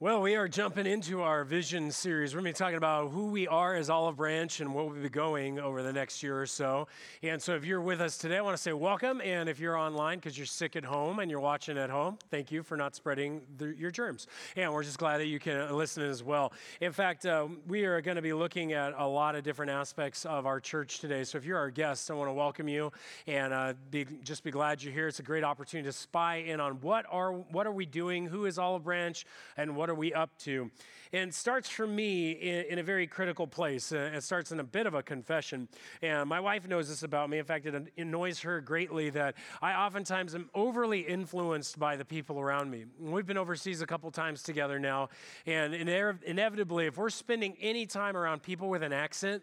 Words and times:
Well, 0.00 0.22
we 0.22 0.34
are 0.34 0.48
jumping 0.48 0.86
into 0.86 1.22
our 1.22 1.44
vision 1.44 1.92
series. 1.92 2.34
We're 2.34 2.40
going 2.40 2.52
to 2.52 2.58
be 2.58 2.64
talking 2.64 2.76
about 2.76 3.12
who 3.12 3.26
we 3.26 3.46
are 3.46 3.76
as 3.76 3.88
Olive 3.88 4.16
Branch 4.16 4.58
and 4.58 4.74
where 4.74 4.84
we'll 4.84 5.00
be 5.00 5.08
going 5.08 5.60
over 5.60 5.84
the 5.84 5.92
next 5.92 6.20
year 6.20 6.42
or 6.42 6.46
so. 6.46 6.88
And 7.22 7.40
so, 7.40 7.54
if 7.54 7.64
you're 7.64 7.80
with 7.80 8.00
us 8.00 8.18
today, 8.18 8.38
I 8.38 8.40
want 8.40 8.56
to 8.56 8.62
say 8.62 8.72
welcome. 8.72 9.20
And 9.20 9.48
if 9.48 9.60
you're 9.60 9.76
online 9.76 10.18
because 10.18 10.36
you're 10.36 10.48
sick 10.48 10.74
at 10.74 10.84
home 10.84 11.20
and 11.20 11.30
you're 11.30 11.38
watching 11.38 11.78
at 11.78 11.90
home, 11.90 12.18
thank 12.28 12.50
you 12.50 12.64
for 12.64 12.76
not 12.76 12.96
spreading 12.96 13.42
the, 13.56 13.66
your 13.66 13.92
germs. 13.92 14.26
And 14.56 14.72
we're 14.72 14.82
just 14.82 14.98
glad 14.98 15.18
that 15.18 15.28
you 15.28 15.38
can 15.38 15.72
listen 15.72 16.02
as 16.02 16.24
well. 16.24 16.52
In 16.80 16.90
fact, 16.90 17.24
uh, 17.24 17.46
we 17.68 17.84
are 17.84 18.00
going 18.00 18.16
to 18.16 18.22
be 18.22 18.32
looking 18.32 18.72
at 18.72 18.94
a 18.98 19.06
lot 19.06 19.36
of 19.36 19.44
different 19.44 19.70
aspects 19.70 20.26
of 20.26 20.44
our 20.44 20.58
church 20.58 20.98
today. 20.98 21.22
So, 21.22 21.38
if 21.38 21.44
you're 21.44 21.58
our 21.58 21.70
guest, 21.70 22.10
I 22.10 22.14
want 22.14 22.28
to 22.28 22.34
welcome 22.34 22.66
you 22.66 22.90
and 23.28 23.54
uh, 23.54 23.74
be, 23.92 24.06
just 24.24 24.42
be 24.42 24.50
glad 24.50 24.82
you're 24.82 24.92
here. 24.92 25.06
It's 25.06 25.20
a 25.20 25.22
great 25.22 25.44
opportunity 25.44 25.86
to 25.88 25.92
spy 25.92 26.38
in 26.38 26.58
on 26.58 26.80
what 26.80 27.06
are 27.08 27.30
what 27.30 27.64
are 27.68 27.72
we 27.72 27.86
doing, 27.86 28.26
who 28.26 28.46
is 28.46 28.58
Olive 28.58 28.82
Branch, 28.82 29.24
and 29.56 29.76
what 29.76 29.83
are 29.90 29.94
we 29.94 30.12
up 30.12 30.36
to? 30.38 30.70
And 31.12 31.32
starts 31.32 31.68
for 31.68 31.86
me 31.86 32.32
in, 32.32 32.64
in 32.70 32.78
a 32.78 32.82
very 32.82 33.06
critical 33.06 33.46
place. 33.46 33.92
Uh, 33.92 34.10
it 34.14 34.22
starts 34.22 34.50
in 34.50 34.58
a 34.58 34.64
bit 34.64 34.86
of 34.86 34.94
a 34.94 35.02
confession. 35.02 35.68
And 36.02 36.28
my 36.28 36.40
wife 36.40 36.66
knows 36.66 36.88
this 36.88 37.04
about 37.04 37.30
me. 37.30 37.38
In 37.38 37.44
fact, 37.44 37.66
it 37.66 37.92
annoys 37.96 38.40
her 38.40 38.60
greatly 38.60 39.10
that 39.10 39.36
I 39.62 39.74
oftentimes 39.74 40.34
am 40.34 40.50
overly 40.54 41.00
influenced 41.00 41.78
by 41.78 41.96
the 41.96 42.04
people 42.04 42.40
around 42.40 42.70
me. 42.70 42.86
We've 42.98 43.26
been 43.26 43.38
overseas 43.38 43.80
a 43.80 43.86
couple 43.86 44.10
times 44.10 44.42
together 44.42 44.78
now. 44.80 45.10
And 45.46 45.72
inevitably, 45.74 46.86
if 46.86 46.96
we're 46.96 47.10
spending 47.10 47.56
any 47.60 47.86
time 47.86 48.16
around 48.16 48.42
people 48.42 48.68
with 48.68 48.82
an 48.82 48.92
accent, 48.92 49.42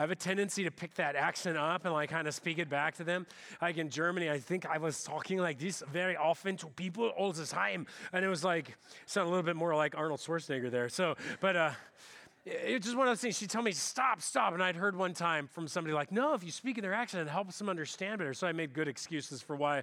I 0.00 0.02
have 0.02 0.10
a 0.10 0.16
tendency 0.16 0.64
to 0.64 0.70
pick 0.70 0.94
that 0.94 1.14
accent 1.14 1.58
up 1.58 1.84
and 1.84 1.92
like 1.92 2.08
kind 2.08 2.26
of 2.26 2.32
speak 2.32 2.58
it 2.58 2.70
back 2.70 2.94
to 2.94 3.04
them. 3.04 3.26
Like 3.60 3.76
in 3.76 3.90
Germany, 3.90 4.30
I 4.30 4.38
think 4.38 4.64
I 4.64 4.78
was 4.78 5.04
talking 5.04 5.36
like 5.36 5.58
this 5.58 5.82
very 5.92 6.16
often 6.16 6.56
to 6.56 6.68
people 6.68 7.08
all 7.08 7.32
the 7.32 7.44
time. 7.44 7.86
And 8.14 8.24
it 8.24 8.28
was 8.28 8.42
like, 8.42 8.78
sound 9.04 9.26
a 9.26 9.28
little 9.28 9.44
bit 9.44 9.56
more 9.56 9.76
like 9.76 9.94
Arnold 9.98 10.20
Schwarzenegger 10.20 10.70
there. 10.70 10.88
So, 10.88 11.16
but, 11.40 11.54
uh, 11.54 11.72
it's 12.46 12.86
just 12.86 12.96
one 12.96 13.06
of 13.06 13.10
those 13.10 13.20
things. 13.20 13.36
She'd 13.36 13.50
tell 13.50 13.62
me, 13.62 13.72
stop, 13.72 14.22
stop. 14.22 14.54
And 14.54 14.62
I'd 14.62 14.76
heard 14.76 14.96
one 14.96 15.12
time 15.12 15.46
from 15.46 15.68
somebody 15.68 15.92
like, 15.92 16.10
no, 16.10 16.32
if 16.32 16.42
you 16.42 16.50
speak 16.50 16.78
in 16.78 16.82
their 16.82 16.94
accent, 16.94 17.28
it 17.28 17.30
helps 17.30 17.58
them 17.58 17.68
understand 17.68 18.18
better. 18.18 18.32
So 18.32 18.46
I 18.46 18.52
made 18.52 18.72
good 18.72 18.88
excuses 18.88 19.42
for 19.42 19.56
why 19.56 19.82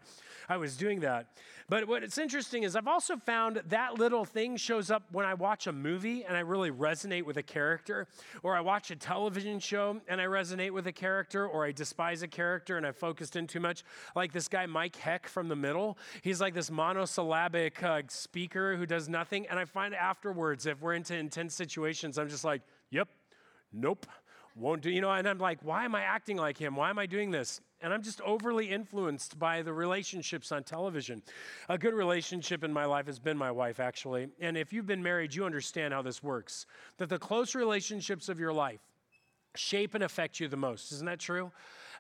I 0.49 0.57
was 0.57 0.75
doing 0.75 1.01
that. 1.01 1.27
But 1.69 1.87
what's 1.87 2.17
interesting 2.17 2.63
is 2.63 2.75
I've 2.75 2.87
also 2.87 3.15
found 3.17 3.61
that 3.67 3.99
little 3.99 4.25
thing 4.25 4.57
shows 4.57 4.89
up 4.89 5.03
when 5.11 5.25
I 5.25 5.35
watch 5.35 5.67
a 5.67 5.71
movie 5.71 6.23
and 6.23 6.35
I 6.35 6.39
really 6.39 6.71
resonate 6.71 7.23
with 7.23 7.37
a 7.37 7.43
character, 7.43 8.07
or 8.41 8.55
I 8.55 8.61
watch 8.61 8.89
a 8.89 8.95
television 8.95 9.59
show 9.59 10.01
and 10.07 10.19
I 10.19 10.25
resonate 10.25 10.71
with 10.71 10.87
a 10.87 10.91
character, 10.91 11.45
or 11.45 11.63
I 11.63 11.71
despise 11.71 12.23
a 12.23 12.27
character 12.27 12.77
and 12.77 12.87
I 12.87 12.91
focused 12.91 13.35
in 13.35 13.45
too 13.45 13.59
much. 13.59 13.83
Like 14.15 14.33
this 14.33 14.47
guy, 14.47 14.65
Mike 14.65 14.95
Heck 14.95 15.27
from 15.27 15.47
The 15.47 15.55
Middle. 15.55 15.97
He's 16.23 16.41
like 16.41 16.55
this 16.55 16.71
monosyllabic 16.71 17.83
uh, 17.83 18.01
speaker 18.07 18.75
who 18.75 18.87
does 18.87 19.07
nothing. 19.07 19.45
And 19.47 19.59
I 19.59 19.65
find 19.65 19.93
afterwards, 19.93 20.65
if 20.65 20.81
we're 20.81 20.93
into 20.93 21.15
intense 21.15 21.53
situations, 21.53 22.17
I'm 22.17 22.29
just 22.29 22.46
like, 22.47 22.63
yep, 22.89 23.07
nope, 23.71 24.07
won't 24.55 24.81
do. 24.81 24.89
You 24.89 25.01
know, 25.01 25.11
and 25.11 25.27
I'm 25.27 25.37
like, 25.37 25.59
why 25.61 25.85
am 25.85 25.93
I 25.93 26.01
acting 26.01 26.37
like 26.37 26.57
him? 26.57 26.75
Why 26.75 26.89
am 26.89 26.97
I 26.97 27.05
doing 27.05 27.29
this? 27.29 27.61
And 27.81 27.93
I'm 27.93 28.01
just 28.01 28.21
overly 28.21 28.71
influenced 28.71 29.37
by 29.37 29.61
the 29.61 29.71
relationships 29.71 30.51
on 30.51 30.63
television. 30.63 31.21
A 31.69 31.77
good 31.77 31.93
relationship 31.93 32.63
in 32.63 32.73
my 32.73 32.85
life 32.85 33.05
has 33.05 33.19
been 33.19 33.37
my 33.37 33.51
wife, 33.51 33.79
actually. 33.79 34.29
And 34.39 34.57
if 34.57 34.73
you've 34.73 34.87
been 34.87 35.03
married, 35.03 35.35
you 35.35 35.45
understand 35.45 35.93
how 35.93 36.01
this 36.01 36.23
works. 36.23 36.65
That 36.97 37.09
the 37.09 37.19
close 37.19 37.53
relationships 37.53 38.29
of 38.29 38.39
your 38.39 38.51
life 38.51 38.79
shape 39.55 39.93
and 39.93 40.03
affect 40.03 40.39
you 40.39 40.47
the 40.47 40.57
most. 40.57 40.91
Isn't 40.91 41.05
that 41.05 41.19
true? 41.19 41.51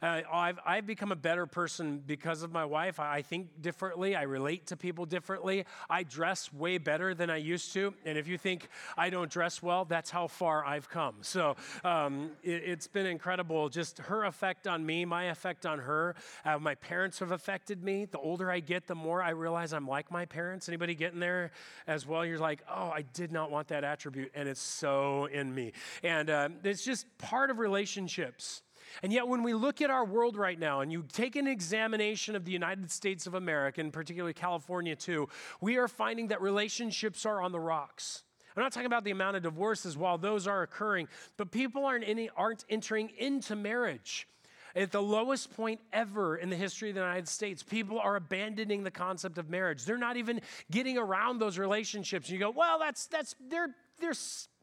Uh, 0.01 0.21
I've, 0.31 0.59
I've 0.65 0.85
become 0.85 1.11
a 1.11 1.15
better 1.15 1.45
person 1.45 2.01
because 2.05 2.43
of 2.43 2.51
my 2.51 2.65
wife. 2.65 2.99
I, 2.99 3.17
I 3.17 3.21
think 3.21 3.61
differently. 3.61 4.15
I 4.15 4.23
relate 4.23 4.67
to 4.67 4.77
people 4.77 5.05
differently. 5.05 5.65
I 5.89 6.03
dress 6.03 6.53
way 6.53 6.77
better 6.77 7.13
than 7.13 7.29
I 7.29 7.37
used 7.37 7.73
to. 7.73 7.93
And 8.05 8.17
if 8.17 8.27
you 8.27 8.37
think 8.37 8.69
I 8.97 9.09
don't 9.09 9.29
dress 9.29 9.61
well, 9.61 9.85
that's 9.85 10.09
how 10.09 10.27
far 10.27 10.65
I've 10.65 10.89
come. 10.89 11.15
So 11.21 11.55
um, 11.83 12.31
it, 12.43 12.67
has 12.67 12.87
been 12.87 13.05
incredible. 13.05 13.69
Just 13.69 13.99
her 13.99 14.25
effect 14.25 14.67
on 14.67 14.85
me, 14.85 15.05
my 15.05 15.25
effect 15.25 15.65
on 15.65 15.79
her. 15.79 16.15
Uh, 16.45 16.59
my 16.59 16.75
parents 16.75 17.19
have 17.19 17.31
affected 17.31 17.83
me. 17.83 18.05
The 18.05 18.19
older 18.19 18.51
I 18.51 18.59
get, 18.59 18.87
the 18.87 18.95
more 18.95 19.21
I 19.21 19.31
realize 19.31 19.73
I'm 19.73 19.87
like 19.87 20.11
my 20.11 20.25
parents. 20.25 20.67
Anybody 20.67 20.95
getting 20.95 21.19
there 21.19 21.51
as 21.87 22.05
well? 22.05 22.25
You're 22.25 22.39
like, 22.39 22.61
oh, 22.69 22.89
I 22.89 23.03
did 23.13 23.31
not 23.31 23.51
want 23.51 23.69
that 23.69 23.83
attribute. 23.83 24.31
And 24.35 24.47
it's 24.47 24.61
so 24.61 25.25
in 25.25 25.53
me. 25.53 25.73
And 26.03 26.29
uh, 26.29 26.49
it's 26.63 26.83
just 26.83 27.05
part 27.17 27.49
of 27.49 27.59
relationships. 27.59 28.61
And 29.03 29.13
yet, 29.13 29.27
when 29.27 29.43
we 29.43 29.53
look 29.53 29.81
at 29.81 29.89
our 29.89 30.05
world 30.05 30.37
right 30.37 30.59
now 30.59 30.81
and 30.81 30.91
you 30.91 31.05
take 31.11 31.35
an 31.35 31.47
examination 31.47 32.35
of 32.35 32.45
the 32.45 32.51
United 32.51 32.91
States 32.91 33.27
of 33.27 33.33
America, 33.33 33.81
and 33.81 33.91
particularly 33.93 34.33
California 34.33 34.95
too, 34.95 35.29
we 35.61 35.77
are 35.77 35.87
finding 35.87 36.27
that 36.27 36.41
relationships 36.41 37.25
are 37.25 37.41
on 37.41 37.51
the 37.51 37.59
rocks. 37.59 38.23
I'm 38.55 38.63
not 38.63 38.71
talking 38.71 38.87
about 38.87 39.03
the 39.03 39.11
amount 39.11 39.37
of 39.37 39.43
divorces 39.43 39.95
while 39.95 40.17
those 40.17 40.47
are 40.47 40.63
occurring, 40.63 41.07
but 41.37 41.51
people 41.51 41.85
aren't, 41.85 42.07
any, 42.07 42.29
aren't 42.35 42.65
entering 42.69 43.11
into 43.17 43.55
marriage. 43.55 44.27
At 44.75 44.91
the 44.91 45.01
lowest 45.01 45.55
point 45.55 45.79
ever 45.93 46.37
in 46.37 46.49
the 46.49 46.55
history 46.55 46.89
of 46.89 46.95
the 46.95 47.01
United 47.01 47.27
States, 47.27 47.61
people 47.63 47.99
are 47.99 48.15
abandoning 48.15 48.83
the 48.83 48.91
concept 48.91 49.37
of 49.37 49.49
marriage. 49.49 49.85
They're 49.85 49.97
not 49.97 50.17
even 50.17 50.41
getting 50.71 50.97
around 50.97 51.39
those 51.39 51.57
relationships. 51.57 52.29
You 52.29 52.39
go, 52.39 52.49
well, 52.49 52.79
that's, 52.79 53.07
that's, 53.07 53.35
they're, 53.47 53.75
they're, 53.99 54.13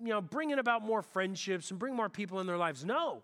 you 0.00 0.08
know, 0.08 0.20
bringing 0.20 0.58
about 0.58 0.82
more 0.82 1.02
friendships 1.02 1.70
and 1.70 1.78
bring 1.78 1.94
more 1.94 2.08
people 2.08 2.40
in 2.40 2.46
their 2.46 2.58
lives. 2.58 2.84
No. 2.84 3.22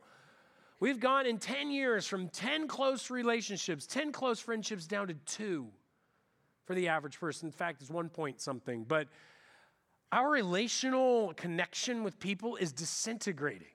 We've 0.81 0.99
gone 0.99 1.27
in 1.27 1.37
10 1.37 1.71
years 1.71 2.07
from 2.07 2.29
10 2.29 2.67
close 2.67 3.11
relationships, 3.11 3.87
10 3.87 4.13
close 4.13 4.41
friendships 4.41 4.87
down 4.87 5.09
to 5.09 5.15
two 5.27 5.69
for 6.65 6.75
the 6.75 6.89
average 6.89 7.21
person. 7.21 7.49
In 7.49 7.53
fact, 7.53 7.83
it's 7.83 7.91
one 7.91 8.09
point 8.09 8.41
something. 8.41 8.85
But 8.89 9.09
our 10.11 10.31
relational 10.31 11.35
connection 11.35 12.03
with 12.03 12.19
people 12.19 12.57
is 12.57 12.73
disintegrating. 12.73 13.69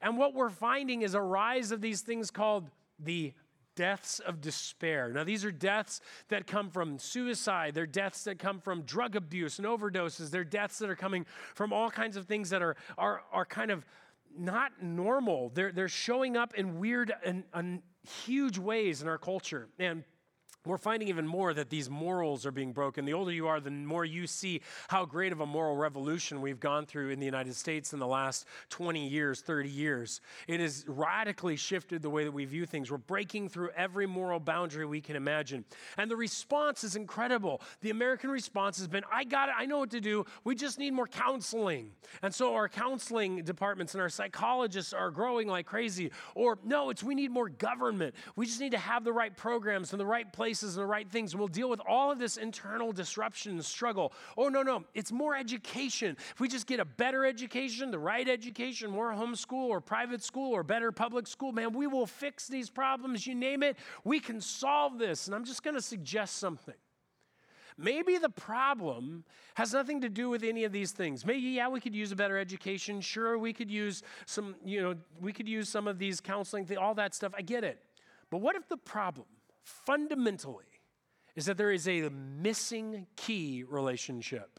And 0.00 0.16
what 0.16 0.32
we're 0.32 0.50
finding 0.50 1.02
is 1.02 1.14
a 1.14 1.20
rise 1.20 1.72
of 1.72 1.80
these 1.80 2.02
things 2.02 2.30
called 2.30 2.70
the 3.00 3.32
deaths 3.74 4.20
of 4.20 4.40
despair. 4.40 5.12
Now, 5.12 5.24
these 5.24 5.44
are 5.44 5.50
deaths 5.50 6.00
that 6.28 6.46
come 6.46 6.70
from 6.70 6.98
suicide, 6.98 7.74
they're 7.74 7.86
deaths 7.86 8.24
that 8.24 8.38
come 8.38 8.60
from 8.60 8.82
drug 8.82 9.16
abuse 9.16 9.58
and 9.58 9.66
overdoses, 9.66 10.30
they're 10.30 10.44
deaths 10.44 10.78
that 10.78 10.90
are 10.90 10.96
coming 10.96 11.26
from 11.54 11.72
all 11.72 11.90
kinds 11.90 12.16
of 12.16 12.26
things 12.26 12.50
that 12.50 12.62
are, 12.62 12.76
are, 12.98 13.22
are 13.32 13.46
kind 13.46 13.70
of 13.70 13.86
not 14.38 14.82
normal. 14.82 15.50
They're, 15.54 15.72
they're 15.72 15.88
showing 15.88 16.36
up 16.36 16.54
in 16.54 16.78
weird 16.78 17.12
and, 17.24 17.44
and 17.52 17.82
huge 18.24 18.58
ways 18.58 19.02
in 19.02 19.08
our 19.08 19.18
culture. 19.18 19.68
And 19.78 20.04
we're 20.64 20.78
finding 20.78 21.08
even 21.08 21.26
more 21.26 21.52
that 21.52 21.70
these 21.70 21.90
morals 21.90 22.46
are 22.46 22.52
being 22.52 22.72
broken. 22.72 23.04
The 23.04 23.14
older 23.14 23.32
you 23.32 23.48
are, 23.48 23.58
the 23.58 23.70
more 23.70 24.04
you 24.04 24.28
see 24.28 24.60
how 24.88 25.04
great 25.04 25.32
of 25.32 25.40
a 25.40 25.46
moral 25.46 25.76
revolution 25.76 26.40
we've 26.40 26.60
gone 26.60 26.86
through 26.86 27.10
in 27.10 27.18
the 27.18 27.26
United 27.26 27.56
States 27.56 27.92
in 27.92 27.98
the 27.98 28.06
last 28.06 28.46
20 28.70 29.08
years, 29.08 29.40
30 29.40 29.68
years. 29.68 30.20
It 30.46 30.60
has 30.60 30.84
radically 30.86 31.56
shifted 31.56 32.00
the 32.00 32.10
way 32.10 32.22
that 32.22 32.30
we 32.30 32.44
view 32.44 32.64
things. 32.64 32.92
We're 32.92 32.98
breaking 32.98 33.48
through 33.48 33.70
every 33.70 34.06
moral 34.06 34.38
boundary 34.38 34.86
we 34.86 35.00
can 35.00 35.16
imagine. 35.16 35.64
And 35.96 36.08
the 36.08 36.16
response 36.16 36.84
is 36.84 36.94
incredible. 36.94 37.60
The 37.80 37.90
American 37.90 38.30
response 38.30 38.78
has 38.78 38.86
been 38.86 39.02
I 39.12 39.24
got 39.24 39.48
it, 39.48 39.56
I 39.58 39.66
know 39.66 39.78
what 39.78 39.90
to 39.90 40.00
do. 40.00 40.24
We 40.44 40.54
just 40.54 40.78
need 40.78 40.92
more 40.92 41.08
counseling. 41.08 41.90
And 42.22 42.32
so 42.32 42.54
our 42.54 42.68
counseling 42.68 43.42
departments 43.42 43.94
and 43.94 44.00
our 44.00 44.08
psychologists 44.08 44.92
are 44.92 45.10
growing 45.10 45.48
like 45.48 45.66
crazy. 45.66 46.12
Or 46.36 46.58
no, 46.62 46.90
it's 46.90 47.02
we 47.02 47.16
need 47.16 47.32
more 47.32 47.48
government. 47.48 48.14
We 48.36 48.46
just 48.46 48.60
need 48.60 48.72
to 48.72 48.78
have 48.78 49.02
the 49.02 49.12
right 49.12 49.36
programs 49.36 49.92
in 49.92 49.98
the 49.98 50.06
right 50.06 50.32
place 50.32 50.51
places 50.52 50.76
and 50.76 50.82
the 50.82 50.86
right 50.86 51.08
things. 51.08 51.34
We'll 51.34 51.48
deal 51.48 51.70
with 51.70 51.80
all 51.88 52.12
of 52.12 52.18
this 52.18 52.36
internal 52.36 52.92
disruption 52.92 53.52
and 53.52 53.64
struggle. 53.64 54.12
Oh, 54.36 54.50
no, 54.50 54.62
no, 54.62 54.84
it's 54.92 55.10
more 55.10 55.34
education. 55.34 56.14
If 56.34 56.40
we 56.40 56.48
just 56.48 56.66
get 56.66 56.78
a 56.78 56.84
better 56.84 57.24
education, 57.24 57.90
the 57.90 57.98
right 57.98 58.28
education, 58.28 58.90
more 58.90 59.12
homeschool 59.12 59.70
or 59.70 59.80
private 59.80 60.22
school 60.22 60.52
or 60.52 60.62
better 60.62 60.92
public 60.92 61.26
school, 61.26 61.52
man, 61.52 61.72
we 61.72 61.86
will 61.86 62.06
fix 62.06 62.48
these 62.48 62.68
problems. 62.68 63.26
You 63.26 63.34
name 63.34 63.62
it, 63.62 63.78
we 64.04 64.20
can 64.20 64.42
solve 64.42 64.98
this. 64.98 65.26
And 65.26 65.34
I'm 65.34 65.46
just 65.46 65.62
going 65.62 65.74
to 65.74 65.80
suggest 65.80 66.36
something. 66.36 66.74
Maybe 67.78 68.18
the 68.18 68.28
problem 68.28 69.24
has 69.54 69.72
nothing 69.72 70.02
to 70.02 70.10
do 70.10 70.28
with 70.28 70.42
any 70.42 70.64
of 70.64 70.72
these 70.72 70.92
things. 70.92 71.24
Maybe, 71.24 71.40
yeah, 71.40 71.68
we 71.68 71.80
could 71.80 71.94
use 71.94 72.12
a 72.12 72.16
better 72.16 72.36
education. 72.36 73.00
Sure, 73.00 73.38
we 73.38 73.54
could 73.54 73.70
use 73.70 74.02
some, 74.26 74.54
you 74.62 74.82
know, 74.82 74.96
we 75.18 75.32
could 75.32 75.48
use 75.48 75.70
some 75.70 75.88
of 75.88 75.98
these 75.98 76.20
counseling, 76.20 76.68
all 76.76 76.94
that 76.96 77.14
stuff. 77.14 77.32
I 77.34 77.40
get 77.40 77.64
it. 77.64 77.78
But 78.28 78.42
what 78.42 78.54
if 78.54 78.68
the 78.68 78.76
problem 78.76 79.26
fundamentally 79.62 80.64
is 81.34 81.46
that 81.46 81.56
there 81.56 81.72
is 81.72 81.88
a 81.88 82.08
missing 82.10 83.06
key 83.16 83.64
relationship. 83.68 84.58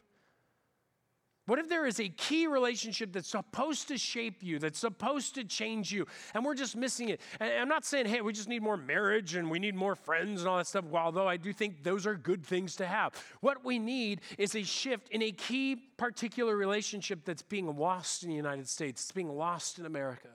What 1.46 1.58
if 1.58 1.68
there 1.68 1.86
is 1.86 2.00
a 2.00 2.08
key 2.08 2.46
relationship 2.46 3.12
that's 3.12 3.28
supposed 3.28 3.88
to 3.88 3.98
shape 3.98 4.42
you, 4.42 4.58
that's 4.58 4.78
supposed 4.78 5.34
to 5.34 5.44
change 5.44 5.92
you, 5.92 6.06
and 6.32 6.42
we're 6.42 6.54
just 6.54 6.74
missing 6.74 7.10
it? 7.10 7.20
And 7.38 7.52
I'm 7.52 7.68
not 7.68 7.84
saying, 7.84 8.06
hey, 8.06 8.22
we 8.22 8.32
just 8.32 8.48
need 8.48 8.62
more 8.62 8.78
marriage 8.78 9.34
and 9.34 9.50
we 9.50 9.58
need 9.58 9.74
more 9.74 9.94
friends 9.94 10.40
and 10.40 10.48
all 10.48 10.56
that 10.56 10.66
stuff, 10.66 10.86
although 10.94 11.28
I 11.28 11.36
do 11.36 11.52
think 11.52 11.82
those 11.82 12.06
are 12.06 12.14
good 12.14 12.46
things 12.46 12.76
to 12.76 12.86
have. 12.86 13.12
What 13.40 13.62
we 13.62 13.78
need 13.78 14.22
is 14.38 14.54
a 14.54 14.62
shift 14.62 15.10
in 15.10 15.20
a 15.20 15.32
key 15.32 15.76
particular 15.98 16.56
relationship 16.56 17.26
that's 17.26 17.42
being 17.42 17.76
lost 17.76 18.22
in 18.22 18.30
the 18.30 18.36
United 18.36 18.66
States, 18.66 19.02
it's 19.02 19.12
being 19.12 19.28
lost 19.36 19.78
in 19.78 19.84
America. 19.84 20.28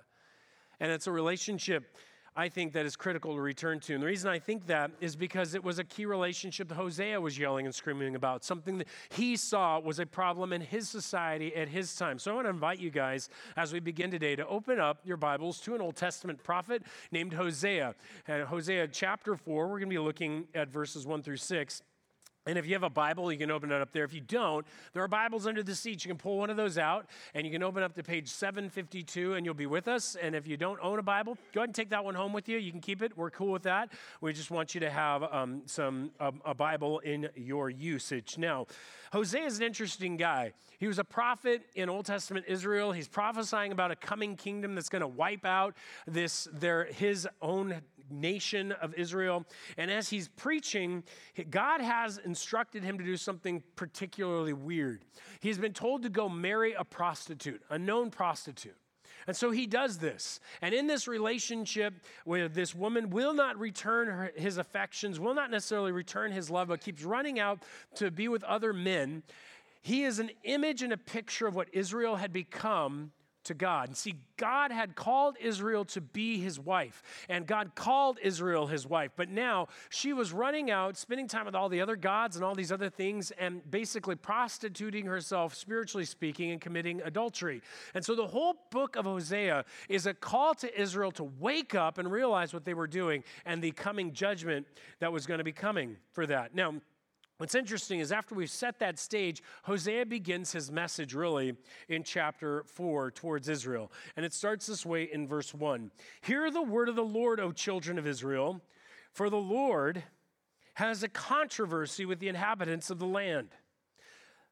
And 0.79 0.91
it's 0.91 1.07
a 1.07 1.11
relationship 1.11 1.97
I 2.39 2.47
think 2.47 2.71
that 2.71 2.85
is 2.85 2.95
critical 2.95 3.35
to 3.35 3.41
return 3.41 3.81
to. 3.81 3.93
And 3.93 4.01
the 4.01 4.07
reason 4.07 4.31
I 4.31 4.39
think 4.39 4.65
that 4.67 4.91
is 5.01 5.17
because 5.17 5.55
it 5.55 5.61
was 5.61 5.77
a 5.77 5.83
key 5.83 6.05
relationship 6.05 6.69
that 6.69 6.75
Hosea 6.75 7.19
was 7.19 7.37
yelling 7.37 7.65
and 7.65 7.75
screaming 7.75 8.15
about, 8.15 8.45
something 8.45 8.77
that 8.77 8.87
he 9.09 9.35
saw 9.35 9.77
was 9.77 9.99
a 9.99 10.05
problem 10.05 10.53
in 10.53 10.61
his 10.61 10.87
society 10.87 11.53
at 11.53 11.67
his 11.67 11.93
time. 11.97 12.17
So 12.17 12.31
I 12.31 12.35
want 12.35 12.45
to 12.45 12.51
invite 12.51 12.79
you 12.79 12.91
guys, 12.91 13.27
as 13.57 13.73
we 13.73 13.81
begin 13.81 14.09
today, 14.09 14.37
to 14.37 14.47
open 14.47 14.79
up 14.79 15.01
your 15.03 15.17
Bibles 15.17 15.59
to 15.61 15.75
an 15.75 15.81
Old 15.81 15.97
Testament 15.97 16.41
prophet 16.41 16.83
named 17.11 17.33
Hosea. 17.33 17.93
And 18.25 18.43
Hosea 18.43 18.87
chapter 18.87 19.35
4, 19.35 19.67
we're 19.67 19.79
going 19.79 19.89
to 19.89 19.95
be 19.95 19.99
looking 19.99 20.47
at 20.55 20.69
verses 20.69 21.05
1 21.05 21.21
through 21.23 21.35
6. 21.35 21.81
And 22.49 22.57
if 22.57 22.65
you 22.65 22.73
have 22.73 22.81
a 22.81 22.89
Bible, 22.89 23.31
you 23.31 23.37
can 23.37 23.51
open 23.51 23.71
it 23.71 23.79
up 23.79 23.91
there. 23.91 24.03
If 24.03 24.11
you 24.11 24.21
don't, 24.21 24.65
there 24.93 25.03
are 25.03 25.07
Bibles 25.07 25.45
under 25.45 25.61
the 25.61 25.75
seats. 25.75 26.03
You 26.03 26.09
can 26.09 26.17
pull 26.17 26.39
one 26.39 26.49
of 26.49 26.57
those 26.57 26.79
out 26.79 27.05
and 27.35 27.45
you 27.45 27.53
can 27.53 27.61
open 27.61 27.83
up 27.83 27.93
to 27.93 28.01
page 28.01 28.27
752 28.27 29.35
and 29.35 29.45
you'll 29.45 29.53
be 29.53 29.67
with 29.67 29.87
us. 29.87 30.15
And 30.19 30.33
if 30.33 30.47
you 30.47 30.57
don't 30.57 30.79
own 30.81 30.97
a 30.97 31.03
Bible, 31.03 31.37
go 31.53 31.59
ahead 31.59 31.69
and 31.69 31.75
take 31.75 31.91
that 31.91 32.03
one 32.03 32.15
home 32.15 32.33
with 32.33 32.49
you. 32.49 32.57
You 32.57 32.71
can 32.71 32.81
keep 32.81 33.03
it. 33.03 33.15
We're 33.15 33.29
cool 33.29 33.51
with 33.51 33.61
that. 33.63 33.89
We 34.19 34.33
just 34.33 34.49
want 34.49 34.73
you 34.73 34.81
to 34.81 34.89
have 34.89 35.21
um, 35.31 35.61
some 35.67 36.09
um, 36.19 36.41
a 36.43 36.55
Bible 36.55 36.97
in 36.99 37.29
your 37.35 37.69
usage. 37.69 38.39
Now, 38.39 38.65
Hosea 39.13 39.45
is 39.45 39.57
an 39.57 39.63
interesting 39.63 40.17
guy. 40.17 40.53
He 40.79 40.87
was 40.87 40.97
a 40.97 41.03
prophet 41.03 41.61
in 41.75 41.87
Old 41.87 42.05
Testament 42.05 42.45
Israel. 42.47 42.91
He's 42.93 43.07
prophesying 43.07 43.71
about 43.71 43.91
a 43.91 43.95
coming 43.95 44.35
kingdom 44.35 44.73
that's 44.73 44.89
going 44.89 45.01
to 45.01 45.07
wipe 45.07 45.45
out 45.45 45.75
this 46.07 46.47
their 46.51 46.85
his 46.85 47.27
own 47.43 47.81
nation 48.11 48.71
of 48.71 48.93
Israel. 48.95 49.45
And 49.77 49.89
as 49.89 50.09
he's 50.09 50.27
preaching, 50.27 51.03
God 51.49 51.81
has 51.81 52.17
instructed 52.17 52.83
him 52.83 52.97
to 52.97 53.03
do 53.03 53.17
something 53.17 53.63
particularly 53.75 54.53
weird. 54.53 55.05
He's 55.39 55.57
been 55.57 55.73
told 55.73 56.03
to 56.03 56.09
go 56.09 56.29
marry 56.29 56.73
a 56.73 56.83
prostitute, 56.83 57.61
a 57.69 57.79
known 57.79 58.11
prostitute. 58.11 58.77
And 59.27 59.35
so 59.35 59.51
he 59.51 59.67
does 59.67 59.97
this. 59.97 60.39
And 60.61 60.73
in 60.73 60.87
this 60.87 61.07
relationship 61.07 61.93
with 62.25 62.53
this 62.53 62.73
woman, 62.73 63.09
will 63.09 63.33
not 63.33 63.59
return 63.59 64.07
her, 64.07 64.31
his 64.35 64.57
affections, 64.57 65.19
will 65.19 65.35
not 65.35 65.51
necessarily 65.51 65.91
return 65.91 66.31
his 66.31 66.49
love, 66.49 66.69
but 66.69 66.81
keeps 66.81 67.03
running 67.03 67.39
out 67.39 67.59
to 67.95 68.09
be 68.09 68.27
with 68.27 68.43
other 68.43 68.73
men. 68.73 69.23
He 69.81 70.03
is 70.03 70.19
an 70.19 70.31
image 70.43 70.81
and 70.81 70.93
a 70.93 70.97
picture 70.97 71.47
of 71.47 71.55
what 71.55 71.67
Israel 71.73 72.15
had 72.15 72.33
become 72.33 73.11
to 73.49 73.55
God. 73.55 73.89
And 73.89 73.97
see, 73.97 74.15
God 74.37 74.71
had 74.71 74.95
called 74.95 75.35
Israel 75.41 75.83
to 75.85 76.01
be 76.01 76.39
his 76.39 76.59
wife, 76.59 77.03
and 77.27 77.47
God 77.47 77.73
called 77.73 78.19
Israel 78.21 78.67
his 78.67 78.85
wife. 78.85 79.11
But 79.15 79.29
now 79.29 79.67
she 79.89 80.13
was 80.13 80.31
running 80.31 80.69
out, 80.69 80.97
spending 80.97 81.27
time 81.27 81.45
with 81.47 81.55
all 81.55 81.67
the 81.67 81.81
other 81.81 81.95
gods 81.95 82.35
and 82.35 82.45
all 82.45 82.53
these 82.53 82.71
other 82.71 82.91
things, 82.91 83.31
and 83.31 83.69
basically 83.69 84.15
prostituting 84.15 85.07
herself, 85.07 85.55
spiritually 85.55 86.05
speaking, 86.05 86.51
and 86.51 86.61
committing 86.61 87.01
adultery. 87.03 87.61
And 87.95 88.05
so 88.05 88.15
the 88.15 88.27
whole 88.27 88.55
book 88.69 88.95
of 88.95 89.05
Hosea 89.05 89.65
is 89.89 90.05
a 90.05 90.13
call 90.13 90.53
to 90.55 90.79
Israel 90.79 91.11
to 91.13 91.23
wake 91.23 91.73
up 91.73 91.97
and 91.97 92.09
realize 92.09 92.53
what 92.53 92.65
they 92.65 92.75
were 92.75 92.87
doing 92.87 93.23
and 93.45 93.63
the 93.63 93.71
coming 93.71 94.13
judgment 94.13 94.67
that 94.99 95.11
was 95.11 95.25
going 95.25 95.39
to 95.39 95.43
be 95.43 95.51
coming 95.51 95.97
for 96.11 96.27
that. 96.27 96.53
Now, 96.53 96.75
What's 97.39 97.55
interesting 97.55 98.01
is 98.01 98.11
after 98.11 98.35
we've 98.35 98.49
set 98.49 98.79
that 98.79 98.99
stage, 98.99 99.41
Hosea 99.63 100.05
begins 100.05 100.51
his 100.51 100.69
message 100.69 101.13
really 101.13 101.55
in 101.87 102.03
chapter 102.03 102.63
4 102.63 103.11
towards 103.11 103.47
Israel. 103.47 103.93
And 104.17 104.25
it 104.25 104.33
starts 104.33 104.67
this 104.67 104.85
way 104.85 105.03
in 105.03 105.25
verse 105.25 105.53
1 105.53 105.89
Hear 106.19 106.51
the 106.51 106.61
word 106.61 106.89
of 106.89 106.97
the 106.97 107.01
Lord, 107.01 107.39
O 107.39 107.53
children 107.53 107.97
of 107.97 108.05
Israel, 108.05 108.59
for 109.13 109.29
the 109.29 109.37
Lord 109.37 110.03
has 110.73 111.01
a 111.01 111.07
controversy 111.07 112.03
with 112.03 112.19
the 112.19 112.27
inhabitants 112.27 112.89
of 112.89 112.99
the 112.99 113.07
land. 113.07 113.47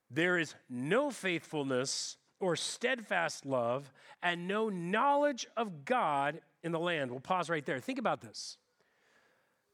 There 0.09 0.37
is 0.37 0.55
no 0.69 1.11
faithfulness 1.11 2.15
or 2.39 2.55
steadfast 2.55 3.45
love 3.45 3.91
and 4.23 4.47
no 4.47 4.69
knowledge 4.69 5.45
of 5.57 5.83
God 5.83 6.39
in 6.63 6.71
the 6.71 6.79
land. 6.79 7.11
We'll 7.11 7.19
pause 7.19 7.49
right 7.49 7.65
there. 7.65 7.81
Think 7.81 7.99
about 7.99 8.21
this. 8.21 8.57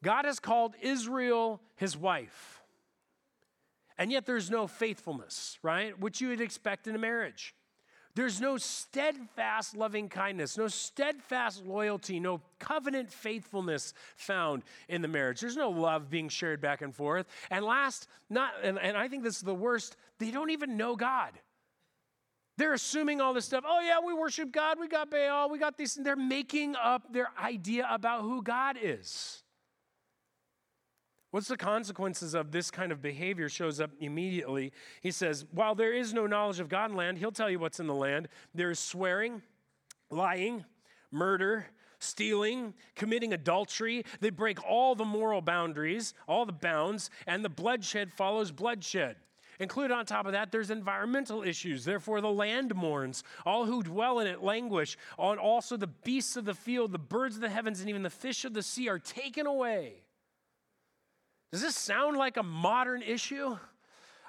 God 0.01 0.25
has 0.25 0.39
called 0.39 0.74
Israel 0.81 1.62
his 1.75 1.95
wife. 1.95 2.62
And 3.97 4.11
yet 4.11 4.25
there's 4.25 4.49
no 4.49 4.67
faithfulness, 4.67 5.57
right? 5.61 5.97
Which 5.99 6.21
you 6.21 6.29
would 6.29 6.41
expect 6.41 6.87
in 6.87 6.95
a 6.95 6.99
marriage. 6.99 7.53
There's 8.15 8.39
no 8.39 8.57
steadfast 8.57 9.75
loving 9.75 10.07
kindness, 10.07 10.55
no 10.55 10.67
steadfast 10.67 11.65
loyalty, 11.65 12.19
no 12.19 12.41
covenant 12.59 13.11
faithfulness 13.11 13.93
found 14.17 14.63
in 14.87 15.01
the 15.01 15.07
marriage. 15.07 15.41
There's 15.41 15.57
no 15.57 15.71
love 15.71 16.11
being 16.11 16.29
shared 16.29 16.61
back 16.61 16.83
and 16.83 16.95
forth. 16.95 17.25
And 17.49 17.65
last, 17.65 18.07
not 18.29 18.53
and, 18.61 18.77
and 18.77 18.95
I 18.95 19.07
think 19.07 19.23
this 19.23 19.37
is 19.37 19.41
the 19.41 19.55
worst, 19.55 19.95
they 20.19 20.29
don't 20.29 20.51
even 20.51 20.77
know 20.77 20.95
God. 20.95 21.31
They're 22.57 22.73
assuming 22.73 23.19
all 23.19 23.33
this 23.33 23.45
stuff. 23.45 23.63
Oh, 23.67 23.79
yeah, 23.79 23.97
we 24.05 24.13
worship 24.13 24.51
God. 24.51 24.79
We 24.79 24.87
got 24.87 25.09
Baal. 25.09 25.49
We 25.49 25.57
got 25.57 25.77
these. 25.77 25.97
And 25.97 26.05
they're 26.05 26.15
making 26.15 26.75
up 26.75 27.11
their 27.11 27.29
idea 27.41 27.87
about 27.89 28.21
who 28.21 28.43
God 28.43 28.77
is. 28.81 29.42
What's 31.33 31.47
the 31.47 31.57
consequences 31.57 32.35
of 32.35 32.51
this 32.51 32.69
kind 32.69 32.91
of 32.91 33.01
behavior 33.01 33.50
shows 33.50 33.80
up 33.80 33.89
immediately. 34.00 34.71
He 35.01 35.09
says, 35.09 35.47
While 35.50 35.74
there 35.74 35.91
is 35.91 36.13
no 36.13 36.27
knowledge 36.27 36.59
of 36.59 36.69
God 36.69 36.91
in 36.91 36.95
land, 36.95 37.18
he'll 37.18 37.31
tell 37.31 37.50
you 37.50 37.57
what's 37.57 37.80
in 37.80 37.88
the 37.88 37.95
land. 37.95 38.27
There 38.53 38.69
is 38.69 38.77
swearing, 38.77 39.41
lying, 40.12 40.63
murder, 41.09 41.65
stealing, 41.97 42.75
committing 42.94 43.33
adultery. 43.33 44.06
They 44.19 44.30
break 44.30 44.63
all 44.63 44.94
the 44.94 45.06
moral 45.06 45.41
boundaries, 45.41 46.13
all 46.27 46.45
the 46.45 46.53
bounds, 46.53 47.09
and 47.25 47.44
the 47.44 47.50
bloodshed 47.50 48.13
follows 48.13 48.51
bloodshed. 48.51 49.15
Included 49.59 49.91
on 49.91 50.06
top 50.06 50.27
of 50.27 50.33
that, 50.33 50.51
there's 50.51 50.69
environmental 50.69 51.41
issues. 51.41 51.83
Therefore, 51.83 52.21
the 52.21 52.29
land 52.29 52.75
mourns. 52.75 53.24
All 53.44 53.65
who 53.65 53.81
dwell 53.81 54.19
in 54.19 54.27
it 54.27 54.44
languish. 54.44 54.97
Also, 55.18 55.77
the 55.77 55.88
beasts 55.88 56.38
of 56.38 56.45
the 56.45 56.53
field, 56.53 56.91
the 56.91 57.00
birds 57.00 57.33
of 57.33 57.41
the 57.41 57.50
heavens, 57.50 57.79
and 57.79 57.89
even 57.89 58.03
the 58.03 58.12
fish 58.12 58.45
of 58.45 58.53
the 58.53 58.62
sea 58.62 58.88
are 58.88 59.00
taken 59.00 59.47
away. 59.47 60.02
Does 61.53 61.61
this 61.61 61.75
sound 61.75 62.17
like 62.17 62.38
a 62.38 62.41
modern 62.41 63.03
issue? 63.03 63.55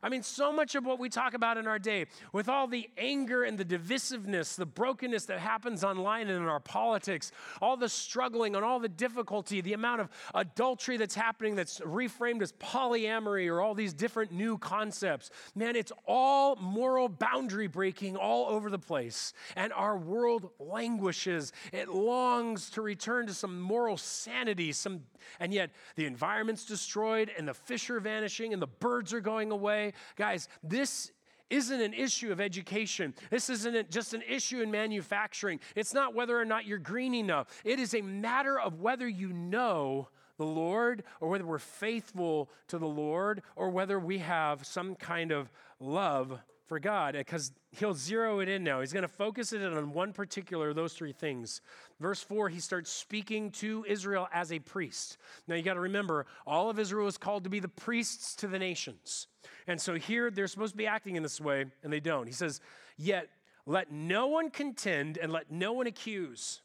I 0.05 0.11
mean, 0.11 0.23
so 0.23 0.53
much 0.53 0.75
of 0.75 0.85
what 0.85 0.99
we 0.99 1.09
talk 1.09 1.33
about 1.33 1.57
in 1.57 1.67
our 1.67 1.79
day, 1.79 2.05
with 2.35 2.51
all 2.51 2.67
the 2.67 2.91
anger 2.99 3.45
and 3.45 3.57
the 3.57 3.65
divisiveness, 3.65 4.55
the 4.55 4.67
brokenness 4.67 5.25
that 5.25 5.39
happens 5.39 5.83
online 5.83 6.29
and 6.29 6.43
in 6.43 6.47
our 6.47 6.61
politics, 6.61 7.33
all 7.63 7.79
the 7.79 7.89
struggling 7.89 8.55
and 8.55 8.63
all 8.63 8.79
the 8.79 8.91
difficulty, 8.91 9.63
the 9.63 9.73
amount 9.73 10.03
of 10.03 10.11
adultery 10.35 10.99
that's 10.99 11.15
happening 11.15 11.55
that's 11.55 11.81
reframed 11.81 12.43
as 12.43 12.53
polyamory 12.53 13.49
or 13.49 13.63
all 13.63 13.73
these 13.73 13.95
different 13.95 14.31
new 14.31 14.59
concepts. 14.59 15.31
Man, 15.55 15.75
it's 15.75 15.93
all 16.07 16.57
moral 16.57 17.09
boundary 17.09 17.67
breaking 17.67 18.15
all 18.15 18.51
over 18.51 18.69
the 18.69 18.79
place. 18.79 19.33
And 19.57 19.73
our 19.73 19.97
world 19.97 20.51
languishes. 20.59 21.51
It 21.73 21.89
longs 21.89 22.69
to 22.71 22.83
return 22.83 23.27
to 23.29 23.33
some 23.33 23.59
moral 23.59 23.97
sanity, 23.97 24.73
some, 24.73 25.05
and 25.41 25.53
yet 25.53 25.71
the 25.97 26.07
environment's 26.07 26.65
destroyed 26.65 27.31
and 27.37 27.47
the 27.49 27.55
fish 27.55 27.91
are 27.91 28.01
vanishing 28.01 28.53
and 28.53 28.61
the 28.61 28.67
birds 28.67 29.13
are 29.13 29.21
going 29.21 29.51
away 29.51 29.93
Guys, 30.17 30.49
this 30.63 31.13
isn't 31.51 31.81
an 31.81 31.93
issue 31.93 32.33
of 32.33 32.41
education. 32.41 33.15
This 33.31 33.51
isn't 33.51 33.91
just 33.91 34.15
an 34.15 34.23
issue 34.29 34.61
in 34.61 34.71
manufacturing. 34.71 35.61
It's 35.77 35.93
not 35.93 36.15
whether 36.15 36.39
or 36.39 36.45
not 36.45 36.67
you're 36.67 36.79
green 36.79 37.15
enough. 37.15 37.49
It 37.65 37.79
is 37.79 37.95
a 37.95 38.01
matter 38.01 38.59
of 38.59 38.81
whether 38.81 39.07
you 39.07 39.33
know 39.33 40.09
the 40.37 40.47
Lord 40.47 41.05
or 41.21 41.29
whether 41.29 41.47
we're 41.47 41.59
faithful 41.59 42.51
to 42.69 42.79
the 42.79 42.89
Lord 42.89 43.43
or 43.57 43.71
whether 43.71 43.99
we 43.99 44.19
have 44.19 44.67
some 44.67 44.95
kind 44.95 45.31
of 45.31 45.51
love 45.79 46.41
for 46.67 46.79
God 46.79 47.15
because 47.15 47.53
he'll 47.73 47.95
zero 47.95 48.41
it 48.41 48.49
in 48.49 48.65
now. 48.65 48.81
He's 48.81 48.93
going 48.93 49.03
to 49.03 49.09
focus 49.09 49.53
it 49.53 49.63
on 49.63 49.93
one 49.93 50.13
particular 50.13 50.71
of 50.71 50.77
those 50.77 50.95
three 50.95 51.13
things. 51.13 51.61
Verse 52.01 52.23
4, 52.23 52.49
he 52.49 52.61
starts 52.61 52.91
speaking 52.91 53.51
to 53.53 53.85
Israel 53.89 54.29
as 54.33 54.53
a 54.53 54.59
priest. 54.59 55.19
Now 55.47 55.55
you 55.55 55.63
got 55.63 55.75
to 55.75 55.81
remember, 55.81 56.27
all 56.47 56.71
of 56.71 56.79
Israel 56.79 57.07
is 57.07 57.19
called 57.19 57.45
to 57.45 57.51
be 57.51 57.61
the 57.61 57.69
priests 57.69 58.35
to 58.37 58.47
the 58.47 58.59
nations. 58.59 59.29
And 59.67 59.81
so 59.81 59.95
here 59.95 60.31
they're 60.31 60.47
supposed 60.47 60.73
to 60.73 60.79
be 60.79 60.87
acting 60.87 61.17
in 61.17 61.23
this 61.23 61.41
way, 61.41 61.67
and 61.83 61.93
they 61.93 62.01
don't. 62.01 62.27
He 62.27 62.33
says, 62.33 62.61
Yet 62.97 63.29
let 63.67 63.91
no 63.91 64.27
one 64.27 64.51
contend 64.51 65.19
and 65.19 65.33
let 65.33 65.51
no 65.51 65.73
one 65.73 65.87
accuse. 65.87 66.61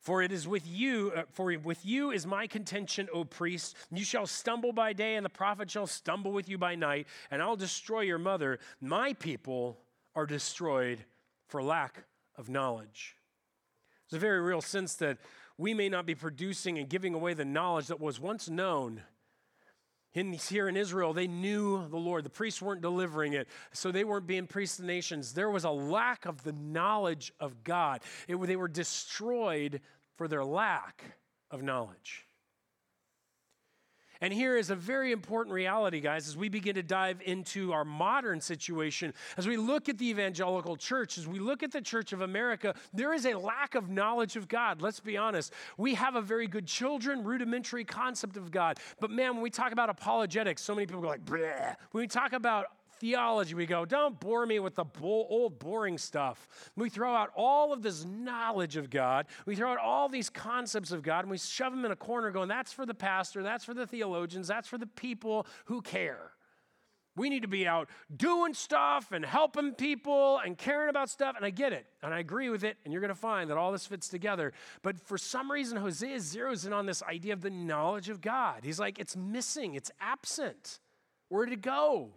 For 0.00 0.22
it 0.22 0.32
is 0.32 0.48
with 0.48 0.66
you, 0.66 1.12
uh, 1.14 1.22
for 1.30 1.56
with 1.58 1.84
you 1.84 2.10
is 2.10 2.26
my 2.26 2.46
contention, 2.46 3.08
O 3.12 3.24
priest. 3.24 3.76
You 3.92 4.04
shall 4.04 4.26
stumble 4.26 4.72
by 4.72 4.94
day, 4.94 5.16
and 5.16 5.24
the 5.24 5.30
prophet 5.30 5.70
shall 5.70 5.86
stumble 5.86 6.32
with 6.32 6.48
you 6.48 6.56
by 6.56 6.74
night, 6.74 7.06
and 7.30 7.42
I'll 7.42 7.56
destroy 7.56 8.00
your 8.00 8.18
mother. 8.18 8.58
My 8.80 9.12
people 9.12 9.78
are 10.14 10.24
destroyed 10.24 11.04
for 11.48 11.62
lack 11.62 12.04
of 12.36 12.48
knowledge. 12.48 13.16
There's 14.08 14.22
a 14.22 14.26
very 14.26 14.40
real 14.40 14.62
sense 14.62 14.94
that 14.96 15.18
we 15.58 15.74
may 15.74 15.90
not 15.90 16.06
be 16.06 16.14
producing 16.14 16.78
and 16.78 16.88
giving 16.88 17.12
away 17.12 17.34
the 17.34 17.44
knowledge 17.44 17.88
that 17.88 18.00
was 18.00 18.18
once 18.18 18.48
known. 18.48 19.02
In, 20.12 20.32
here 20.32 20.68
in 20.68 20.76
Israel, 20.76 21.12
they 21.12 21.28
knew 21.28 21.88
the 21.88 21.96
Lord. 21.96 22.24
The 22.24 22.30
priests 22.30 22.60
weren't 22.60 22.82
delivering 22.82 23.34
it, 23.34 23.46
so 23.72 23.92
they 23.92 24.02
weren't 24.02 24.26
being 24.26 24.46
priests 24.46 24.78
of 24.78 24.86
the 24.86 24.92
nations. 24.92 25.34
There 25.34 25.50
was 25.50 25.64
a 25.64 25.70
lack 25.70 26.26
of 26.26 26.42
the 26.42 26.52
knowledge 26.52 27.32
of 27.38 27.62
God. 27.62 28.00
It, 28.26 28.34
they 28.36 28.56
were 28.56 28.68
destroyed 28.68 29.80
for 30.16 30.26
their 30.26 30.44
lack 30.44 31.04
of 31.50 31.62
knowledge. 31.62 32.26
And 34.20 34.32
here 34.32 34.56
is 34.56 34.70
a 34.70 34.74
very 34.76 35.12
important 35.12 35.54
reality, 35.54 36.00
guys, 36.00 36.28
as 36.28 36.36
we 36.36 36.48
begin 36.48 36.74
to 36.74 36.82
dive 36.82 37.22
into 37.24 37.72
our 37.72 37.84
modern 37.84 38.40
situation. 38.40 39.14
As 39.36 39.46
we 39.46 39.56
look 39.56 39.88
at 39.88 39.96
the 39.98 40.08
evangelical 40.08 40.76
church, 40.76 41.16
as 41.16 41.26
we 41.26 41.38
look 41.38 41.62
at 41.62 41.72
the 41.72 41.80
Church 41.80 42.12
of 42.12 42.20
America, 42.20 42.74
there 42.92 43.14
is 43.14 43.24
a 43.24 43.34
lack 43.34 43.74
of 43.74 43.88
knowledge 43.88 44.36
of 44.36 44.48
God. 44.48 44.82
Let's 44.82 45.00
be 45.00 45.16
honest. 45.16 45.52
We 45.78 45.94
have 45.94 46.16
a 46.16 46.22
very 46.22 46.46
good 46.46 46.66
children, 46.66 47.24
rudimentary 47.24 47.84
concept 47.84 48.36
of 48.36 48.50
God. 48.50 48.78
But 49.00 49.10
man, 49.10 49.34
when 49.34 49.42
we 49.42 49.50
talk 49.50 49.72
about 49.72 49.88
apologetics, 49.88 50.62
so 50.62 50.74
many 50.74 50.86
people 50.86 51.00
go 51.00 51.08
like, 51.08 51.24
Bleh. 51.24 51.74
when 51.92 52.02
we 52.02 52.08
talk 52.08 52.32
about 52.32 52.66
theology, 53.00 53.54
we 53.54 53.66
go, 53.66 53.84
don't 53.84 54.20
bore 54.20 54.46
me 54.46 54.58
with 54.60 54.76
the 54.76 54.84
old 55.02 55.58
boring 55.58 55.98
stuff. 55.98 56.46
We 56.76 56.90
throw 56.90 57.14
out 57.14 57.30
all 57.34 57.72
of 57.72 57.82
this 57.82 58.04
knowledge 58.04 58.76
of 58.76 58.90
God. 58.90 59.26
We 59.46 59.56
throw 59.56 59.72
out 59.72 59.78
all 59.78 60.08
these 60.08 60.30
concepts 60.30 60.92
of 60.92 61.02
God 61.02 61.20
and 61.20 61.30
we 61.30 61.38
shove 61.38 61.72
them 61.72 61.84
in 61.84 61.90
a 61.90 61.96
corner 61.96 62.30
going, 62.30 62.48
that's 62.48 62.72
for 62.72 62.86
the 62.86 62.94
pastor, 62.94 63.42
that's 63.42 63.64
for 63.64 63.74
the 63.74 63.86
theologians, 63.86 64.46
that's 64.46 64.68
for 64.68 64.78
the 64.78 64.86
people 64.86 65.46
who 65.64 65.82
care. 65.82 66.32
We 67.16 67.28
need 67.28 67.42
to 67.42 67.48
be 67.48 67.66
out 67.66 67.90
doing 68.16 68.54
stuff 68.54 69.12
and 69.12 69.24
helping 69.24 69.72
people 69.72 70.38
and 70.38 70.56
caring 70.56 70.88
about 70.88 71.10
stuff. 71.10 71.36
And 71.36 71.44
I 71.44 71.50
get 71.50 71.72
it. 71.72 71.86
And 72.02 72.14
I 72.14 72.20
agree 72.20 72.48
with 72.50 72.62
it. 72.62 72.76
And 72.84 72.92
you're 72.92 73.00
going 73.00 73.08
to 73.08 73.14
find 73.14 73.50
that 73.50 73.58
all 73.58 73.72
this 73.72 73.84
fits 73.84 74.08
together. 74.08 74.52
But 74.82 74.98
for 74.98 75.18
some 75.18 75.50
reason, 75.50 75.76
Hosea 75.76 76.18
zeroes 76.18 76.66
in 76.66 76.72
on 76.72 76.86
this 76.86 77.02
idea 77.02 77.32
of 77.32 77.40
the 77.40 77.50
knowledge 77.50 78.08
of 78.08 78.20
God. 78.20 78.60
He's 78.62 78.78
like, 78.78 78.98
it's 78.98 79.16
missing, 79.16 79.74
it's 79.74 79.90
absent. 80.00 80.78
Where 81.28 81.44
did 81.44 81.54
it 81.54 81.62
go? 81.62 82.10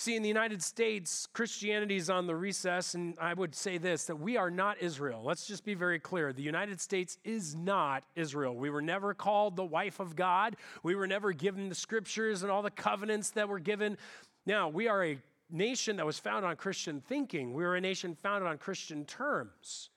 See, 0.00 0.14
in 0.14 0.22
the 0.22 0.28
United 0.28 0.62
States, 0.62 1.26
Christianity 1.32 1.96
is 1.96 2.08
on 2.08 2.28
the 2.28 2.36
recess, 2.36 2.94
and 2.94 3.16
I 3.20 3.34
would 3.34 3.52
say 3.52 3.78
this 3.78 4.04
that 4.04 4.14
we 4.14 4.36
are 4.36 4.48
not 4.48 4.80
Israel. 4.80 5.22
Let's 5.24 5.44
just 5.44 5.64
be 5.64 5.74
very 5.74 5.98
clear. 5.98 6.32
The 6.32 6.40
United 6.40 6.80
States 6.80 7.18
is 7.24 7.56
not 7.56 8.04
Israel. 8.14 8.54
We 8.54 8.70
were 8.70 8.80
never 8.80 9.12
called 9.12 9.56
the 9.56 9.64
wife 9.64 9.98
of 9.98 10.14
God, 10.14 10.54
we 10.84 10.94
were 10.94 11.08
never 11.08 11.32
given 11.32 11.68
the 11.68 11.74
scriptures 11.74 12.44
and 12.44 12.52
all 12.52 12.62
the 12.62 12.70
covenants 12.70 13.30
that 13.30 13.48
were 13.48 13.58
given. 13.58 13.98
Now, 14.46 14.68
we 14.68 14.86
are 14.86 15.04
a 15.04 15.18
nation 15.50 15.96
that 15.96 16.06
was 16.06 16.20
founded 16.20 16.48
on 16.48 16.54
Christian 16.54 17.00
thinking, 17.00 17.52
we 17.52 17.64
are 17.64 17.74
a 17.74 17.80
nation 17.80 18.14
founded 18.14 18.48
on 18.48 18.56
Christian 18.56 19.04
terms. 19.04 19.90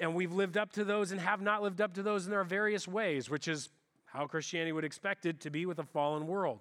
And 0.00 0.16
we've 0.16 0.32
lived 0.32 0.56
up 0.56 0.72
to 0.72 0.82
those 0.82 1.12
and 1.12 1.20
have 1.20 1.40
not 1.40 1.62
lived 1.62 1.80
up 1.80 1.94
to 1.94 2.02
those 2.02 2.26
in 2.26 2.32
our 2.32 2.42
various 2.42 2.88
ways, 2.88 3.30
which 3.30 3.46
is 3.46 3.68
how 4.06 4.26
Christianity 4.26 4.72
would 4.72 4.84
expect 4.84 5.26
it 5.26 5.38
to 5.42 5.50
be 5.50 5.64
with 5.64 5.78
a 5.78 5.84
fallen 5.84 6.26
world. 6.26 6.58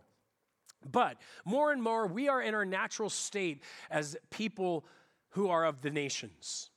But 0.89 1.17
more 1.45 1.71
and 1.71 1.81
more, 1.81 2.07
we 2.07 2.29
are 2.29 2.41
in 2.41 2.53
our 2.53 2.65
natural 2.65 3.09
state 3.09 3.63
as 3.89 4.15
people 4.29 4.85
who 5.31 5.49
are 5.49 5.65
of 5.65 5.81
the 5.81 5.89
nations. 5.89 6.69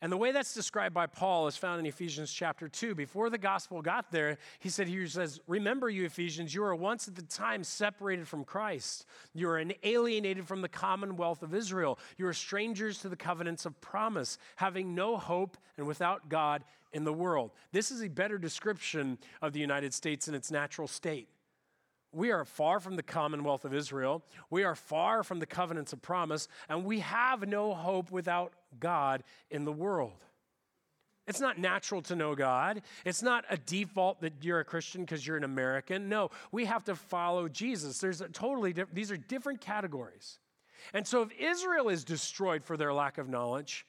And 0.00 0.12
the 0.12 0.16
way 0.16 0.30
that's 0.30 0.54
described 0.54 0.94
by 0.94 1.06
Paul 1.06 1.48
is 1.48 1.56
found 1.56 1.80
in 1.80 1.86
Ephesians 1.86 2.32
chapter 2.32 2.68
2. 2.68 2.94
Before 2.94 3.30
the 3.30 3.38
gospel 3.38 3.82
got 3.82 4.12
there, 4.12 4.38
he 4.60 4.68
said, 4.68 4.86
he 4.86 5.08
says, 5.08 5.40
Remember, 5.48 5.90
you 5.90 6.04
Ephesians, 6.04 6.54
you 6.54 6.60
were 6.60 6.74
once 6.76 7.08
at 7.08 7.16
the 7.16 7.22
time 7.22 7.64
separated 7.64 8.28
from 8.28 8.44
Christ. 8.44 9.06
You 9.34 9.48
were 9.48 9.64
alienated 9.82 10.46
from 10.46 10.62
the 10.62 10.68
commonwealth 10.68 11.42
of 11.42 11.52
Israel. 11.52 11.98
You 12.16 12.26
were 12.26 12.32
strangers 12.32 12.98
to 13.00 13.08
the 13.08 13.16
covenants 13.16 13.66
of 13.66 13.80
promise, 13.80 14.38
having 14.54 14.94
no 14.94 15.16
hope 15.16 15.56
and 15.76 15.86
without 15.86 16.28
God 16.28 16.62
in 16.92 17.02
the 17.02 17.12
world. 17.12 17.50
This 17.72 17.90
is 17.90 18.00
a 18.00 18.08
better 18.08 18.38
description 18.38 19.18
of 19.42 19.52
the 19.52 19.60
United 19.60 19.92
States 19.92 20.28
in 20.28 20.34
its 20.34 20.52
natural 20.52 20.86
state. 20.86 21.28
We 22.12 22.30
are 22.30 22.44
far 22.44 22.80
from 22.80 22.96
the 22.96 23.02
commonwealth 23.02 23.64
of 23.64 23.74
Israel. 23.74 24.22
We 24.50 24.64
are 24.64 24.74
far 24.74 25.22
from 25.22 25.40
the 25.40 25.46
covenants 25.46 25.92
of 25.92 26.00
promise, 26.00 26.48
and 26.68 26.84
we 26.84 27.00
have 27.00 27.46
no 27.46 27.74
hope 27.74 28.10
without 28.10 28.52
God 28.80 29.24
in 29.50 29.64
the 29.64 29.72
world. 29.72 30.24
It's 31.26 31.40
not 31.40 31.58
natural 31.58 32.00
to 32.02 32.16
know 32.16 32.34
God. 32.34 32.80
It's 33.04 33.22
not 33.22 33.44
a 33.50 33.58
default 33.58 34.22
that 34.22 34.32
you're 34.42 34.60
a 34.60 34.64
Christian 34.64 35.02
because 35.02 35.26
you're 35.26 35.36
an 35.36 35.44
American. 35.44 36.08
No, 36.08 36.30
we 36.50 36.64
have 36.64 36.84
to 36.84 36.94
follow 36.94 37.48
Jesus. 37.48 37.98
There's 37.98 38.22
a 38.22 38.28
totally 38.30 38.72
di- 38.72 38.84
these 38.94 39.12
are 39.12 39.18
different 39.18 39.60
categories. 39.60 40.38
And 40.94 41.06
so 41.06 41.20
if 41.20 41.28
Israel 41.38 41.90
is 41.90 42.02
destroyed 42.02 42.64
for 42.64 42.78
their 42.78 42.94
lack 42.94 43.18
of 43.18 43.28
knowledge, 43.28 43.84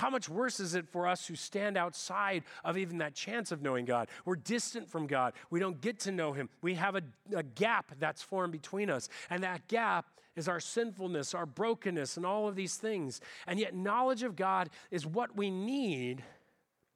how 0.00 0.08
much 0.08 0.30
worse 0.30 0.60
is 0.60 0.74
it 0.74 0.88
for 0.88 1.06
us 1.06 1.26
who 1.26 1.36
stand 1.36 1.76
outside 1.76 2.42
of 2.64 2.78
even 2.78 2.96
that 2.98 3.14
chance 3.14 3.52
of 3.52 3.60
knowing 3.60 3.84
God? 3.84 4.08
We're 4.24 4.36
distant 4.36 4.88
from 4.88 5.06
God. 5.06 5.34
We 5.50 5.60
don't 5.60 5.78
get 5.78 6.00
to 6.00 6.10
know 6.10 6.32
Him. 6.32 6.48
We 6.62 6.74
have 6.76 6.96
a, 6.96 7.02
a, 7.36 7.42
gap 7.42 7.92
that's 7.98 8.22
formed 8.22 8.50
between 8.50 8.88
us. 8.88 9.10
And 9.28 9.42
that 9.42 9.68
gap 9.68 10.06
is 10.36 10.48
our 10.48 10.58
sinfulness, 10.58 11.34
our 11.34 11.44
brokenness, 11.44 12.16
and 12.16 12.24
all 12.24 12.48
of 12.48 12.56
these 12.56 12.76
things. 12.76 13.20
And 13.46 13.60
yet, 13.60 13.74
knowledge 13.74 14.22
of 14.22 14.36
God 14.36 14.70
is 14.90 15.06
what 15.06 15.36
we 15.36 15.50
need 15.50 16.24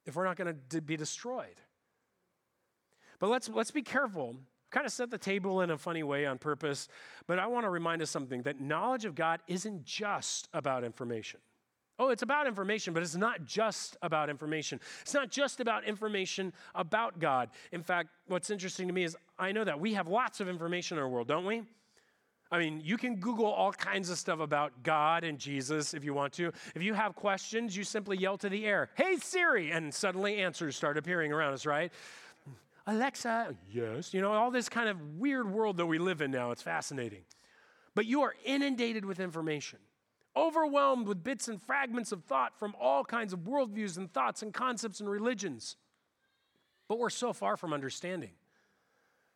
if 0.07 0.17
we're 0.17 0.25
not 0.25 0.37
going 0.37 0.57
to 0.71 0.81
be 0.81 0.97
destroyed. 0.97 1.61
But 3.19 3.29
let's, 3.29 3.51
let's 3.51 3.71
be 3.71 3.83
careful. 3.83 4.35
Kind 4.71 4.87
of 4.87 4.93
set 4.93 5.11
the 5.11 5.19
table 5.19 5.61
in 5.61 5.71
a 5.71 5.77
funny 5.77 6.03
way 6.03 6.25
on 6.25 6.39
purpose, 6.39 6.89
but 7.27 7.39
I 7.39 7.49
want 7.49 7.67
to 7.67 7.71
remind 7.71 8.01
us 8.01 8.09
something 8.09 8.43
that 8.43 8.63
knowledge 8.63 9.05
of 9.05 9.15
God 9.15 9.41
isn't 9.47 9.85
just 9.85 10.49
about 10.55 10.85
information. 10.85 11.41
Oh, 11.99 12.09
it's 12.09 12.23
about 12.23 12.49
information, 12.49 12.93
but 12.93 13.03
it's 13.03 13.15
not 13.15 13.45
just 13.45 13.97
about 14.03 14.29
information. 14.29 14.81
It's 15.03 15.15
not 15.15 15.31
just 15.31 15.61
about 15.61 15.85
information 15.85 16.53
about 16.75 17.21
God. 17.21 17.51
In 17.71 17.83
fact, 17.83 18.09
what's 18.27 18.51
interesting 18.51 18.89
to 18.89 18.95
me 18.95 19.05
is 19.05 19.17
I 19.39 19.53
know 19.53 19.63
that 19.63 19.79
we 19.79 19.95
have 19.95 20.09
lots 20.09 20.41
of 20.41 20.49
information 20.49 20.99
in 20.99 21.03
our 21.03 21.09
world, 21.09 21.29
don't 21.29 21.45
we? 21.45 21.63
I 22.51 22.59
mean, 22.59 22.81
you 22.85 22.97
can 22.97 23.17
Google 23.17 23.47
all 23.47 23.73
kinds 23.73 24.11
of 24.11 24.19
stuff 24.19 24.41
about 24.41 24.83
God 24.83 25.25
and 25.25 25.39
Jesus 25.39 25.95
if 25.95 26.05
you 26.05 26.15
want 26.15 26.33
to. 26.35 26.53
If 26.75 26.83
you 26.83 26.95
have 26.95 27.15
questions, 27.15 27.77
you 27.77 27.85
simply 27.85 28.17
yell 28.17 28.39
to 28.39 28.49
the 28.49 28.67
air, 28.67 28.91
Hey 28.95 29.17
Siri, 29.17 29.71
and 29.71 29.93
suddenly 29.93 30.37
answers 30.37 30.77
start 30.77 30.99
appearing 30.99 31.33
around 31.33 31.55
us, 31.55 31.65
right? 31.65 31.93
Alexa, 32.87 33.57
yes. 33.73 34.13
You 34.13 34.21
know, 34.21 34.33
all 34.33 34.51
this 34.51 34.69
kind 34.69 34.89
of 34.89 35.01
weird 35.17 35.51
world 35.51 35.79
that 35.79 35.87
we 35.87 35.99
live 35.99 36.21
in 36.21 36.31
now. 36.31 36.51
It's 36.51 36.63
fascinating. 36.63 37.23
But 37.95 38.07
you 38.07 38.23
are 38.23 38.35
inundated 38.45 39.05
with 39.05 39.21
information 39.21 39.79
overwhelmed 40.37 41.07
with 41.07 41.23
bits 41.23 41.49
and 41.49 41.63
fragments 41.63 42.13
of 42.13 42.25
thought 42.25 42.59
from 42.59 42.75
all 42.81 43.05
kinds 43.05 43.33
of 43.33 43.41
worldviews 43.41 43.97
and 43.97 44.13
thoughts 44.13 44.43
and 44.43 44.53
concepts 44.53 45.01
and 45.01 45.09
religions. 45.09 45.77
But 46.89 46.99
we're 46.99 47.11
so 47.11 47.33
far 47.33 47.57
from 47.57 47.73
understanding. 47.73 48.33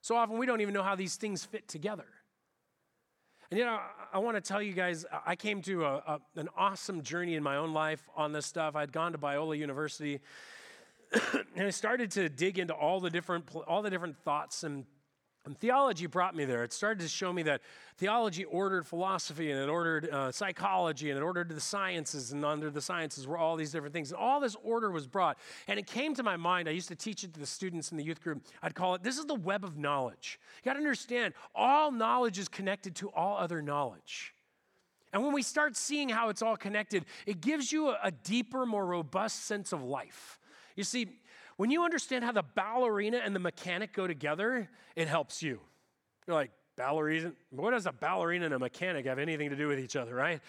So 0.00 0.16
often 0.16 0.38
we 0.38 0.46
don't 0.46 0.60
even 0.60 0.74
know 0.74 0.82
how 0.82 0.94
these 0.94 1.16
things 1.16 1.44
fit 1.44 1.68
together. 1.68 2.06
And 3.50 3.58
you 3.58 3.64
know, 3.64 3.80
I, 4.12 4.18
want 4.18 4.36
to 4.36 4.40
tell 4.42 4.60
you 4.60 4.74
guys, 4.74 5.06
I 5.24 5.34
came 5.34 5.62
to 5.62 5.84
a, 5.84 5.94
a, 5.94 6.20
an 6.36 6.48
awesome 6.56 7.02
journey 7.02 7.34
in 7.34 7.42
my 7.42 7.56
own 7.56 7.72
life 7.72 8.06
on 8.14 8.32
this 8.32 8.44
stuff. 8.44 8.76
I'd 8.76 8.92
gone 8.92 9.12
to 9.12 9.18
Biola 9.18 9.56
University, 9.56 10.20
and 11.56 11.66
I 11.66 11.70
started 11.70 12.10
to 12.12 12.28
dig 12.28 12.58
into 12.58 12.74
all 12.74 13.00
the 13.00 13.08
different 13.08 13.48
all 13.66 13.80
the 13.80 13.88
different 13.88 14.18
thoughts 14.18 14.64
and 14.64 14.84
and 15.48 15.58
theology 15.58 16.04
brought 16.04 16.36
me 16.36 16.44
there. 16.44 16.62
It 16.62 16.74
started 16.74 17.00
to 17.00 17.08
show 17.08 17.32
me 17.32 17.42
that 17.44 17.62
theology 17.96 18.44
ordered 18.44 18.86
philosophy 18.86 19.50
and 19.50 19.58
it 19.58 19.70
ordered 19.70 20.10
uh, 20.10 20.30
psychology 20.30 21.08
and 21.08 21.18
it 21.18 21.22
ordered 21.22 21.48
the 21.48 21.60
sciences, 21.60 22.32
and 22.32 22.44
under 22.44 22.68
the 22.70 22.82
sciences 22.82 23.26
were 23.26 23.38
all 23.38 23.56
these 23.56 23.72
different 23.72 23.94
things. 23.94 24.10
And 24.10 24.20
all 24.20 24.40
this 24.40 24.56
order 24.62 24.90
was 24.90 25.06
brought. 25.06 25.38
And 25.66 25.78
it 25.78 25.86
came 25.86 26.14
to 26.16 26.22
my 26.22 26.36
mind. 26.36 26.68
I 26.68 26.72
used 26.72 26.88
to 26.88 26.94
teach 26.94 27.24
it 27.24 27.32
to 27.32 27.40
the 27.40 27.46
students 27.46 27.90
in 27.90 27.96
the 27.96 28.04
youth 28.04 28.22
group. 28.22 28.44
I'd 28.62 28.74
call 28.74 28.94
it 28.94 29.02
this 29.02 29.16
is 29.16 29.24
the 29.24 29.36
web 29.36 29.64
of 29.64 29.78
knowledge. 29.78 30.38
You 30.58 30.68
got 30.68 30.74
to 30.74 30.80
understand, 30.80 31.32
all 31.54 31.90
knowledge 31.90 32.38
is 32.38 32.48
connected 32.48 32.94
to 32.96 33.08
all 33.08 33.38
other 33.38 33.62
knowledge. 33.62 34.34
And 35.14 35.22
when 35.22 35.32
we 35.32 35.40
start 35.40 35.78
seeing 35.78 36.10
how 36.10 36.28
it's 36.28 36.42
all 36.42 36.58
connected, 36.58 37.06
it 37.26 37.40
gives 37.40 37.72
you 37.72 37.88
a, 37.88 37.98
a 38.02 38.10
deeper, 38.10 38.66
more 38.66 38.84
robust 38.84 39.46
sense 39.46 39.72
of 39.72 39.82
life. 39.82 40.38
You 40.76 40.84
see, 40.84 41.08
when 41.58 41.70
you 41.70 41.84
understand 41.84 42.24
how 42.24 42.32
the 42.32 42.44
ballerina 42.54 43.20
and 43.22 43.34
the 43.34 43.40
mechanic 43.40 43.92
go 43.92 44.06
together, 44.06 44.70
it 44.96 45.08
helps 45.08 45.42
you. 45.42 45.60
You're 46.26 46.36
like, 46.36 46.52
ballerina? 46.76 47.32
What 47.50 47.72
does 47.72 47.86
a 47.86 47.92
ballerina 47.92 48.46
and 48.46 48.54
a 48.54 48.58
mechanic 48.58 49.06
have 49.06 49.18
anything 49.18 49.50
to 49.50 49.56
do 49.56 49.66
with 49.66 49.80
each 49.80 49.96
other, 49.96 50.14
right? 50.14 50.40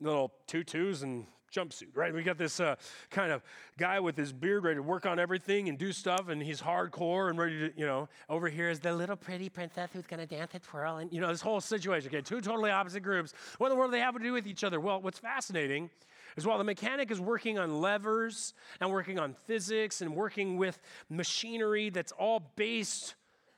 Little 0.00 0.32
tutus 0.48 1.02
and 1.02 1.24
jumpsuit, 1.54 1.94
right? 1.94 2.12
We 2.12 2.24
got 2.24 2.36
this 2.36 2.58
uh, 2.58 2.74
kind 3.10 3.30
of 3.30 3.44
guy 3.78 4.00
with 4.00 4.16
his 4.16 4.32
beard 4.32 4.64
ready 4.64 4.74
to 4.74 4.82
work 4.82 5.06
on 5.06 5.20
everything 5.20 5.68
and 5.68 5.78
do 5.78 5.92
stuff, 5.92 6.28
and 6.28 6.42
he's 6.42 6.60
hardcore 6.60 7.30
and 7.30 7.38
ready 7.38 7.60
to, 7.60 7.72
you 7.78 7.86
know, 7.86 8.08
over 8.28 8.48
here 8.48 8.68
is 8.68 8.80
the 8.80 8.92
little 8.92 9.16
pretty 9.16 9.48
princess 9.48 9.90
who's 9.92 10.06
going 10.08 10.18
to 10.18 10.26
dance 10.26 10.50
and 10.52 10.64
twirl, 10.64 10.96
and, 10.96 11.12
you 11.12 11.20
know, 11.20 11.28
this 11.28 11.40
whole 11.40 11.60
situation. 11.60 12.08
Okay, 12.08 12.22
two 12.22 12.40
totally 12.40 12.72
opposite 12.72 13.04
groups. 13.04 13.34
What 13.58 13.68
in 13.68 13.70
the 13.70 13.76
world 13.76 13.92
do 13.92 13.98
they 13.98 14.02
have 14.02 14.16
to 14.16 14.22
do 14.22 14.32
with 14.32 14.48
each 14.48 14.64
other? 14.64 14.80
Well, 14.80 15.00
what's 15.00 15.20
fascinating 15.20 15.90
is 16.36 16.46
while 16.46 16.58
the 16.58 16.64
mechanic 16.64 17.10
is 17.10 17.20
working 17.20 17.58
on 17.58 17.80
levers 17.80 18.54
and 18.80 18.90
working 18.90 19.18
on 19.18 19.32
physics 19.32 20.02
and 20.02 20.14
working 20.14 20.56
with 20.56 20.78
machinery 21.08 21.90
that's 21.90 22.12
all 22.12 22.52
based 22.56 23.14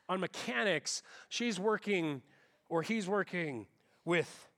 on 0.09 0.21
mechanics, 0.21 1.03
she's 1.29 1.59
working 1.59 2.23
or 2.69 2.83
he's 2.83 3.09
working 3.09 3.67
with 4.05 4.49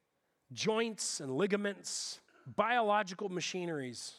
joints 0.53 1.21
and 1.21 1.37
ligaments, 1.37 2.21
biological 2.57 3.29
machineries. 3.29 4.15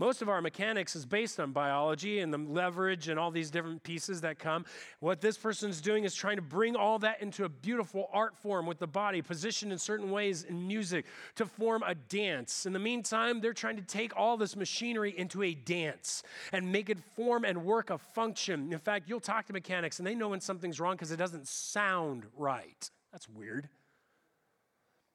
Most 0.00 0.22
of 0.22 0.30
our 0.30 0.40
mechanics 0.40 0.96
is 0.96 1.04
based 1.04 1.38
on 1.38 1.52
biology 1.52 2.20
and 2.20 2.32
the 2.32 2.38
leverage 2.38 3.08
and 3.08 3.20
all 3.20 3.30
these 3.30 3.50
different 3.50 3.82
pieces 3.82 4.22
that 4.22 4.38
come. 4.38 4.64
What 5.00 5.20
this 5.20 5.36
person's 5.36 5.82
doing 5.82 6.04
is 6.04 6.14
trying 6.14 6.36
to 6.36 6.42
bring 6.42 6.74
all 6.74 6.98
that 7.00 7.20
into 7.20 7.44
a 7.44 7.50
beautiful 7.50 8.08
art 8.10 8.34
form 8.34 8.64
with 8.64 8.78
the 8.78 8.86
body, 8.86 9.20
positioned 9.20 9.72
in 9.72 9.78
certain 9.78 10.10
ways 10.10 10.44
in 10.44 10.66
music 10.66 11.04
to 11.34 11.44
form 11.44 11.82
a 11.86 11.94
dance. 11.94 12.64
In 12.64 12.72
the 12.72 12.78
meantime, 12.78 13.42
they're 13.42 13.52
trying 13.52 13.76
to 13.76 13.82
take 13.82 14.16
all 14.16 14.38
this 14.38 14.56
machinery 14.56 15.12
into 15.18 15.42
a 15.42 15.52
dance 15.52 16.22
and 16.50 16.72
make 16.72 16.88
it 16.88 16.98
form 17.14 17.44
and 17.44 17.62
work 17.66 17.90
a 17.90 17.98
function. 17.98 18.72
In 18.72 18.78
fact, 18.78 19.06
you'll 19.06 19.20
talk 19.20 19.48
to 19.48 19.52
mechanics 19.52 19.98
and 19.98 20.06
they 20.06 20.14
know 20.14 20.30
when 20.30 20.40
something's 20.40 20.80
wrong 20.80 20.94
because 20.94 21.10
it 21.10 21.18
doesn't 21.18 21.46
sound 21.46 22.24
right. 22.38 22.90
That's 23.12 23.28
weird. 23.28 23.68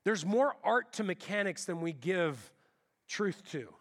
There's 0.03 0.23
more 0.23 0.55
art 0.63 0.93
to 0.93 1.03
mechanics 1.03 1.65
than 1.65 1.81
we 1.81 1.91
give 1.91 2.51
truth 3.07 3.41
to. 3.49 3.73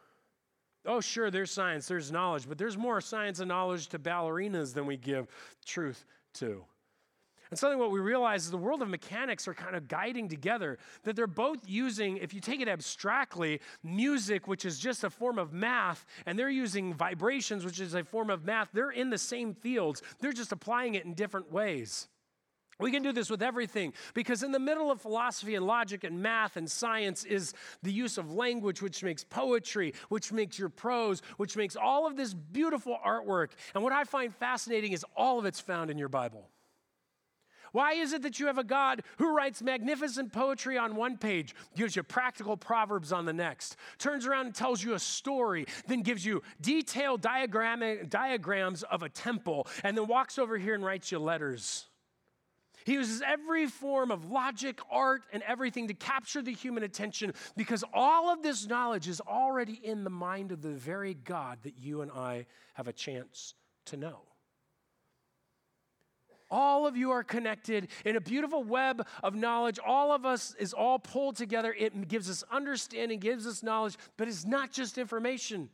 Oh, 0.87 1.01
sure, 1.01 1.31
there's 1.31 1.51
science, 1.51 1.89
there's 1.89 2.13
knowledge, 2.13 2.47
but 2.49 2.59
there's 2.59 2.77
more 2.77 3.01
science 3.01 3.41
and 3.41 3.49
knowledge 3.49 3.89
to 3.89 3.99
ballerinas 3.99 4.75
than 4.75 4.87
we 4.87 4.97
give 4.97 5.27
truth 5.65 6.05
to. 6.35 6.65
And 7.51 7.59
suddenly, 7.59 7.81
what 7.81 7.93
we 7.93 8.01
realize 8.01 8.45
is 8.45 8.51
the 8.51 8.57
world 8.57 8.83
of 8.83 8.89
mechanics 8.89 9.47
are 9.47 9.55
kind 9.55 9.77
of 9.77 9.87
guiding 9.87 10.29
together, 10.29 10.79
that 11.05 11.15
they're 11.15 11.27
both 11.27 11.59
using, 11.67 12.17
if 12.17 12.35
you 12.35 12.41
take 12.41 12.61
it 12.61 12.69
abstractly, 12.69 13.61
music, 13.83 14.49
which 14.49 14.65
is 14.65 14.79
just 14.79 15.05
a 15.05 15.11
form 15.11 15.39
of 15.39 15.53
math, 15.53 16.05
and 16.27 16.39
they're 16.39 16.51
using 16.51 16.93
vibrations, 16.93 17.65
which 17.65 17.81
is 17.81 17.95
a 17.95 18.03
form 18.03 18.29
of 18.29 18.45
math. 18.45 18.71
They're 18.73 18.91
in 18.91 19.11
the 19.11 19.19
same 19.19 19.55
fields, 19.55 20.03
they're 20.21 20.33
just 20.33 20.53
applying 20.53 20.95
it 20.95 21.05
in 21.05 21.15
different 21.15 21.53
ways. 21.53 22.09
We 22.81 22.91
can 22.91 23.03
do 23.03 23.13
this 23.13 23.31
with 23.31 23.43
everything 23.43 23.93
because, 24.15 24.43
in 24.43 24.53
the 24.53 24.59
middle 24.59 24.91
of 24.91 25.01
philosophy 25.01 25.55
and 25.55 25.67
logic 25.67 26.05
and 26.05 26.21
math 26.23 26.57
and 26.57 26.71
science, 26.71 27.25
is 27.25 27.55
the 27.83 27.93
use 27.93 28.19
of 28.19 28.33
language, 28.33 28.83
which 28.83 29.03
makes 29.03 29.23
poetry, 29.23 29.95
which 30.09 30.33
makes 30.33 30.59
your 30.59 30.69
prose, 30.69 31.23
which 31.37 31.57
makes 31.57 31.77
all 31.77 32.07
of 32.07 32.17
this 32.17 32.35
beautiful 32.35 32.99
artwork. 33.05 33.51
And 33.75 33.85
what 33.85 33.93
I 33.93 34.05
find 34.05 34.35
fascinating 34.35 34.93
is 34.93 35.05
all 35.17 35.39
of 35.39 35.45
it's 35.45 35.61
found 35.61 35.91
in 35.91 35.99
your 35.99 36.09
Bible. 36.09 36.49
Why 37.75 37.95
is 37.95 38.13
it 38.13 38.23
that 38.23 38.39
you 38.39 38.47
have 38.47 38.59
a 38.59 38.63
God 38.63 39.03
who 39.19 39.35
writes 39.35 39.61
magnificent 39.61 40.33
poetry 40.33 40.79
on 40.79 40.95
one 40.95 41.17
page, 41.17 41.57
gives 41.75 41.97
you 41.97 42.05
practical 42.05 42.57
proverbs 42.57 43.13
on 43.13 43.25
the 43.25 43.33
next, 43.33 43.77
turns 43.99 44.27
around 44.27 44.47
and 44.47 44.55
tells 44.55 44.81
you 44.81 44.95
a 44.95 44.99
story, 45.01 45.67
then 45.89 46.03
gives 46.03 46.25
you 46.25 46.41
detailed 46.61 47.21
diagram- 47.21 48.07
diagrams 48.09 48.85
of 48.85 49.03
a 49.03 49.09
temple, 49.09 49.67
and 49.83 49.97
then 49.97 50.07
walks 50.07 50.39
over 50.39 50.57
here 50.57 50.75
and 50.75 50.85
writes 50.85 51.11
you 51.11 51.19
letters? 51.19 51.87
He 52.85 52.93
uses 52.93 53.23
every 53.23 53.67
form 53.67 54.11
of 54.11 54.31
logic, 54.31 54.79
art, 54.91 55.23
and 55.33 55.43
everything 55.43 55.89
to 55.89 55.95
capture 55.95 56.43
the 56.43 56.53
human 56.53 56.83
attention 56.83 57.33
because 57.57 57.83
all 57.95 58.31
of 58.31 58.43
this 58.43 58.67
knowledge 58.67 59.09
is 59.09 59.21
already 59.23 59.81
in 59.83 60.05
the 60.05 60.11
mind 60.11 60.53
of 60.53 60.61
the 60.61 60.73
very 60.73 61.15
God 61.15 61.59
that 61.63 61.79
you 61.79 62.03
and 62.03 62.11
I 62.13 62.47
have 62.75 62.87
a 62.87 62.93
chance 62.93 63.55
to 63.87 63.97
know. 63.97 64.21
All 66.51 66.87
of 66.87 66.97
you 66.97 67.11
are 67.11 67.25
connected 67.25 67.89
in 68.05 68.17
a 68.17 68.21
beautiful 68.21 68.63
web 68.63 69.07
of 69.23 69.35
knowledge. 69.35 69.79
All 69.85 70.13
of 70.13 70.27
us 70.27 70.55
is 70.59 70.73
all 70.73 70.99
pulled 70.99 71.37
together. 71.37 71.75
It 71.77 72.07
gives 72.07 72.29
us 72.29 72.45
understanding, 72.51 73.19
gives 73.19 73.47
us 73.47 73.63
knowledge, 73.63 73.97
but 74.17 74.29
it's 74.29 74.45
not 74.45 74.71
just 74.71 74.99
information. 74.99 75.71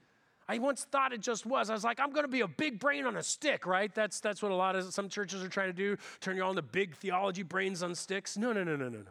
I 0.51 0.59
once 0.59 0.83
thought 0.83 1.13
it 1.13 1.21
just 1.21 1.47
was. 1.47 1.71
I 1.71 1.75
was 1.75 1.85
like, 1.85 2.01
I'm 2.01 2.11
going 2.11 2.25
to 2.25 2.29
be 2.29 2.41
a 2.41 2.49
big 2.49 2.81
brain 2.81 3.07
on 3.07 3.17
a 3.17 3.23
stick, 3.23 3.67
right? 3.67 3.95
That's, 3.95 4.19
that's 4.19 4.43
what 4.43 4.51
a 4.51 4.57
lot 4.57 4.75
of 4.75 4.93
some 4.93 5.09
churches 5.09 5.45
are 5.45 5.49
trying 5.49 5.69
to 5.69 5.73
do 5.73 5.97
turn 6.21 6.37
you 6.37 6.43
all 6.43 6.51
into 6.51 6.63
big 6.63 6.97
theology 6.97 7.45
brains 7.45 7.85
on 7.85 7.95
sticks. 7.95 8.37
No, 8.37 8.53
no, 8.53 8.65
no, 8.65 8.75
no, 8.75 8.89
no, 8.89 8.91
no, 8.91 8.99
no. 8.99 9.11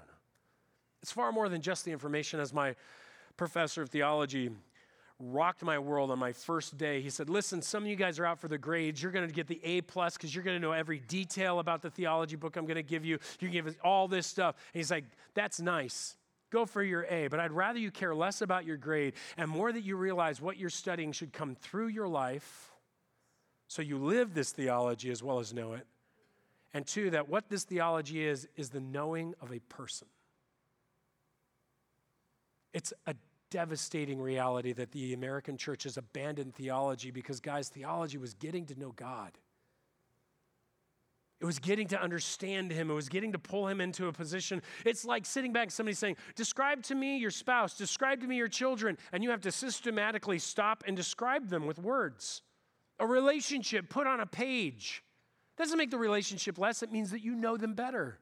It's 1.01 1.13
far 1.13 1.31
more 1.31 1.47
than 1.47 1.61
just 1.61 1.85
the 1.85 1.91
information. 1.93 2.41
As 2.41 2.53
my 2.53 2.75
professor 3.37 3.81
of 3.81 3.89
theology 3.89 4.49
rocked 5.17 5.63
my 5.63 5.79
world 5.79 6.11
on 6.11 6.19
my 6.19 6.33
first 6.33 6.77
day. 6.77 6.99
He 7.01 7.09
said, 7.09 7.29
Listen, 7.29 7.61
some 7.61 7.83
of 7.83 7.89
you 7.89 7.95
guys 7.95 8.19
are 8.19 8.25
out 8.25 8.41
for 8.41 8.49
the 8.49 8.57
grades. 8.57 9.01
You're 9.01 9.13
going 9.13 9.25
to 9.25 9.33
get 9.33 9.47
the 9.47 9.61
A 9.63 9.79
plus 9.79 10.17
because 10.17 10.35
you're 10.35 10.43
going 10.43 10.57
to 10.57 10.61
know 10.61 10.73
every 10.73 10.99
detail 10.99 11.59
about 11.59 11.81
the 11.81 11.89
theology 11.89 12.35
book 12.35 12.57
I'm 12.57 12.65
going 12.65 12.75
to 12.75 12.83
give 12.83 13.05
you. 13.05 13.17
You 13.39 13.47
can 13.47 13.51
give 13.51 13.67
us 13.67 13.75
all 13.81 14.09
this 14.09 14.27
stuff. 14.27 14.55
And 14.73 14.79
he's 14.79 14.91
like, 14.91 15.05
That's 15.35 15.61
nice 15.61 16.17
go 16.49 16.65
for 16.65 16.83
your 16.83 17.05
A, 17.09 17.27
but 17.27 17.39
I'd 17.39 17.51
rather 17.51 17.79
you 17.79 17.91
care 17.91 18.13
less 18.13 18.41
about 18.41 18.65
your 18.65 18.77
grade 18.77 19.13
and 19.37 19.49
more 19.49 19.71
that 19.71 19.83
you 19.83 19.95
realize 19.95 20.41
what 20.41 20.57
you're 20.57 20.69
studying 20.69 21.11
should 21.11 21.33
come 21.33 21.55
through 21.55 21.87
your 21.87 22.07
life 22.07 22.71
so 23.67 23.81
you 23.81 23.97
live 23.97 24.33
this 24.33 24.51
theology 24.51 25.11
as 25.11 25.21
well 25.21 25.39
as 25.39 25.53
know 25.53 25.73
it. 25.73 25.85
And 26.73 26.85
two, 26.85 27.11
that 27.11 27.29
what 27.29 27.49
this 27.49 27.63
theology 27.63 28.25
is, 28.25 28.47
is 28.55 28.69
the 28.69 28.79
knowing 28.79 29.33
of 29.41 29.51
a 29.51 29.59
person. 29.59 30.07
It's 32.73 32.93
a 33.07 33.15
devastating 33.49 34.21
reality 34.21 34.73
that 34.73 34.91
the 34.91 35.13
American 35.13 35.57
church 35.57 35.83
has 35.83 35.97
abandoned 35.97 36.53
theology 36.53 37.11
because, 37.11 37.39
guys, 37.39 37.69
theology 37.69 38.17
was 38.17 38.33
getting 38.35 38.65
to 38.67 38.79
know 38.79 38.91
God. 38.95 39.31
It 41.41 41.45
was 41.45 41.57
getting 41.59 41.87
to 41.87 42.01
understand 42.01 42.71
him. 42.71 42.91
It 42.91 42.93
was 42.93 43.07
getting 43.07 43.31
to 43.31 43.39
pull 43.39 43.67
him 43.67 43.79
into 43.79 44.07
a 44.07 44.13
position. 44.13 44.61
It's 44.85 45.05
like 45.05 45.25
sitting 45.25 45.53
back, 45.53 45.63
and 45.63 45.71
somebody 45.71 45.95
saying, 45.95 46.17
Describe 46.35 46.83
to 46.83 46.95
me 46.95 47.17
your 47.17 47.31
spouse, 47.31 47.77
describe 47.77 48.19
to 48.21 48.27
me 48.27 48.35
your 48.35 48.49
children. 48.49 48.97
And 49.13 49.23
you 49.23 49.29
have 49.29 49.41
to 49.41 49.51
systematically 49.51 50.39
stop 50.39 50.83
and 50.85 50.97
describe 50.97 51.47
them 51.49 51.65
with 51.65 51.79
words. 51.79 52.41
A 52.99 53.07
relationship 53.07 53.89
put 53.89 54.05
on 54.05 54.19
a 54.19 54.25
page 54.25 55.03
doesn't 55.57 55.77
make 55.77 55.91
the 55.91 55.97
relationship 55.97 56.57
less, 56.57 56.83
it 56.83 56.91
means 56.91 57.11
that 57.11 57.21
you 57.21 57.35
know 57.35 57.57
them 57.57 57.73
better. 57.73 58.17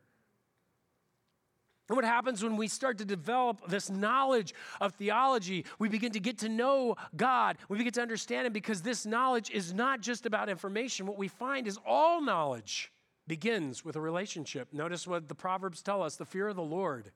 And 1.90 1.96
what 1.96 2.04
happens 2.04 2.44
when 2.44 2.58
we 2.58 2.68
start 2.68 2.98
to 2.98 3.06
develop 3.06 3.68
this 3.68 3.90
knowledge 3.90 4.54
of 4.82 4.94
theology, 4.96 5.66
we 5.80 5.88
begin 5.88 6.12
to 6.12 6.20
get 6.20 6.40
to 6.40 6.50
know 6.50 6.96
God. 7.16 7.58
We 7.70 7.78
begin 7.78 7.94
to 7.94 8.02
understand 8.02 8.48
Him 8.48 8.54
because 8.54 8.82
this 8.82 9.06
knowledge 9.06 9.52
is 9.52 9.74
not 9.74 10.02
just 10.02 10.26
about 10.26 10.50
information. 10.50 11.06
What 11.06 11.18
we 11.18 11.28
find 11.28 11.68
is 11.68 11.80
all 11.86 12.22
knowledge 12.22 12.92
begins 13.28 13.84
with 13.84 13.96
a 13.96 14.02
relationship. 14.02 14.74
Notice 14.74 15.06
what 15.06 15.28
the 15.28 15.36
Proverbs 15.36 15.82
tell 15.82 16.02
us 16.02 16.16
the 16.16 16.26
fear 16.26 16.48
of 16.48 16.56
the 16.56 16.62
Lord 16.62 17.12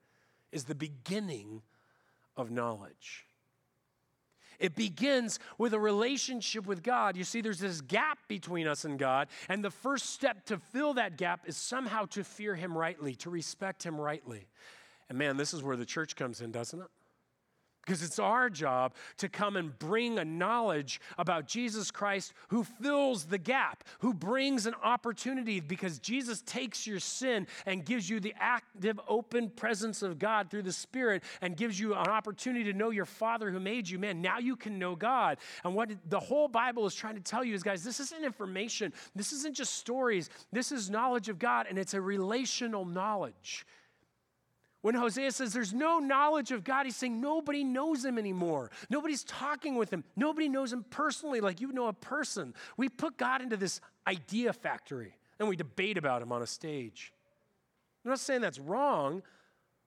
is 0.51 0.65
the 0.65 0.75
beginning 0.75 1.61
of 2.35 2.51
knowledge. 2.51 3.25
It 4.59 4.75
begins 4.75 5.39
with 5.57 5.73
a 5.73 5.79
relationship 5.79 6.67
with 6.67 6.83
God. 6.83 7.17
You 7.17 7.23
see, 7.23 7.41
there's 7.41 7.59
this 7.59 7.81
gap 7.81 8.19
between 8.27 8.67
us 8.67 8.85
and 8.85 8.99
God, 8.99 9.27
and 9.49 9.63
the 9.63 9.71
first 9.71 10.11
step 10.11 10.45
to 10.45 10.59
fill 10.59 10.93
that 10.93 11.17
gap 11.17 11.41
is 11.47 11.57
somehow 11.57 12.05
to 12.07 12.23
fear 12.23 12.53
Him 12.55 12.77
rightly, 12.77 13.15
to 13.15 13.31
respect 13.31 13.83
Him 13.83 13.99
rightly. 13.99 14.47
And 15.09 15.17
man, 15.17 15.35
this 15.35 15.53
is 15.53 15.63
where 15.63 15.75
the 15.75 15.85
church 15.85 16.15
comes 16.15 16.41
in, 16.41 16.51
doesn't 16.51 16.79
it? 16.79 16.87
Because 17.91 18.03
it's 18.03 18.19
our 18.19 18.49
job 18.49 18.93
to 19.17 19.27
come 19.27 19.57
and 19.57 19.77
bring 19.77 20.17
a 20.17 20.23
knowledge 20.23 21.01
about 21.17 21.45
Jesus 21.45 21.91
Christ 21.91 22.31
who 22.47 22.63
fills 22.63 23.25
the 23.25 23.37
gap, 23.37 23.83
who 23.99 24.13
brings 24.13 24.65
an 24.65 24.75
opportunity 24.81 25.59
because 25.59 25.99
Jesus 25.99 26.41
takes 26.43 26.87
your 26.87 27.01
sin 27.01 27.47
and 27.65 27.83
gives 27.83 28.09
you 28.09 28.21
the 28.21 28.33
active, 28.39 28.97
open 29.09 29.49
presence 29.49 30.03
of 30.03 30.19
God 30.19 30.49
through 30.49 30.61
the 30.61 30.71
Spirit 30.71 31.21
and 31.41 31.57
gives 31.57 31.77
you 31.77 31.93
an 31.93 32.07
opportunity 32.07 32.63
to 32.71 32.73
know 32.73 32.91
your 32.91 33.03
Father 33.03 33.51
who 33.51 33.59
made 33.59 33.89
you. 33.89 33.99
Man, 33.99 34.21
now 34.21 34.39
you 34.39 34.55
can 34.55 34.79
know 34.79 34.95
God. 34.95 35.39
And 35.65 35.75
what 35.75 35.91
the 36.07 36.17
whole 36.17 36.47
Bible 36.47 36.85
is 36.85 36.95
trying 36.95 37.15
to 37.15 37.21
tell 37.21 37.43
you 37.43 37.53
is, 37.53 37.61
guys, 37.61 37.83
this 37.83 37.99
isn't 37.99 38.23
information, 38.23 38.93
this 39.17 39.33
isn't 39.33 39.53
just 39.53 39.75
stories, 39.75 40.29
this 40.53 40.71
is 40.71 40.89
knowledge 40.89 41.27
of 41.27 41.39
God, 41.39 41.65
and 41.67 41.77
it's 41.77 41.93
a 41.93 41.99
relational 41.99 42.85
knowledge. 42.85 43.65
When 44.81 44.95
Hosea 44.95 45.31
says 45.31 45.53
there's 45.53 45.73
no 45.73 45.99
knowledge 45.99 46.51
of 46.51 46.63
God, 46.63 46.85
he's 46.85 46.95
saying 46.95 47.21
nobody 47.21 47.63
knows 47.63 48.03
him 48.03 48.17
anymore. 48.17 48.71
Nobody's 48.89 49.23
talking 49.23 49.75
with 49.75 49.93
him. 49.93 50.03
Nobody 50.15 50.49
knows 50.49 50.73
him 50.73 50.85
personally 50.89 51.39
like 51.39 51.61
you 51.61 51.71
know 51.71 51.87
a 51.87 51.93
person. 51.93 52.55
We 52.77 52.89
put 52.89 53.17
God 53.17 53.41
into 53.41 53.57
this 53.57 53.79
idea 54.07 54.53
factory 54.53 55.15
and 55.39 55.47
we 55.47 55.55
debate 55.55 55.97
about 55.97 56.21
him 56.21 56.31
on 56.31 56.41
a 56.41 56.47
stage. 56.47 57.13
I'm 58.03 58.09
not 58.09 58.19
saying 58.19 58.41
that's 58.41 58.59
wrong. 58.59 59.21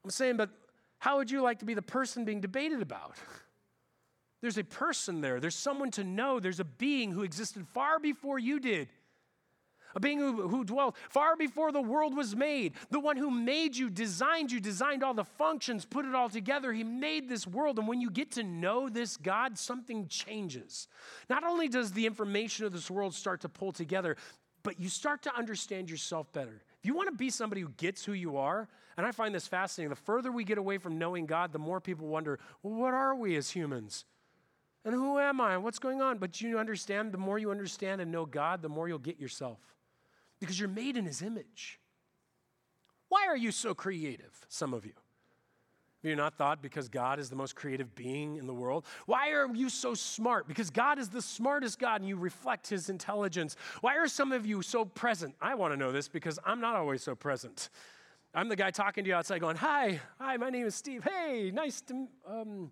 I'm 0.04 0.10
saying, 0.10 0.36
but 0.36 0.50
how 0.98 1.18
would 1.18 1.30
you 1.30 1.42
like 1.42 1.58
to 1.58 1.64
be 1.64 1.74
the 1.74 1.82
person 1.82 2.24
being 2.24 2.40
debated 2.40 2.80
about? 2.80 3.16
There's 4.42 4.58
a 4.58 4.64
person 4.64 5.22
there, 5.22 5.40
there's 5.40 5.54
someone 5.54 5.90
to 5.92 6.04
know, 6.04 6.38
there's 6.38 6.60
a 6.60 6.64
being 6.64 7.12
who 7.12 7.22
existed 7.22 7.66
far 7.72 7.98
before 7.98 8.38
you 8.38 8.60
did 8.60 8.88
a 9.94 10.00
being 10.00 10.18
who, 10.18 10.48
who 10.48 10.64
dwelt 10.64 10.96
far 11.08 11.36
before 11.36 11.72
the 11.72 11.82
world 11.82 12.16
was 12.16 12.34
made, 12.34 12.72
the 12.90 13.00
one 13.00 13.16
who 13.16 13.30
made 13.30 13.76
you, 13.76 13.90
designed 13.90 14.50
you, 14.50 14.60
designed 14.60 15.02
all 15.02 15.14
the 15.14 15.24
functions, 15.24 15.84
put 15.84 16.04
it 16.04 16.14
all 16.14 16.28
together. 16.28 16.72
He 16.72 16.84
made 16.84 17.28
this 17.28 17.46
world. 17.46 17.78
And 17.78 17.88
when 17.88 18.00
you 18.00 18.10
get 18.10 18.32
to 18.32 18.42
know 18.42 18.88
this 18.88 19.16
God, 19.16 19.58
something 19.58 20.08
changes. 20.08 20.88
Not 21.28 21.44
only 21.44 21.68
does 21.68 21.92
the 21.92 22.06
information 22.06 22.66
of 22.66 22.72
this 22.72 22.90
world 22.90 23.14
start 23.14 23.40
to 23.42 23.48
pull 23.48 23.72
together, 23.72 24.16
but 24.62 24.80
you 24.80 24.88
start 24.88 25.22
to 25.22 25.36
understand 25.36 25.90
yourself 25.90 26.32
better. 26.32 26.62
If 26.80 26.86
you 26.86 26.94
want 26.94 27.08
to 27.10 27.16
be 27.16 27.30
somebody 27.30 27.60
who 27.60 27.68
gets 27.76 28.04
who 28.04 28.12
you 28.12 28.36
are, 28.36 28.68
and 28.96 29.06
I 29.06 29.12
find 29.12 29.34
this 29.34 29.46
fascinating, 29.46 29.90
the 29.90 29.96
further 29.96 30.32
we 30.32 30.44
get 30.44 30.58
away 30.58 30.78
from 30.78 30.98
knowing 30.98 31.26
God, 31.26 31.52
the 31.52 31.58
more 31.58 31.80
people 31.80 32.06
wonder, 32.06 32.38
well, 32.62 32.74
what 32.74 32.94
are 32.94 33.14
we 33.14 33.36
as 33.36 33.50
humans? 33.50 34.04
And 34.84 34.94
who 34.94 35.18
am 35.18 35.40
I? 35.40 35.56
What's 35.56 35.78
going 35.78 36.02
on? 36.02 36.18
But 36.18 36.40
you 36.40 36.58
understand, 36.58 37.12
the 37.12 37.18
more 37.18 37.38
you 37.38 37.50
understand 37.50 38.00
and 38.00 38.12
know 38.12 38.26
God, 38.26 38.62
the 38.62 38.68
more 38.68 38.88
you'll 38.88 38.98
get 38.98 39.18
yourself 39.18 39.58
because 40.40 40.58
you're 40.58 40.68
made 40.68 40.96
in 40.96 41.04
his 41.04 41.22
image. 41.22 41.80
Why 43.08 43.26
are 43.28 43.36
you 43.36 43.52
so 43.52 43.74
creative, 43.74 44.44
some 44.48 44.74
of 44.74 44.84
you? 44.84 44.92
Have 46.02 46.10
you 46.10 46.16
not 46.16 46.34
thought 46.34 46.60
because 46.60 46.88
God 46.90 47.18
is 47.18 47.30
the 47.30 47.36
most 47.36 47.56
creative 47.56 47.94
being 47.94 48.36
in 48.36 48.46
the 48.46 48.52
world? 48.52 48.84
Why 49.06 49.30
are 49.30 49.46
you 49.54 49.70
so 49.70 49.94
smart? 49.94 50.46
Because 50.46 50.68
God 50.68 50.98
is 50.98 51.08
the 51.08 51.22
smartest 51.22 51.78
God 51.78 52.02
and 52.02 52.08
you 52.08 52.16
reflect 52.16 52.68
his 52.68 52.90
intelligence. 52.90 53.56
Why 53.80 53.96
are 53.96 54.06
some 54.06 54.30
of 54.32 54.44
you 54.44 54.60
so 54.60 54.84
present? 54.84 55.34
I 55.40 55.54
want 55.54 55.72
to 55.72 55.78
know 55.78 55.92
this 55.92 56.08
because 56.08 56.38
I'm 56.44 56.60
not 56.60 56.76
always 56.76 57.02
so 57.02 57.14
present. 57.14 57.70
I'm 58.34 58.50
the 58.50 58.56
guy 58.56 58.70
talking 58.70 59.04
to 59.04 59.08
you 59.08 59.14
outside 59.14 59.40
going, 59.40 59.56
Hi, 59.56 60.00
hi, 60.20 60.36
my 60.36 60.50
name 60.50 60.66
is 60.66 60.74
Steve. 60.74 61.04
Hey, 61.04 61.50
nice 61.54 61.80
to, 61.82 62.06
um, 62.28 62.70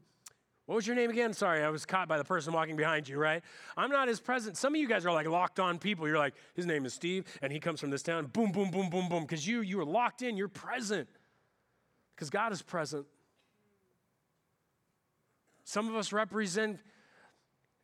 what 0.73 0.77
was 0.77 0.87
your 0.87 0.97
name 0.97 1.11
again? 1.11 1.35
Sorry, 1.35 1.63
I 1.63 1.69
was 1.69 1.85
caught 1.85 2.09
by 2.09 2.17
the 2.17 2.25
person 2.25 2.55
walking 2.55 2.77
behind 2.77 3.07
you, 3.07 3.19
right? 3.19 3.43
I'm 3.77 3.91
not 3.91 4.09
as 4.09 4.21
present. 4.21 4.57
Some 4.57 4.75
of 4.75 4.81
you 4.81 4.89
guys 4.89 5.05
are 5.05 5.13
like 5.13 5.27
locked 5.27 5.61
on 5.61 5.79
people. 5.79 6.09
You're 6.09 6.17
like, 6.17 6.33
his 6.55 6.65
name 6.65 6.87
is 6.87 6.95
Steve, 6.95 7.27
and 7.43 7.53
he 7.53 7.61
comes 7.61 7.79
from 7.79 7.91
this 7.91 8.03
town. 8.03 8.25
Boom, 8.29 8.53
boom, 8.53 8.71
boom, 8.71 8.89
boom, 8.89 9.07
boom. 9.11 9.25
Because 9.25 9.47
you, 9.47 9.61
you 9.61 9.79
are 9.81 9.85
locked 9.85 10.23
in, 10.23 10.35
you're 10.35 10.49
present. 10.49 11.11
Because 12.17 12.31
God 12.31 12.53
is 12.53 12.63
present. 12.63 13.05
Some 15.65 15.91
of 15.91 15.95
us 15.95 16.11
represent 16.11 16.79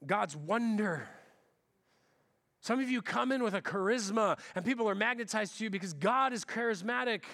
God's 0.06 0.34
wonder. 0.34 1.06
Some 2.62 2.80
of 2.80 2.88
you 2.88 3.02
come 3.02 3.32
in 3.32 3.42
with 3.42 3.52
a 3.52 3.60
charisma 3.60 4.38
and 4.54 4.64
people 4.64 4.88
are 4.88 4.94
magnetized 4.94 5.58
to 5.58 5.64
you 5.64 5.68
because 5.68 5.92
God 5.92 6.32
is 6.32 6.42
charismatic. 6.42 7.24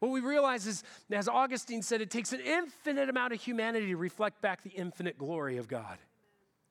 What 0.00 0.10
we 0.10 0.20
realize 0.20 0.66
is, 0.66 0.82
as 1.10 1.28
Augustine 1.28 1.82
said, 1.82 2.00
it 2.00 2.10
takes 2.10 2.32
an 2.32 2.40
infinite 2.40 3.08
amount 3.08 3.32
of 3.32 3.40
humanity 3.40 3.86
to 3.86 3.96
reflect 3.96 4.40
back 4.40 4.62
the 4.62 4.70
infinite 4.70 5.18
glory 5.18 5.56
of 5.56 5.68
God. 5.68 5.98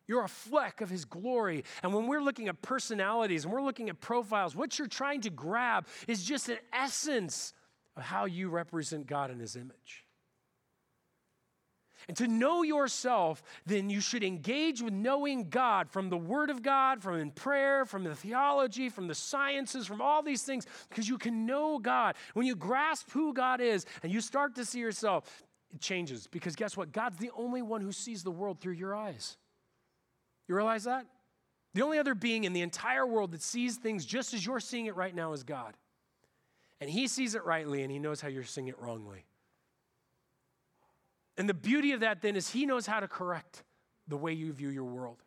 You're 0.08 0.24
a 0.24 0.30
fleck 0.30 0.82
of 0.82 0.90
his 0.90 1.06
glory. 1.06 1.64
And 1.82 1.94
when 1.94 2.08
we're 2.08 2.22
looking 2.22 2.50
at 2.50 2.62
personalities 2.62 3.46
and 3.46 3.54
we're 3.54 3.62
looking 3.62 3.90
at 3.90 4.02
profiles, 4.02 4.56
what 4.56 4.78
you're 4.78 4.88
trying 4.88 5.22
to 5.22 5.30
grab 5.30 5.88
is 6.08 6.24
just 6.24 6.50
an 6.50 6.58
essence 6.74 7.54
of 7.96 8.04
how 8.04 8.26
you 8.26 8.50
represent 8.50 9.08
God 9.08 9.32
in 9.32 9.40
his 9.40 9.56
image. 9.56 10.03
And 12.08 12.18
to 12.18 12.28
know 12.28 12.64
yourself, 12.64 13.42
then 13.66 13.90
you 13.90 14.02
should 14.02 14.24
engage 14.24 14.82
with 14.82 14.94
knowing 14.94 15.50
God 15.50 15.90
from 15.90 16.10
the 16.10 16.18
Word 16.18 16.50
of 16.50 16.62
God, 16.62 17.02
from 17.02 17.16
in 17.16 17.32
prayer, 17.32 17.86
from 17.86 18.04
the 18.04 18.16
theology, 18.16 18.90
from 18.90 19.08
the 19.08 19.16
sciences, 19.16 19.88
from 19.88 20.02
all 20.02 20.22
these 20.22 20.44
things, 20.44 20.66
because 20.90 21.08
you 21.08 21.18
can 21.18 21.46
know 21.46 21.80
God. 21.80 22.16
When 22.34 22.46
you 22.46 22.56
grasp 22.56 23.12
who 23.12 23.34
God 23.34 23.62
is 23.62 23.86
and 24.02 24.12
you 24.12 24.22
start 24.22 24.56
to 24.56 24.66
see 24.66 24.80
yourself, 24.80 25.44
it 25.74 25.82
changes. 25.82 26.28
Because 26.28 26.56
guess 26.56 26.78
what? 26.78 26.92
God's 26.92 27.18
the 27.18 27.32
only 27.36 27.62
one 27.62 27.82
who 27.82 27.92
sees 27.92 28.24
the 28.24 28.32
world 28.32 28.60
through 28.60 28.74
your 28.74 28.96
eyes. 28.96 29.38
You 30.48 30.56
realize 30.56 30.84
that? 30.84 31.06
The 31.74 31.82
only 31.82 31.98
other 31.98 32.14
being 32.14 32.44
in 32.44 32.54
the 32.54 32.62
entire 32.62 33.06
world 33.06 33.32
that 33.32 33.42
sees 33.42 33.78
things 33.78 34.06
just 34.06 34.34
as 34.34 34.46
you're 34.46 34.60
seeing 34.60 34.86
it 34.86 34.96
right 34.96 35.14
now 35.14 35.34
is 35.34 35.44
God. 35.44 35.76
And 36.80 36.90
He 36.90 37.08
sees 37.08 37.34
it 37.34 37.46
rightly 37.46 37.82
and 37.82 37.92
He 37.92 37.98
knows 37.98 38.22
how 38.22 38.28
you're 38.28 38.44
seeing 38.44 38.68
it 38.68 38.80
wrongly. 38.80 39.26
And 41.38 41.50
the 41.50 41.54
beauty 41.54 41.92
of 41.94 42.02
that 42.02 42.22
then 42.22 42.36
is 42.36 42.50
he 42.50 42.66
knows 42.66 42.86
how 42.86 43.00
to 43.00 43.08
correct 43.08 43.64
the 44.08 44.18
way 44.18 44.34
you 44.34 44.54
view 44.54 44.70
your 44.70 44.84
world. 44.84 45.24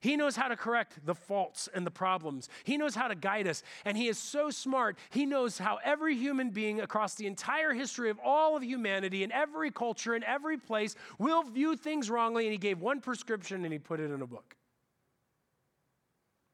He 0.00 0.16
knows 0.16 0.36
how 0.36 0.48
to 0.48 0.56
correct 0.56 1.04
the 1.04 1.14
faults 1.14 1.68
and 1.74 1.84
the 1.84 1.90
problems. 1.90 2.48
He 2.62 2.76
knows 2.76 2.94
how 2.94 3.08
to 3.08 3.14
guide 3.14 3.48
us. 3.48 3.62
And 3.84 3.96
he 3.96 4.08
is 4.08 4.18
so 4.18 4.50
smart. 4.50 4.96
He 5.10 5.26
knows 5.26 5.58
how 5.58 5.78
every 5.82 6.16
human 6.16 6.50
being 6.50 6.80
across 6.80 7.16
the 7.16 7.26
entire 7.26 7.72
history 7.72 8.10
of 8.10 8.20
all 8.24 8.56
of 8.56 8.62
humanity, 8.62 9.24
in 9.24 9.32
every 9.32 9.70
culture, 9.70 10.14
in 10.14 10.22
every 10.22 10.56
place, 10.56 10.94
will 11.18 11.42
view 11.42 11.76
things 11.76 12.10
wrongly. 12.10 12.44
And 12.44 12.52
he 12.52 12.58
gave 12.58 12.80
one 12.80 13.00
prescription 13.00 13.64
and 13.64 13.72
he 13.72 13.78
put 13.78 13.98
it 13.98 14.10
in 14.10 14.22
a 14.22 14.26
book. 14.26 14.56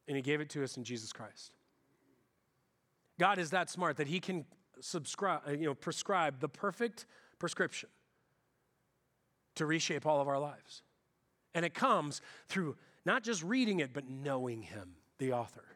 And 0.08 0.16
he 0.16 0.22
gave 0.22 0.40
it 0.40 0.48
to 0.50 0.64
us 0.64 0.76
in 0.76 0.84
Jesus 0.84 1.12
Christ. 1.12 1.52
God 3.18 3.38
is 3.38 3.50
that 3.50 3.68
smart 3.68 3.98
that 3.98 4.06
he 4.06 4.20
can 4.20 4.44
subscribe, 4.80 5.42
you 5.50 5.66
know, 5.66 5.74
prescribe 5.74 6.40
the 6.40 6.48
perfect 6.48 7.06
prescription 7.38 7.88
to 9.56 9.66
reshape 9.66 10.06
all 10.06 10.20
of 10.20 10.28
our 10.28 10.38
lives. 10.38 10.82
And 11.54 11.64
it 11.64 11.74
comes 11.74 12.20
through 12.48 12.76
not 13.04 13.22
just 13.22 13.42
reading 13.42 13.80
it, 13.80 13.92
but 13.92 14.08
knowing 14.08 14.62
Him, 14.62 14.96
the 15.18 15.32
author 15.32 15.73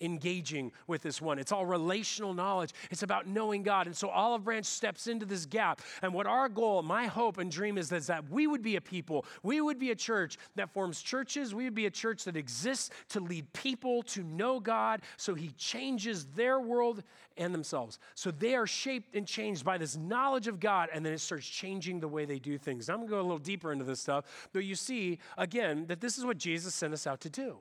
engaging 0.00 0.72
with 0.86 1.02
this 1.02 1.20
one. 1.20 1.38
It's 1.38 1.52
all 1.52 1.66
relational 1.66 2.34
knowledge. 2.34 2.72
It's 2.90 3.02
about 3.02 3.26
knowing 3.26 3.62
God. 3.62 3.86
And 3.86 3.96
so 3.96 4.08
Olive 4.08 4.44
Branch 4.44 4.64
steps 4.64 5.06
into 5.06 5.26
this 5.26 5.46
gap. 5.46 5.82
And 6.02 6.12
what 6.14 6.26
our 6.26 6.48
goal, 6.48 6.82
my 6.82 7.06
hope 7.06 7.38
and 7.38 7.50
dream 7.50 7.78
is, 7.78 7.90
is 7.92 8.06
that 8.06 8.28
we 8.30 8.46
would 8.46 8.62
be 8.62 8.76
a 8.76 8.80
people, 8.80 9.24
we 9.42 9.60
would 9.60 9.78
be 9.78 9.90
a 9.90 9.96
church 9.96 10.38
that 10.56 10.70
forms 10.70 11.02
churches. 11.02 11.54
We 11.54 11.64
would 11.64 11.74
be 11.74 11.86
a 11.86 11.90
church 11.90 12.24
that 12.24 12.36
exists 12.36 12.90
to 13.10 13.20
lead 13.20 13.52
people 13.52 14.02
to 14.04 14.22
know 14.22 14.60
God 14.60 15.02
so 15.16 15.34
He 15.34 15.50
changes 15.56 16.26
their 16.34 16.60
world 16.60 17.02
and 17.36 17.54
themselves. 17.54 17.98
So 18.14 18.30
they 18.30 18.54
are 18.54 18.66
shaped 18.66 19.14
and 19.14 19.26
changed 19.26 19.64
by 19.64 19.78
this 19.78 19.96
knowledge 19.96 20.48
of 20.48 20.60
God, 20.60 20.88
and 20.92 21.04
then 21.04 21.12
it 21.12 21.20
starts 21.20 21.46
changing 21.46 22.00
the 22.00 22.08
way 22.08 22.24
they 22.24 22.38
do 22.38 22.58
things. 22.58 22.88
I'm 22.88 22.96
going 22.96 23.08
to 23.08 23.12
go 23.12 23.20
a 23.20 23.22
little 23.22 23.38
deeper 23.38 23.72
into 23.72 23.84
this 23.84 24.00
stuff, 24.00 24.48
but 24.52 24.64
you 24.64 24.74
see, 24.74 25.18
again, 25.36 25.86
that 25.86 26.00
this 26.00 26.18
is 26.18 26.24
what 26.24 26.38
Jesus 26.38 26.74
sent 26.74 26.92
us 26.92 27.06
out 27.06 27.20
to 27.20 27.30
do 27.30 27.58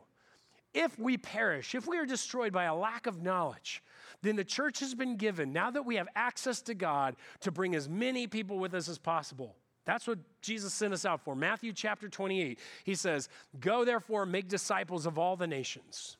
if 0.73 0.97
we 0.99 1.17
perish, 1.17 1.75
if 1.75 1.87
we 1.87 1.97
are 1.97 2.05
destroyed 2.05 2.53
by 2.53 2.65
a 2.65 2.75
lack 2.75 3.07
of 3.07 3.23
knowledge, 3.23 3.83
then 4.21 4.35
the 4.35 4.43
church 4.43 4.79
has 4.79 4.95
been 4.95 5.15
given, 5.15 5.53
now 5.53 5.71
that 5.71 5.85
we 5.85 5.95
have 5.95 6.07
access 6.15 6.61
to 6.63 6.73
God, 6.73 7.15
to 7.41 7.51
bring 7.51 7.75
as 7.75 7.87
many 7.87 8.27
people 8.27 8.59
with 8.59 8.73
us 8.73 8.89
as 8.89 8.97
possible. 8.97 9.55
That's 9.85 10.07
what 10.07 10.19
Jesus 10.41 10.73
sent 10.73 10.93
us 10.93 11.05
out 11.05 11.21
for. 11.21 11.35
Matthew 11.35 11.71
chapter 11.71 12.09
28, 12.09 12.59
he 12.83 12.93
says, 12.93 13.29
Go 13.59 13.85
therefore, 13.85 14.25
make 14.25 14.49
disciples 14.49 15.05
of 15.05 15.17
all 15.17 15.37
the 15.37 15.47
nations, 15.47 16.17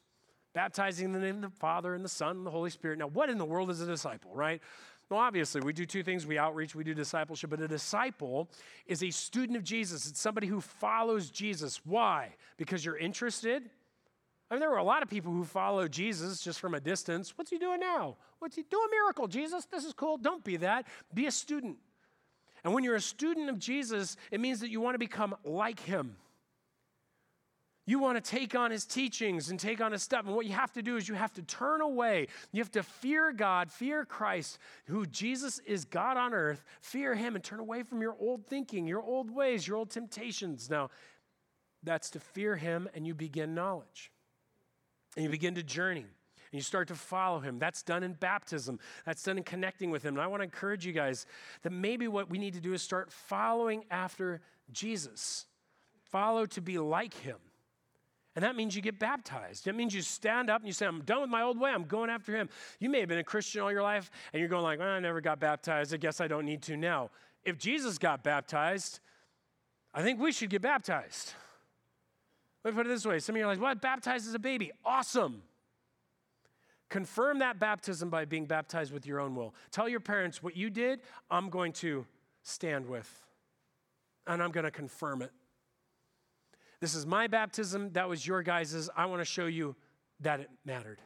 baptizing 0.53 1.11
them 1.11 1.15
in 1.15 1.21
the 1.21 1.27
name 1.27 1.43
of 1.43 1.51
the 1.51 1.59
Father 1.59 1.93
and 1.93 2.03
the 2.03 2.09
Son 2.09 2.37
and 2.37 2.45
the 2.45 2.51
Holy 2.51 2.69
Spirit. 2.69 2.99
Now, 2.99 3.07
what 3.07 3.29
in 3.29 3.37
the 3.37 3.45
world 3.45 3.69
is 3.69 3.81
a 3.81 3.85
disciple, 3.85 4.31
right? 4.33 4.61
Well, 5.09 5.19
obviously, 5.19 5.61
we 5.61 5.73
do 5.73 5.85
two 5.85 6.03
things 6.03 6.25
we 6.25 6.37
outreach, 6.37 6.75
we 6.75 6.83
do 6.83 6.93
discipleship, 6.93 7.49
but 7.49 7.61
a 7.61 7.67
disciple 7.67 8.49
is 8.85 9.03
a 9.03 9.09
student 9.09 9.57
of 9.57 9.63
Jesus. 9.63 10.07
It's 10.07 10.19
somebody 10.19 10.47
who 10.47 10.61
follows 10.61 11.29
Jesus. 11.29 11.81
Why? 11.85 12.35
Because 12.57 12.85
you're 12.85 12.97
interested, 12.97 13.69
I 14.49 14.53
mean, 14.53 14.61
there 14.61 14.69
were 14.69 14.77
a 14.77 14.83
lot 14.83 15.03
of 15.03 15.09
people 15.09 15.31
who 15.31 15.43
followed 15.43 15.91
Jesus 15.91 16.39
just 16.39 16.59
from 16.59 16.73
a 16.73 16.79
distance. 16.79 17.37
What's 17.37 17.51
he 17.51 17.57
doing 17.57 17.81
now? 17.81 18.15
What's 18.39 18.55
he 18.55 18.63
do 18.63 18.77
a 18.77 18.89
miracle, 18.89 19.27
Jesus? 19.27 19.65
This 19.65 19.83
is 19.83 19.93
cool. 19.93 20.17
Don't 20.17 20.43
be 20.43 20.57
that. 20.57 20.87
Be 21.13 21.27
a 21.27 21.31
student. 21.31 21.77
And 22.63 22.73
when 22.73 22.83
you're 22.83 22.95
a 22.95 23.01
student 23.01 23.49
of 23.49 23.59
Jesus, 23.59 24.15
it 24.31 24.39
means 24.39 24.61
that 24.61 24.69
you 24.69 24.79
want 24.79 24.95
to 24.95 24.99
become 24.99 25.35
like 25.43 25.79
him. 25.81 26.15
You 27.85 27.99
want 27.99 28.21
to 28.21 28.31
take 28.31 28.55
on 28.55 28.71
his 28.71 28.85
teachings 28.85 29.49
and 29.49 29.59
take 29.59 29.79
on 29.79 29.93
his 29.93 30.03
stuff. 30.03 30.25
And 30.25 30.35
what 30.35 30.45
you 30.45 30.53
have 30.53 30.73
to 30.73 30.81
do 30.81 30.97
is 30.97 31.07
you 31.07 31.15
have 31.15 31.33
to 31.33 31.41
turn 31.41 31.79
away. 31.79 32.27
You 32.51 32.61
have 32.61 32.71
to 32.71 32.83
fear 32.83 33.31
God, 33.31 33.71
fear 33.71 34.05
Christ, 34.05 34.59
who 34.85 35.05
Jesus 35.05 35.59
is 35.59 35.85
God 35.85 36.17
on 36.17 36.33
earth. 36.33 36.63
Fear 36.81 37.15
him 37.15 37.35
and 37.35 37.43
turn 37.43 37.59
away 37.59 37.83
from 37.83 38.01
your 38.01 38.15
old 38.19 38.45
thinking, 38.47 38.87
your 38.87 39.01
old 39.01 39.31
ways, 39.31 39.65
your 39.65 39.77
old 39.77 39.89
temptations. 39.89 40.69
Now, 40.69 40.89
that's 41.83 42.09
to 42.11 42.19
fear 42.19 42.57
him 42.57 42.89
and 42.93 43.07
you 43.07 43.13
begin 43.13 43.55
knowledge 43.55 44.11
and 45.17 45.23
you 45.23 45.29
begin 45.29 45.55
to 45.55 45.63
journey 45.63 46.01
and 46.01 46.53
you 46.53 46.61
start 46.61 46.87
to 46.87 46.95
follow 46.95 47.39
him. 47.39 47.59
That's 47.59 47.81
done 47.83 48.03
in 48.03 48.13
baptism, 48.13 48.79
that's 49.05 49.23
done 49.23 49.37
in 49.37 49.43
connecting 49.43 49.89
with 49.89 50.03
him. 50.03 50.13
And 50.13 50.21
I 50.21 50.27
want 50.27 50.39
to 50.41 50.45
encourage 50.45 50.85
you 50.85 50.93
guys 50.93 51.25
that 51.63 51.71
maybe 51.71 52.07
what 52.07 52.29
we 52.29 52.37
need 52.37 52.53
to 52.53 52.61
do 52.61 52.73
is 52.73 52.81
start 52.81 53.11
following 53.11 53.83
after 53.91 54.39
Jesus, 54.71 55.47
follow 56.05 56.45
to 56.45 56.61
be 56.61 56.77
like 56.77 57.15
him. 57.15 57.37
And 58.35 58.43
that 58.43 58.55
means 58.55 58.75
you 58.75 58.83
get 58.83 58.99
baptized. 58.99 59.65
That 59.65 59.73
means 59.73 59.95
you 59.95 60.03
stand 60.03 60.51
up 60.51 60.61
and 60.61 60.67
you 60.67 60.73
say, 60.73 60.85
I'm 60.85 61.01
done 61.01 61.21
with 61.21 61.29
my 61.31 61.41
old 61.41 61.59
way. 61.59 61.71
I'm 61.71 61.85
going 61.85 62.11
after 62.11 62.33
him. 62.33 62.49
You 62.79 62.87
may 62.87 62.99
have 62.99 63.09
been 63.09 63.17
a 63.17 63.23
Christian 63.23 63.61
all 63.61 63.71
your 63.71 63.81
life 63.81 64.11
and 64.31 64.39
you're 64.39 64.47
going 64.47 64.61
like, 64.61 64.79
I 64.79 64.99
never 64.99 65.21
got 65.21 65.39
baptized. 65.39 65.91
I 65.91 65.97
guess 65.97 66.21
I 66.21 66.27
don't 66.27 66.45
need 66.45 66.61
to 66.63 66.77
now. 66.77 67.09
If 67.43 67.57
Jesus 67.57 67.97
got 67.97 68.23
baptized, 68.23 68.99
I 69.91 70.03
think 70.03 70.19
we 70.19 70.31
should 70.31 70.51
get 70.51 70.61
baptized. 70.61 71.33
Let 72.67 72.73
me 72.73 72.79
put 72.79 72.87
it 72.87 72.89
this 72.89 73.05
way. 73.05 73.19
Some 73.19 73.35
of 73.35 73.39
you 73.39 73.45
are 73.45 73.47
like, 73.47 73.61
what? 73.61 73.79
Baptized 73.79 74.27
as 74.27 74.33
a 74.33 74.39
baby. 74.39 74.73
Awesome. 74.83 75.41
Confirm 76.89 77.39
that 77.39 77.59
baptism 77.59 78.09
by 78.09 78.25
being 78.25 78.45
baptized 78.45 78.91
with 78.91 79.05
your 79.05 79.21
own 79.21 79.35
will. 79.35 79.55
Tell 79.71 79.87
your 79.87 80.01
parents 80.01 80.43
what 80.43 80.57
you 80.57 80.69
did, 80.69 80.99
I'm 81.31 81.49
going 81.49 81.71
to 81.73 82.05
stand 82.43 82.85
with, 82.85 83.09
and 84.27 84.43
I'm 84.43 84.51
going 84.51 84.65
to 84.65 84.71
confirm 84.71 85.21
it. 85.21 85.31
This 86.81 86.93
is 86.93 87.05
my 87.05 87.27
baptism. 87.27 87.93
That 87.93 88.09
was 88.09 88.27
your 88.27 88.43
guys's. 88.43 88.89
I 88.97 89.05
want 89.05 89.21
to 89.21 89.25
show 89.25 89.45
you 89.45 89.77
that 90.19 90.41
it 90.41 90.49
mattered. 90.65 90.99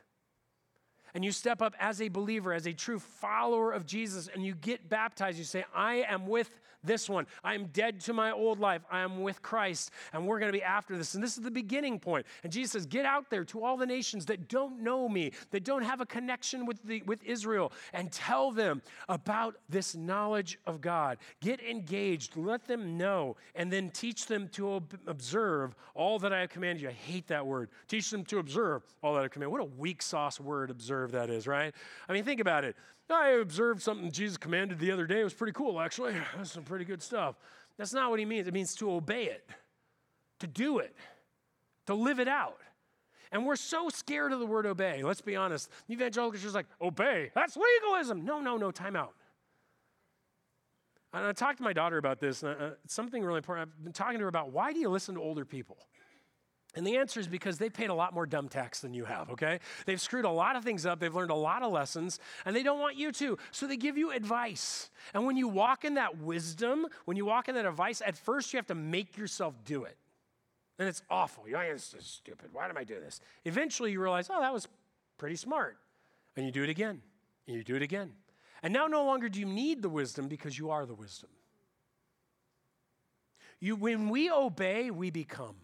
And 1.13 1.23
you 1.23 1.31
step 1.31 1.61
up 1.61 1.75
as 1.79 2.01
a 2.01 2.09
believer, 2.09 2.53
as 2.53 2.67
a 2.67 2.73
true 2.73 2.99
follower 2.99 3.71
of 3.71 3.85
Jesus, 3.85 4.29
and 4.33 4.45
you 4.45 4.55
get 4.55 4.89
baptized. 4.89 5.37
You 5.37 5.43
say, 5.43 5.65
I 5.73 6.03
am 6.07 6.27
with 6.27 6.49
this 6.83 7.09
one. 7.09 7.27
I 7.43 7.55
am 7.55 7.67
dead 7.67 7.99
to 8.01 8.13
my 8.13 8.31
old 8.31 8.59
life. 8.59 8.81
I 8.89 9.01
am 9.01 9.21
with 9.21 9.41
Christ, 9.41 9.91
and 10.13 10.25
we're 10.25 10.39
going 10.39 10.51
to 10.51 10.57
be 10.57 10.63
after 10.63 10.97
this. 10.97 11.13
And 11.13 11.23
this 11.23 11.37
is 11.37 11.43
the 11.43 11.51
beginning 11.51 11.99
point. 11.99 12.25
And 12.43 12.51
Jesus 12.51 12.71
says, 12.71 12.85
Get 12.85 13.05
out 13.05 13.29
there 13.29 13.45
to 13.45 13.63
all 13.63 13.77
the 13.77 13.85
nations 13.85 14.25
that 14.27 14.47
don't 14.47 14.81
know 14.81 15.07
me, 15.07 15.31
that 15.51 15.63
don't 15.63 15.83
have 15.83 16.01
a 16.01 16.05
connection 16.05 16.65
with, 16.65 16.81
the, 16.83 17.01
with 17.03 17.23
Israel, 17.23 17.71
and 17.93 18.11
tell 18.11 18.51
them 18.51 18.81
about 19.09 19.55
this 19.69 19.95
knowledge 19.95 20.59
of 20.65 20.81
God. 20.81 21.17
Get 21.39 21.61
engaged, 21.61 22.35
let 22.35 22.65
them 22.65 22.97
know, 22.97 23.35
and 23.55 23.71
then 23.71 23.89
teach 23.89 24.25
them 24.25 24.47
to 24.49 24.73
ob- 24.73 24.99
observe 25.07 25.75
all 25.93 26.19
that 26.19 26.33
I 26.33 26.41
have 26.41 26.49
commanded 26.49 26.81
you. 26.81 26.89
I 26.89 26.93
hate 26.93 27.27
that 27.27 27.45
word. 27.45 27.69
Teach 27.87 28.09
them 28.09 28.25
to 28.25 28.39
observe 28.39 28.83
all 29.03 29.13
that 29.15 29.23
I 29.23 29.27
command. 29.27 29.51
What 29.51 29.61
a 29.61 29.65
weak 29.65 30.01
sauce 30.01 30.39
word, 30.39 30.69
observe 30.69 31.00
observe, 31.03 31.11
that 31.11 31.33
is, 31.33 31.47
right? 31.47 31.73
I 32.07 32.13
mean, 32.13 32.23
think 32.23 32.39
about 32.39 32.63
it. 32.63 32.75
I 33.09 33.29
observed 33.41 33.81
something 33.81 34.11
Jesus 34.11 34.37
commanded 34.37 34.79
the 34.79 34.91
other 34.91 35.05
day. 35.05 35.21
It 35.21 35.23
was 35.23 35.33
pretty 35.33 35.53
cool, 35.53 35.79
actually. 35.79 36.13
That's 36.37 36.51
some 36.51 36.63
pretty 36.63 36.85
good 36.85 37.01
stuff. 37.01 37.35
That's 37.77 37.93
not 37.93 38.09
what 38.09 38.19
he 38.19 38.25
means. 38.25 38.47
It 38.47 38.53
means 38.53 38.75
to 38.75 38.91
obey 38.91 39.25
it, 39.25 39.47
to 40.39 40.47
do 40.47 40.79
it, 40.79 40.95
to 41.87 41.93
live 41.93 42.19
it 42.19 42.27
out. 42.27 42.57
And 43.31 43.45
we're 43.45 43.55
so 43.55 43.89
scared 43.89 44.33
of 44.33 44.39
the 44.39 44.45
word 44.45 44.65
obey. 44.65 45.03
Let's 45.03 45.21
be 45.21 45.35
honest. 45.35 45.69
Evangelicals 45.89 46.41
are 46.41 46.43
just 46.43 46.55
like, 46.55 46.67
obey. 46.81 47.31
That's 47.33 47.57
legalism. 47.57 48.25
No, 48.25 48.41
no, 48.41 48.57
no, 48.57 48.71
time 48.71 48.95
out. 48.95 49.13
And 51.13 51.25
I 51.25 51.31
talked 51.33 51.57
to 51.57 51.63
my 51.63 51.73
daughter 51.73 51.97
about 51.97 52.19
this, 52.19 52.43
and 52.43 52.61
uh, 52.61 52.69
something 52.87 53.23
really 53.23 53.37
important. 53.37 53.69
I've 53.69 53.83
been 53.83 53.93
talking 53.93 54.17
to 54.17 54.23
her 54.23 54.29
about 54.29 54.51
why 54.51 54.71
do 54.71 54.79
you 54.79 54.89
listen 54.89 55.15
to 55.15 55.21
older 55.21 55.43
people? 55.43 55.77
And 56.73 56.87
the 56.87 56.95
answer 56.95 57.19
is 57.19 57.27
because 57.27 57.57
they've 57.57 57.73
paid 57.73 57.89
a 57.89 57.93
lot 57.93 58.13
more 58.13 58.25
dumb 58.25 58.47
tax 58.47 58.79
than 58.79 58.93
you 58.93 59.03
have, 59.03 59.29
okay? 59.31 59.59
They've 59.85 59.99
screwed 59.99 60.23
a 60.23 60.29
lot 60.29 60.55
of 60.55 60.63
things 60.63 60.85
up, 60.85 60.99
they've 60.99 61.13
learned 61.13 61.31
a 61.31 61.35
lot 61.35 61.63
of 61.63 61.71
lessons, 61.71 62.17
and 62.45 62.55
they 62.55 62.63
don't 62.63 62.79
want 62.79 62.95
you 62.95 63.11
to. 63.11 63.37
So 63.51 63.67
they 63.67 63.75
give 63.75 63.97
you 63.97 64.11
advice. 64.11 64.89
And 65.13 65.25
when 65.25 65.35
you 65.35 65.49
walk 65.49 65.83
in 65.83 65.95
that 65.95 66.19
wisdom, 66.19 66.87
when 67.03 67.17
you 67.17 67.25
walk 67.25 67.49
in 67.49 67.55
that 67.55 67.65
advice, 67.65 68.01
at 68.05 68.15
first 68.15 68.53
you 68.53 68.57
have 68.57 68.67
to 68.67 68.75
make 68.75 69.17
yourself 69.17 69.53
do 69.65 69.83
it. 69.83 69.97
And 70.79 70.87
it's 70.87 71.03
awful. 71.09 71.47
You're 71.47 71.59
like, 71.59 71.73
this 71.73 71.93
is 71.93 72.05
stupid. 72.05 72.51
Why 72.53 72.67
did 72.67 72.77
I 72.77 72.85
do 72.85 72.99
this? 73.01 73.19
Eventually 73.43 73.91
you 73.91 74.01
realize, 74.01 74.29
oh, 74.31 74.39
that 74.39 74.53
was 74.53 74.69
pretty 75.17 75.35
smart. 75.35 75.77
And 76.37 76.45
you 76.45 76.53
do 76.53 76.63
it 76.63 76.69
again, 76.69 77.01
and 77.47 77.57
you 77.57 77.65
do 77.65 77.75
it 77.75 77.81
again. 77.81 78.13
And 78.63 78.73
now 78.73 78.87
no 78.87 79.03
longer 79.03 79.27
do 79.27 79.41
you 79.41 79.45
need 79.45 79.81
the 79.81 79.89
wisdom 79.89 80.29
because 80.29 80.57
you 80.57 80.69
are 80.69 80.85
the 80.85 80.93
wisdom. 80.93 81.29
You, 83.59 83.75
when 83.75 84.09
we 84.09 84.31
obey, 84.31 84.89
we 84.89 85.11
become. 85.11 85.55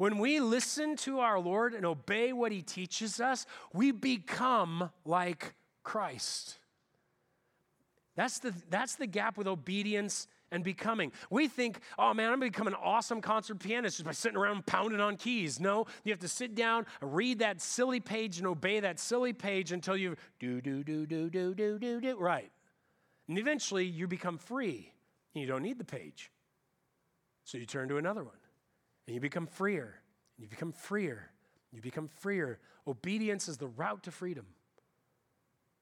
When 0.00 0.16
we 0.16 0.40
listen 0.40 0.96
to 0.96 1.18
our 1.20 1.38
Lord 1.38 1.74
and 1.74 1.84
obey 1.84 2.32
what 2.32 2.52
he 2.52 2.62
teaches 2.62 3.20
us, 3.20 3.44
we 3.74 3.90
become 3.90 4.88
like 5.04 5.52
Christ. 5.82 6.56
That's 8.16 8.38
the, 8.38 8.54
that's 8.70 8.96
the 8.96 9.06
gap 9.06 9.36
with 9.36 9.46
obedience 9.46 10.26
and 10.50 10.64
becoming. 10.64 11.12
We 11.28 11.48
think, 11.48 11.80
oh 11.98 12.14
man, 12.14 12.32
I'm 12.32 12.38
gonna 12.38 12.50
become 12.50 12.66
an 12.66 12.76
awesome 12.82 13.20
concert 13.20 13.56
pianist 13.56 13.98
just 13.98 14.06
by 14.06 14.12
sitting 14.12 14.38
around 14.38 14.64
pounding 14.64 15.00
on 15.00 15.18
keys. 15.18 15.60
No, 15.60 15.84
you 16.02 16.12
have 16.14 16.20
to 16.20 16.28
sit 16.28 16.54
down, 16.54 16.86
read 17.02 17.40
that 17.40 17.60
silly 17.60 18.00
page, 18.00 18.38
and 18.38 18.46
obey 18.46 18.80
that 18.80 18.98
silly 18.98 19.34
page 19.34 19.70
until 19.70 19.98
you 19.98 20.16
do, 20.38 20.62
do, 20.62 20.82
do, 20.82 21.04
do, 21.04 21.28
do, 21.28 21.54
do, 21.54 21.78
do, 21.78 22.00
do, 22.00 22.16
right. 22.18 22.50
And 23.28 23.36
eventually 23.36 23.84
you 23.84 24.08
become 24.08 24.38
free 24.38 24.94
and 25.34 25.42
you 25.42 25.46
don't 25.46 25.62
need 25.62 25.76
the 25.76 25.84
page. 25.84 26.30
So 27.44 27.58
you 27.58 27.66
turn 27.66 27.90
to 27.90 27.98
another 27.98 28.24
one. 28.24 28.39
And 29.10 29.14
you 29.16 29.20
become 29.20 29.48
freer. 29.48 29.96
And 30.36 30.44
you 30.44 30.48
become 30.48 30.70
freer. 30.70 31.30
You 31.72 31.82
become 31.82 32.06
freer. 32.06 32.60
Obedience 32.86 33.48
is 33.48 33.56
the 33.56 33.66
route 33.66 34.04
to 34.04 34.12
freedom. 34.12 34.46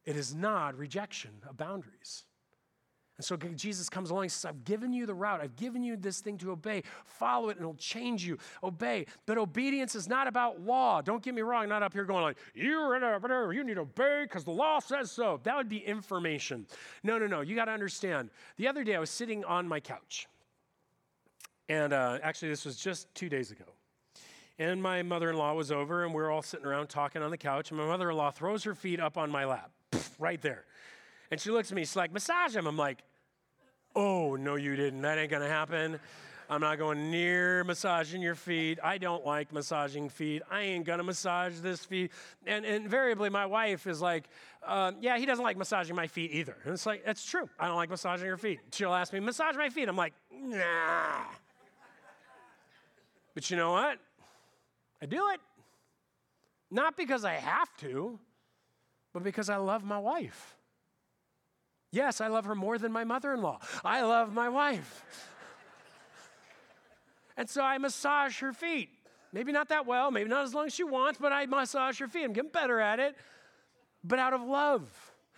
It 0.07 0.17
is 0.17 0.35
not 0.35 0.79
rejection 0.79 1.33
of 1.47 1.59
boundaries. 1.59 2.25
And 3.19 3.25
so 3.27 3.37
Jesus 3.37 3.91
comes 3.91 4.09
along 4.09 4.23
and 4.23 4.33
says, 4.33 4.47
I've 4.47 4.65
given 4.65 4.95
you 4.95 5.05
the 5.05 5.13
route. 5.13 5.43
I've 5.43 5.57
given 5.57 5.83
you 5.83 5.95
this 5.95 6.21
thing 6.21 6.39
to 6.39 6.53
obey. 6.53 6.85
Follow 7.05 7.51
it 7.51 7.59
and 7.59 7.61
it'll 7.61 7.75
change 7.75 8.25
you. 8.25 8.39
Obey. 8.65 9.05
But 9.27 9.37
obedience 9.37 9.95
is 9.95 10.09
not 10.09 10.27
about 10.27 10.63
law. 10.63 11.03
Don't 11.03 11.23
get 11.23 11.35
me 11.35 11.43
wrong. 11.43 11.65
I'm 11.65 11.69
not 11.69 11.83
up 11.83 11.93
here 11.93 12.07
going 12.07 12.23
like, 12.23 12.39
you're 12.55 12.97
in 12.97 13.03
a, 13.03 13.53
you 13.53 13.63
need 13.63 13.75
to 13.75 13.83
obey 13.83 14.23
because 14.23 14.45
the 14.45 14.53
law 14.53 14.79
says 14.79 15.11
so. 15.11 15.39
That 15.43 15.55
would 15.55 15.69
be 15.69 15.85
information. 15.85 16.67
No, 17.03 17.19
no, 17.19 17.27
no. 17.27 17.43
You 17.43 17.55
got 17.55 17.67
to 17.67 17.73
understand. 17.73 18.31
The 18.57 18.69
other 18.69 18.85
day 18.85 18.97
I 18.97 19.01
was 19.01 19.11
sitting 19.11 19.45
on 19.45 19.69
my 19.69 19.81
couch 19.81 20.29
and 21.69 21.93
uh, 21.93 22.19
actually, 22.23 22.49
this 22.49 22.65
was 22.65 22.77
just 22.77 23.13
two 23.15 23.29
days 23.29 23.51
ago. 23.51 23.65
And 24.59 24.83
my 24.83 25.03
mother 25.03 25.31
in 25.31 25.37
law 25.37 25.55
was 25.55 25.71
over, 25.71 26.05
and 26.05 26.13
we 26.13 26.21
are 26.21 26.31
all 26.31 26.43
sitting 26.43 26.67
around 26.67 26.89
talking 26.89 27.23
on 27.23 27.31
the 27.31 27.39
couch. 27.39 27.71
And 27.71 27.79
my 27.79 27.87
mother 27.87 28.11
in 28.11 28.17
law 28.17 28.31
throws 28.31 28.65
her 28.65 28.75
feet 28.75 28.99
up 28.99 29.17
on 29.17 29.31
my 29.31 29.45
lap, 29.45 29.71
right 30.19 30.41
there. 30.43 30.65
And 31.31 31.41
she 31.41 31.51
looks 31.51 31.71
at 31.71 31.77
me, 31.77 31.83
she's 31.83 31.95
like, 31.95 32.13
massage 32.13 32.57
him. 32.57 32.67
I'm 32.67 32.77
like, 32.77 32.99
oh, 33.95 34.35
no, 34.35 34.57
you 34.57 34.75
didn't. 34.75 35.03
That 35.03 35.19
ain't 35.19 35.31
gonna 35.31 35.49
happen. 35.49 36.01
I'm 36.51 36.63
not 36.63 36.79
going 36.79 37.11
near 37.11 37.63
massaging 37.65 38.23
your 38.23 38.35
feet. 38.35 38.79
I 38.83 38.97
don't 38.97 39.25
like 39.25 39.53
massaging 39.53 40.09
feet. 40.09 40.43
I 40.51 40.63
ain't 40.63 40.87
gonna 40.87 41.03
massage 41.03 41.59
this 41.61 41.85
feet. 41.85 42.11
And, 42.47 42.65
and 42.65 42.85
invariably, 42.85 43.29
my 43.29 43.45
wife 43.45 43.87
is 43.87 44.01
like, 44.01 44.25
uh, 44.67 44.93
yeah, 45.01 45.19
he 45.19 45.27
doesn't 45.27 45.45
like 45.45 45.59
massaging 45.59 45.95
my 45.95 46.07
feet 46.07 46.33
either. 46.33 46.57
And 46.65 46.73
it's 46.73 46.87
like, 46.87 47.05
that's 47.05 47.25
true. 47.25 47.51
I 47.61 47.67
don't 47.67 47.77
like 47.77 47.91
massaging 47.91 48.27
your 48.27 48.39
feet. 48.39 48.61
She'll 48.73 48.95
ask 48.95 49.13
me, 49.13 49.21
massage 49.21 49.57
my 49.57 49.69
feet. 49.69 49.89
I'm 49.89 49.97
like, 49.97 50.15
nah. 50.33 51.25
But 53.39 53.53
you 53.53 53.57
know 53.57 53.71
what? 53.71 54.01
I 55.01 55.07
do 55.07 55.29
it. 55.33 55.39
Not 56.73 56.97
because 56.97 57.25
I 57.25 57.35
have 57.35 57.69
to, 57.77 58.19
but 59.15 59.23
because 59.23 59.49
I 59.49 59.59
love 59.59 59.85
my 59.85 60.01
wife. 60.01 60.57
Yes, 61.93 62.21
I 62.21 62.27
love 62.27 62.47
her 62.47 62.57
more 62.57 62.79
than 62.79 62.91
my 62.91 63.05
mother 63.05 63.33
in 63.33 63.41
law. 63.41 63.61
I 63.85 64.03
love 64.03 64.35
my 64.35 64.49
wife. 64.49 65.05
and 67.37 67.49
so 67.49 67.63
I 67.63 67.79
massage 67.79 68.41
her 68.41 68.53
feet. 68.53 68.89
Maybe 69.33 69.53
not 69.53 69.69
that 69.69 69.87
well, 69.87 70.11
maybe 70.11 70.29
not 70.29 70.43
as 70.43 70.53
long 70.53 70.67
as 70.67 70.75
she 70.75 70.83
wants, 70.83 71.21
but 71.23 71.33
I 71.33 71.47
massage 71.47 72.01
her 72.01 72.09
feet. 72.09 72.25
I'm 72.25 72.33
getting 72.33 72.51
better 72.51 72.81
at 72.81 72.99
it, 72.99 73.15
but 74.03 74.19
out 74.19 74.33
of 74.33 74.43
love. 74.43 74.83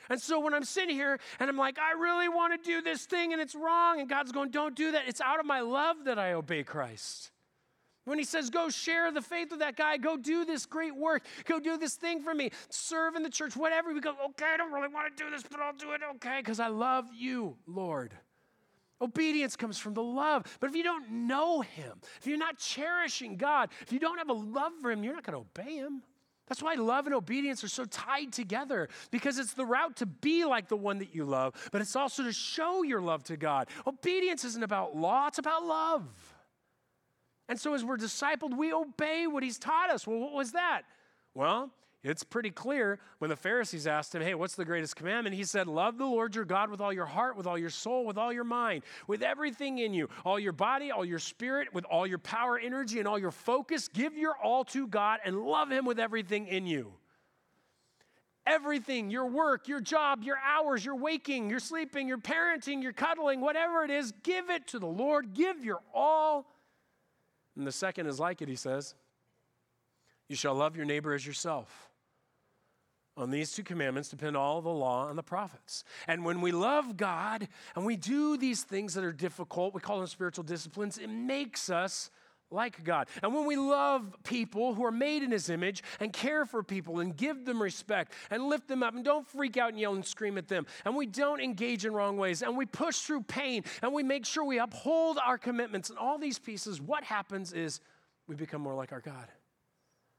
And 0.09 0.19
so 0.19 0.41
when 0.41 0.55
I'm 0.55 0.65
sitting 0.65 0.97
here 0.97 1.21
and 1.39 1.51
I'm 1.51 1.59
like, 1.59 1.79
I 1.79 2.01
really 2.01 2.31
want 2.31 2.55
to 2.59 2.67
do 2.67 2.81
this 2.81 3.05
thing 3.05 3.35
and 3.35 3.43
it's 3.43 3.55
wrong, 3.55 4.01
and 4.01 4.09
God's 4.09 4.33
going, 4.33 4.53
don't 4.53 4.75
do 4.75 4.93
that, 4.93 5.03
it's 5.07 5.21
out 5.21 5.39
of 5.39 5.45
my 5.45 5.61
love 5.61 6.05
that 6.07 6.19
I 6.19 6.33
obey 6.33 6.63
Christ. 6.63 7.31
When 8.05 8.19
he 8.19 8.25
says, 8.25 8.51
go 8.51 8.71
share 8.71 9.13
the 9.13 9.21
faith 9.21 9.51
with 9.51 9.61
that 9.61 9.77
guy, 9.77 9.97
go 9.99 10.17
do 10.17 10.45
this 10.45 10.67
great 10.67 10.97
work, 10.97 11.25
go 11.45 11.61
do 11.61 11.77
this 11.77 11.95
thing 11.95 12.23
for 12.23 12.35
me, 12.35 12.51
serve 12.71 13.15
in 13.15 13.23
the 13.23 13.31
church, 13.31 13.57
whatever, 13.57 13.93
we 13.93 14.01
go, 14.01 14.15
okay, 14.31 14.47
I 14.55 14.57
don't 14.57 14.73
really 14.73 14.89
want 14.89 15.15
to 15.15 15.23
do 15.23 15.31
this, 15.31 15.43
but 15.43 15.61
I'll 15.61 15.75
do 15.75 15.93
it, 15.93 16.01
okay, 16.17 16.39
because 16.39 16.61
I 16.61 16.69
love 16.69 17.07
you, 17.15 17.57
Lord. 17.67 18.15
Obedience 19.03 19.57
comes 19.57 19.79
from 19.79 19.95
the 19.95 20.03
love. 20.03 20.45
But 20.61 20.71
if 20.71 20.77
you 20.77 20.83
don't 20.83 21.11
know 21.11 21.63
him, 21.63 22.01
if 22.21 22.27
you're 22.27 22.39
not 22.39 22.59
cherishing 22.59 23.37
God, 23.37 23.71
if 23.81 23.93
you 23.93 23.99
don't 23.99 24.19
have 24.19 24.29
a 24.29 24.35
love 24.35 24.73
for 24.81 24.91
him, 24.91 25.03
you're 25.03 25.15
not 25.15 25.25
going 25.25 25.43
to 25.43 25.63
obey 25.63 25.77
him. 25.77 26.03
That's 26.49 26.63
why 26.63 26.75
love 26.75 27.07
and 27.07 27.15
obedience 27.15 27.63
are 27.63 27.69
so 27.69 27.85
tied 27.85 28.33
together 28.33 28.89
because 29.13 29.39
it's 29.39 29.55
the 29.55 29.65
route 29.65 29.97
to 29.97 30.07
be 30.07 30.45
like 30.45 30.69
the 30.69 30.77
one 30.77 30.99
that 30.99 31.15
you 31.15 31.25
love, 31.25 31.55
but 31.71 31.81
it's 31.81 31.95
also 31.95 32.25
to 32.25 32.33
show 32.33 32.83
your 32.83 33.01
love 33.01 33.23
to 33.25 33.37
God. 33.37 33.69
Obedience 33.87 34.45
isn't 34.45 34.65
about 34.65 34.97
law, 34.97 35.29
it's 35.29 35.39
about 35.39 35.65
love. 35.65 36.09
And 37.51 37.59
so 37.59 37.75
as 37.75 37.85
we're 37.85 37.97
discipled, 37.97 38.57
we 38.57 38.73
obey 38.73 39.27
what 39.27 39.43
he's 39.43 39.59
taught 39.59 39.91
us. 39.91 40.07
Well, 40.07 40.21
what 40.21 40.33
was 40.33 40.53
that? 40.53 40.83
Well, 41.35 41.73
it's 42.05 42.23
pretty 42.23 42.53
clear 42.53 43.01
when 43.19 43.29
the 43.29 43.35
Pharisees 43.35 43.89
asked 43.89 44.15
him, 44.15 44.23
Hey, 44.23 44.35
what's 44.35 44.55
the 44.55 44.65
greatest 44.65 44.95
commandment? 44.95 45.35
He 45.35 45.43
said, 45.43 45.67
Love 45.67 45.99
the 45.99 46.07
Lord 46.07 46.37
your 46.37 46.45
God 46.45 46.71
with 46.71 46.81
all 46.81 46.93
your 46.93 47.07
heart, 47.07 47.37
with 47.37 47.49
all 47.49 47.59
your 47.59 47.69
soul, 47.69 48.07
with 48.07 48.17
all 48.17 48.33
your 48.33 48.45
mind, 48.45 48.85
with 49.09 49.23
everything 49.23 49.79
in 49.79 49.93
you, 49.93 50.09
all 50.25 50.39
your 50.39 50.53
body, 50.53 50.93
all 50.93 51.05
your 51.05 51.19
spirit, 51.19 51.75
with 51.75 51.85
all 51.87 52.07
your 52.07 52.19
power, 52.19 52.57
energy, 52.57 53.01
and 53.01 53.09
all 53.09 53.19
your 53.19 53.33
focus. 53.33 53.89
Give 53.89 54.17
your 54.17 54.37
all 54.37 54.65
to 54.67 54.87
God 54.87 55.19
and 55.25 55.43
love 55.43 55.73
him 55.73 55.85
with 55.85 55.99
everything 55.99 56.47
in 56.47 56.67
you. 56.67 56.93
Everything, 58.47 59.11
your 59.11 59.27
work, 59.27 59.67
your 59.67 59.81
job, 59.81 60.23
your 60.23 60.39
hours, 60.39 60.85
your 60.85 60.95
waking, 60.95 61.51
your 61.51 61.59
sleeping, 61.59 62.07
your 62.07 62.19
parenting, 62.19 62.81
your 62.81 62.93
cuddling, 62.93 63.41
whatever 63.41 63.83
it 63.83 63.91
is, 63.91 64.13
give 64.23 64.51
it 64.51 64.69
to 64.69 64.79
the 64.79 64.87
Lord. 64.87 65.35
Give 65.35 65.65
your 65.65 65.81
all 65.93 66.47
and 67.61 67.67
the 67.67 67.73
second 67.73 68.07
is 68.07 68.19
like 68.19 68.41
it, 68.41 68.49
he 68.49 68.57
says 68.57 68.95
You 70.29 70.35
shall 70.35 70.55
love 70.55 70.77
your 70.77 70.87
neighbor 70.87 71.13
as 71.13 71.27
yourself. 71.27 71.91
On 73.19 73.31
these 73.31 73.53
two 73.53 73.63
commandments 73.63 74.09
depend 74.09 74.35
all 74.35 74.63
the 74.63 74.71
law 74.71 75.11
and 75.11 75.19
the 75.19 75.23
prophets. 75.23 75.85
And 76.09 76.25
when 76.25 76.41
we 76.41 76.53
love 76.53 76.97
God 76.97 77.47
and 77.77 77.85
we 77.85 77.97
do 77.97 78.39
these 78.39 78.63
things 78.63 78.95
that 78.95 79.05
are 79.05 79.13
difficult, 79.13 79.75
we 79.75 79.81
call 79.81 79.99
them 79.99 80.07
spiritual 80.07 80.43
disciplines, 80.43 80.97
it 80.97 81.11
makes 81.11 81.69
us 81.69 82.11
like 82.51 82.83
God. 82.85 83.09
And 83.23 83.35
when 83.35 83.47
we 83.47 83.57
love 83.57 84.17
people 84.25 84.75
who 84.75 84.85
are 84.85 84.91
made 84.91 85.23
in 85.23 85.31
His 85.31 85.51
image 85.51 85.83
and 86.01 86.13
care 86.13 86.45
for 86.45 86.63
people 86.63 87.01
and 87.01 87.17
give 87.17 87.45
them 87.45 87.63
respect 87.63 88.13
and 88.31 88.45
lift 88.45 88.69
them 88.69 88.83
up 88.83 88.95
and 88.95 89.05
don't 89.05 89.27
freak 89.27 89.57
out 89.57 89.71
and 89.71 89.81
yell 89.81 89.95
and 89.95 90.05
scream 90.05 90.39
at 90.39 90.49
them 90.49 90.67
and 90.85 90.97
we 90.97 91.07
don't 91.07 91.41
engage 91.41 91.85
in 91.85 91.93
wrong 91.93 92.17
ways 92.17 92.43
and 92.43 92.57
we 92.57 92.67
push 92.67 92.99
through 93.01 93.23
pain 93.23 93.65
and 93.83 93.93
we 93.93 94.03
make 94.03 94.27
sure 94.27 94.45
we 94.45 94.59
uphold 94.59 95.19
our 95.25 95.39
commitments 95.39 95.91
and 95.91 95.99
all 95.99 96.19
these 96.19 96.39
pieces, 96.39 96.81
what 96.81 97.05
happens 97.05 97.53
is 97.53 97.81
we 98.27 98.35
become 98.35 98.61
more 98.61 98.75
like 98.75 98.93
our 98.93 99.01
God 99.01 99.29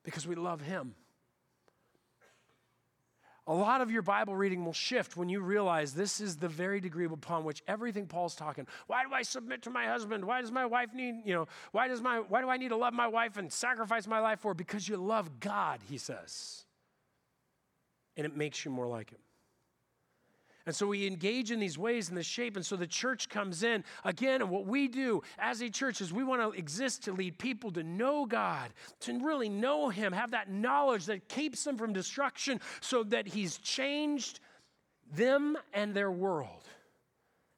because 0.04 0.28
we 0.28 0.36
love 0.36 0.62
Him 0.62 0.96
a 3.52 3.54
lot 3.54 3.82
of 3.82 3.92
your 3.92 4.02
Bible 4.02 4.34
reading 4.34 4.64
will 4.64 4.72
shift 4.72 5.18
when 5.18 5.28
you 5.28 5.42
realize 5.42 5.94
this 5.94 6.22
is 6.22 6.38
the 6.38 6.48
very 6.48 6.80
degree 6.80 7.04
upon 7.04 7.44
which 7.44 7.62
everything 7.68 8.08
Paul's 8.08 8.34
talking. 8.34 8.66
Why 8.88 9.04
do 9.04 9.14
I 9.14 9.24
submit 9.24 9.64
to 9.64 9.70
my 9.70 9.88
husband? 9.88 10.24
Why 10.24 10.40
does 10.40 10.54
my 10.54 10.66
wife 10.66 10.94
need, 10.94 11.24
you 11.26 11.34
know, 11.34 11.50
why 11.74 11.90
does 11.90 12.02
my 12.02 12.20
why 12.20 12.40
do 12.40 12.48
I 12.48 12.56
need 12.56 12.70
to 12.70 12.78
love 12.78 12.94
my 12.94 13.10
wife 13.10 13.36
and 13.36 13.52
sacrifice 13.52 14.08
my 14.08 14.20
life 14.20 14.40
for? 14.40 14.54
Because 14.54 14.88
you 14.88 14.96
love 14.96 15.42
God, 15.42 15.82
he 15.90 15.98
says. 15.98 16.64
And 18.16 18.26
it 18.26 18.38
makes 18.38 18.64
you 18.64 18.72
more 18.72 18.88
like 18.88 19.10
him. 19.10 19.20
And 20.66 20.76
so 20.76 20.88
we 20.88 21.08
engage 21.08 21.52
in 21.52 21.60
these 21.60 21.78
ways 21.78 22.10
in 22.10 22.16
this 22.16 22.26
shape. 22.26 22.56
And 22.56 22.66
so 22.66 22.76
the 22.76 22.88
church 22.88 23.30
comes 23.30 23.64
in 23.64 23.84
again. 24.04 24.42
And 24.42 24.50
what 24.50 24.66
we 24.66 24.88
do 24.88 25.22
as 25.40 25.62
a 25.62 25.70
church 25.70 26.02
is 26.02 26.14
we 26.14 26.24
want 26.24 26.42
to 26.42 26.58
exist 26.58 27.04
to 27.04 27.14
lead 27.14 27.38
people 27.38 27.72
to 27.72 27.84
know 27.84 28.26
God, 28.26 28.72
to 29.02 29.20
really 29.20 29.50
know 29.50 29.90
Him, 29.90 30.14
have 30.14 30.32
that 30.32 30.52
knowledge 30.52 31.06
that 31.06 31.28
keeps 31.28 31.64
them 31.64 31.78
from 31.78 31.94
destruction 31.94 32.60
so 32.80 33.04
that 33.06 33.28
He's 33.28 33.58
changed 33.58 34.40
them 35.14 35.58
and 35.74 35.94
their 35.94 36.12
world. 36.12 36.64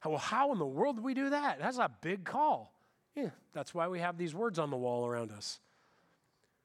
Well, 0.04 0.18
how 0.18 0.52
in 0.52 0.58
the 0.58 0.66
world 0.66 0.96
do 0.96 1.02
we 1.02 1.14
do 1.14 1.30
that? 1.30 1.58
That's 1.60 1.78
a 1.78 1.90
big 2.02 2.24
call. 2.24 2.74
Yeah, 3.14 3.30
that's 3.52 3.74
why 3.74 3.88
we 3.88 4.00
have 4.00 4.18
these 4.18 4.34
words 4.34 4.58
on 4.58 4.70
the 4.70 4.76
wall 4.76 5.06
around 5.06 5.30
us. 5.30 5.60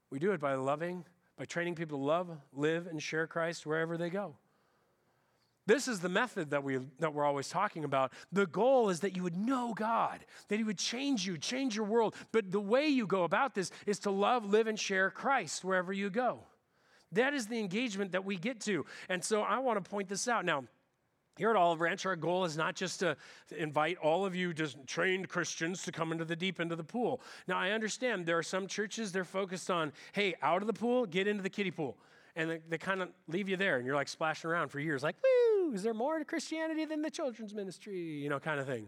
We 0.09 0.19
do 0.19 0.31
it 0.31 0.41
by 0.41 0.55
loving, 0.55 1.05
by 1.37 1.45
training 1.45 1.75
people 1.75 1.99
to 1.99 2.03
love, 2.03 2.29
live, 2.53 2.87
and 2.87 3.01
share 3.01 3.27
Christ 3.27 3.65
wherever 3.65 3.97
they 3.97 4.09
go. 4.09 4.35
This 5.69 5.87
is 5.87 5.99
the 5.99 6.09
method 6.09 6.49
that, 6.49 6.63
we, 6.63 6.79
that 6.97 7.13
we're 7.13 7.23
always 7.23 7.47
talking 7.47 7.83
about. 7.83 8.11
The 8.31 8.47
goal 8.47 8.89
is 8.89 9.01
that 9.01 9.15
you 9.15 9.21
would 9.21 9.37
know 9.37 9.75
God, 9.75 10.25
that 10.47 10.57
He 10.57 10.63
would 10.63 10.79
change 10.79 11.27
you, 11.27 11.37
change 11.37 11.75
your 11.75 11.85
world. 11.85 12.15
But 12.31 12.51
the 12.51 12.59
way 12.59 12.87
you 12.87 13.05
go 13.05 13.23
about 13.23 13.53
this 13.53 13.69
is 13.85 13.99
to 13.99 14.09
love, 14.09 14.43
live, 14.45 14.65
and 14.65 14.79
share 14.79 15.11
Christ 15.11 15.63
wherever 15.63 15.93
you 15.93 16.09
go. 16.09 16.39
That 17.11 17.35
is 17.35 17.45
the 17.45 17.59
engagement 17.59 18.13
that 18.13 18.25
we 18.25 18.35
get 18.35 18.59
to. 18.61 18.83
And 19.09 19.23
so 19.23 19.43
I 19.43 19.59
want 19.59 19.83
to 19.83 19.87
point 19.87 20.09
this 20.09 20.27
out. 20.27 20.43
Now, 20.43 20.63
here 21.37 21.51
at 21.51 21.55
Olive 21.55 21.77
Branch, 21.77 22.03
our 22.03 22.15
goal 22.15 22.45
is 22.45 22.57
not 22.57 22.75
just 22.75 23.01
to 23.01 23.15
invite 23.55 23.99
all 23.99 24.25
of 24.25 24.35
you 24.35 24.55
just 24.55 24.75
trained 24.87 25.29
Christians 25.29 25.83
to 25.83 25.91
come 25.91 26.11
into 26.11 26.25
the 26.25 26.35
deep 26.35 26.59
end 26.59 26.71
of 26.71 26.79
the 26.79 26.83
pool. 26.83 27.21
Now, 27.47 27.59
I 27.59 27.69
understand 27.73 28.25
there 28.25 28.39
are 28.39 28.43
some 28.43 28.65
churches, 28.65 29.11
they're 29.11 29.23
focused 29.23 29.69
on, 29.69 29.93
hey, 30.13 30.33
out 30.41 30.63
of 30.63 30.67
the 30.67 30.73
pool, 30.73 31.05
get 31.05 31.27
into 31.27 31.43
the 31.43 31.49
kiddie 31.51 31.69
pool. 31.69 31.95
And 32.35 32.49
they, 32.49 32.59
they 32.69 32.77
kind 32.79 33.03
of 33.03 33.09
leave 33.27 33.49
you 33.49 33.57
there, 33.57 33.77
and 33.77 33.85
you're 33.85 33.95
like 33.95 34.07
splashing 34.07 34.49
around 34.49 34.69
for 34.69 34.79
years, 34.79 35.03
like, 35.03 35.15
woo, 35.23 35.48
is 35.73 35.83
there 35.83 35.93
more 35.93 36.19
to 36.19 36.25
Christianity 36.25 36.85
than 36.85 37.01
the 37.01 37.09
children's 37.09 37.53
ministry? 37.53 37.97
You 37.97 38.29
know, 38.29 38.39
kind 38.39 38.59
of 38.59 38.67
thing. 38.67 38.87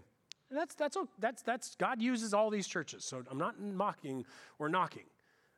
And 0.50 0.60
that's, 0.60 0.76
that's, 0.76 0.98
that's, 1.20 1.42
that's, 1.42 1.76
God 1.76 2.02
uses 2.02 2.34
all 2.34 2.50
these 2.50 2.68
churches, 2.68 3.06
so 3.06 3.24
I'm 3.32 3.38
not 3.38 3.60
mocking 3.60 4.26
or 4.60 4.68
knocking. 4.68 5.06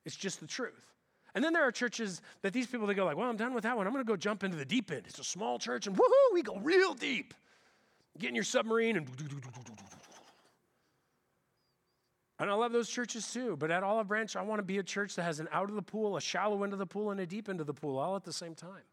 It's 0.05 0.15
just 0.15 0.39
the 0.39 0.47
truth. 0.47 0.93
And 1.35 1.43
then 1.43 1.51
there 1.51 1.63
are 1.63 1.71
churches 1.71 2.21
that 2.43 2.53
these 2.53 2.67
people 2.67 2.85
they 2.85 2.93
go 2.93 3.05
like, 3.05 3.17
well, 3.17 3.27
I'm 3.27 3.37
done 3.37 3.55
with 3.55 3.63
that 3.63 3.75
one. 3.75 3.87
I'm 3.87 3.93
going 3.93 4.05
to 4.05 4.07
go 4.07 4.15
jump 4.15 4.43
into 4.43 4.55
the 4.55 4.65
deep 4.65 4.91
end. 4.91 5.03
It's 5.07 5.17
a 5.17 5.23
small 5.23 5.57
church, 5.57 5.87
and 5.87 5.95
woohoo, 5.95 6.33
we 6.33 6.43
go 6.43 6.57
real 6.57 6.93
deep. 6.93 7.33
Get 8.19 8.29
in 8.29 8.35
your 8.35 8.43
submarine 8.43 8.97
and. 8.97 9.07
And 12.39 12.49
I 12.49 12.55
love 12.55 12.71
those 12.71 12.89
churches 12.89 13.31
too. 13.31 13.55
But 13.57 13.71
at 13.71 13.83
Olive 13.83 14.07
Branch, 14.07 14.35
I 14.35 14.41
want 14.41 14.59
to 14.59 14.63
be 14.63 14.77
a 14.77 14.83
church 14.83 15.15
that 15.15 15.23
has 15.23 15.39
an 15.39 15.47
out 15.51 15.69
of 15.69 15.75
the 15.75 15.81
pool, 15.81 16.17
a 16.17 16.21
shallow 16.21 16.63
end 16.63 16.73
of 16.73 16.79
the 16.79 16.85
pool, 16.85 17.11
and 17.11 17.19
a 17.19 17.25
deep 17.25 17.47
end 17.47 17.61
of 17.61 17.67
the 17.67 17.73
pool 17.73 17.97
all 17.97 18.15
at 18.15 18.25
the 18.25 18.33
same 18.33 18.53
time. 18.53 18.83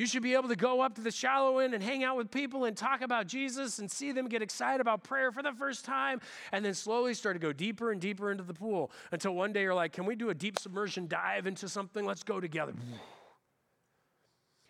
You 0.00 0.06
should 0.06 0.22
be 0.22 0.32
able 0.32 0.48
to 0.48 0.56
go 0.56 0.80
up 0.80 0.94
to 0.94 1.02
the 1.02 1.10
shallow 1.10 1.58
end 1.58 1.74
and 1.74 1.82
hang 1.82 2.04
out 2.04 2.16
with 2.16 2.30
people 2.30 2.64
and 2.64 2.74
talk 2.74 3.02
about 3.02 3.26
Jesus 3.26 3.80
and 3.80 3.90
see 3.90 4.12
them 4.12 4.28
get 4.28 4.40
excited 4.40 4.80
about 4.80 5.02
prayer 5.02 5.30
for 5.30 5.42
the 5.42 5.52
first 5.52 5.84
time, 5.84 6.22
and 6.52 6.64
then 6.64 6.72
slowly 6.72 7.12
start 7.12 7.34
to 7.34 7.38
go 7.38 7.52
deeper 7.52 7.92
and 7.92 8.00
deeper 8.00 8.32
into 8.32 8.42
the 8.42 8.54
pool 8.54 8.90
until 9.12 9.34
one 9.34 9.52
day 9.52 9.60
you're 9.60 9.74
like, 9.74 9.92
Can 9.92 10.06
we 10.06 10.14
do 10.14 10.30
a 10.30 10.34
deep 10.34 10.58
submersion 10.58 11.06
dive 11.06 11.46
into 11.46 11.68
something? 11.68 12.06
Let's 12.06 12.22
go 12.22 12.40
together. 12.40 12.72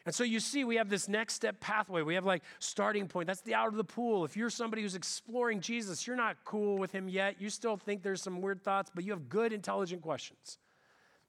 And 0.04 0.12
so 0.12 0.24
you 0.24 0.40
see, 0.40 0.64
we 0.64 0.74
have 0.74 0.88
this 0.88 1.08
next 1.08 1.34
step 1.34 1.60
pathway. 1.60 2.02
We 2.02 2.16
have 2.16 2.26
like 2.26 2.42
starting 2.58 3.06
point. 3.06 3.28
That's 3.28 3.42
the 3.42 3.54
out 3.54 3.68
of 3.68 3.76
the 3.76 3.84
pool. 3.84 4.24
If 4.24 4.36
you're 4.36 4.50
somebody 4.50 4.82
who's 4.82 4.96
exploring 4.96 5.60
Jesus, 5.60 6.08
you're 6.08 6.16
not 6.16 6.38
cool 6.44 6.76
with 6.76 6.90
him 6.90 7.08
yet. 7.08 7.40
You 7.40 7.50
still 7.50 7.76
think 7.76 8.02
there's 8.02 8.20
some 8.20 8.42
weird 8.42 8.64
thoughts, 8.64 8.90
but 8.92 9.04
you 9.04 9.12
have 9.12 9.28
good, 9.28 9.52
intelligent 9.52 10.02
questions. 10.02 10.58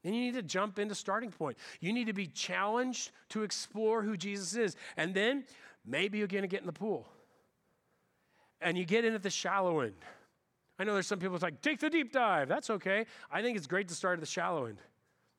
Then 0.04 0.14
you 0.14 0.22
need 0.22 0.34
to 0.34 0.42
jump 0.42 0.80
into 0.80 0.96
starting 0.96 1.32
point. 1.32 1.58
You 1.80 1.94
need 1.94 2.08
to 2.08 2.14
be 2.14 2.28
challenged 2.28 3.12
to 3.30 3.44
explore 3.44 4.02
who 4.02 4.18
Jesus 4.18 4.56
is. 4.56 4.76
And 4.98 5.14
then 5.14 5.46
maybe 5.86 6.18
you're 6.18 6.28
going 6.28 6.42
to 6.44 6.48
get 6.48 6.62
in 6.62 6.66
the 6.66 6.74
pool. 6.74 7.08
And 8.62 8.78
you 8.78 8.86
get 8.86 9.06
in 9.06 9.14
at 9.14 9.24
the 9.24 9.30
shallow 9.30 9.82
end. 9.82 9.94
I 10.80 10.84
know 10.84 10.94
there's 10.94 11.08
some 11.08 11.20
people 11.20 11.34
that's 11.34 11.44
like, 11.44 11.62
take 11.62 11.80
the 11.80 11.90
deep 11.90 12.12
dive. 12.12 12.48
That's 12.48 12.70
okay. 12.72 13.06
I 13.32 13.42
think 13.42 13.58
it's 13.58 13.68
great 13.68 13.88
to 13.90 13.94
start 13.94 14.16
at 14.16 14.20
the 14.20 14.26
shallow 14.26 14.66
end. 14.66 14.78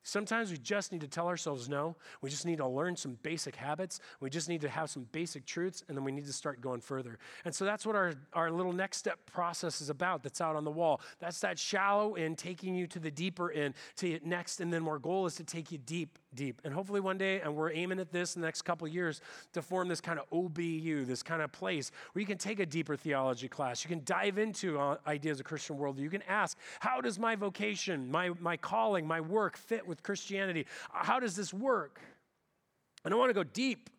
Sometimes 0.03 0.51
we 0.51 0.57
just 0.57 0.91
need 0.91 1.01
to 1.01 1.07
tell 1.07 1.27
ourselves 1.27 1.69
no. 1.69 1.95
We 2.21 2.29
just 2.29 2.45
need 2.45 2.57
to 2.57 2.67
learn 2.67 2.95
some 2.95 3.17
basic 3.23 3.55
habits. 3.55 3.99
We 4.19 4.29
just 4.29 4.49
need 4.49 4.61
to 4.61 4.69
have 4.69 4.89
some 4.89 5.07
basic 5.11 5.45
truths, 5.45 5.83
and 5.87 5.97
then 5.97 6.03
we 6.03 6.11
need 6.11 6.25
to 6.25 6.33
start 6.33 6.61
going 6.61 6.81
further. 6.81 7.17
And 7.45 7.55
so 7.55 7.65
that's 7.65 7.85
what 7.85 7.95
our, 7.95 8.13
our 8.33 8.51
little 8.51 8.73
next 8.73 8.97
step 8.97 9.19
process 9.25 9.81
is 9.81 9.89
about 9.89 10.21
that's 10.21 10.41
out 10.41 10.55
on 10.55 10.65
the 10.65 10.71
wall. 10.71 11.01
That's 11.19 11.39
that 11.39 11.57
shallow 11.57 12.15
end 12.15 12.37
taking 12.37 12.75
you 12.75 12.85
to 12.87 12.99
the 12.99 13.11
deeper 13.11 13.51
end, 13.51 13.73
to 13.97 14.19
next, 14.23 14.59
and 14.59 14.71
then 14.73 14.87
our 14.87 14.99
goal 14.99 15.25
is 15.25 15.35
to 15.35 15.43
take 15.43 15.71
you 15.71 15.77
deep 15.77 16.19
deep. 16.35 16.61
And 16.63 16.73
hopefully 16.73 16.99
one 16.99 17.17
day, 17.17 17.41
and 17.41 17.55
we're 17.55 17.71
aiming 17.71 17.99
at 17.99 18.11
this 18.11 18.35
in 18.35 18.41
the 18.41 18.47
next 18.47 18.63
couple 18.63 18.87
years, 18.87 19.21
to 19.53 19.61
form 19.61 19.87
this 19.87 20.01
kind 20.01 20.19
of 20.19 20.29
OBU, 20.29 21.05
this 21.05 21.23
kind 21.23 21.41
of 21.41 21.51
place 21.51 21.91
where 22.11 22.21
you 22.21 22.27
can 22.27 22.37
take 22.37 22.59
a 22.59 22.65
deeper 22.65 22.95
theology 22.95 23.47
class. 23.47 23.83
You 23.83 23.89
can 23.89 24.01
dive 24.05 24.37
into 24.37 24.79
uh, 24.79 24.97
ideas 25.07 25.39
of 25.39 25.45
Christian 25.45 25.77
worldview. 25.77 25.99
You 25.99 26.09
can 26.09 26.23
ask, 26.27 26.57
how 26.79 27.01
does 27.01 27.19
my 27.19 27.35
vocation, 27.35 28.09
my, 28.09 28.31
my 28.39 28.57
calling, 28.57 29.07
my 29.07 29.21
work 29.21 29.57
fit 29.57 29.87
with 29.87 30.03
Christianity? 30.03 30.65
How 30.91 31.19
does 31.19 31.35
this 31.35 31.53
work? 31.53 31.99
And 33.05 33.13
I 33.13 33.17
want 33.17 33.29
to 33.29 33.33
go 33.33 33.43
deep. 33.43 33.89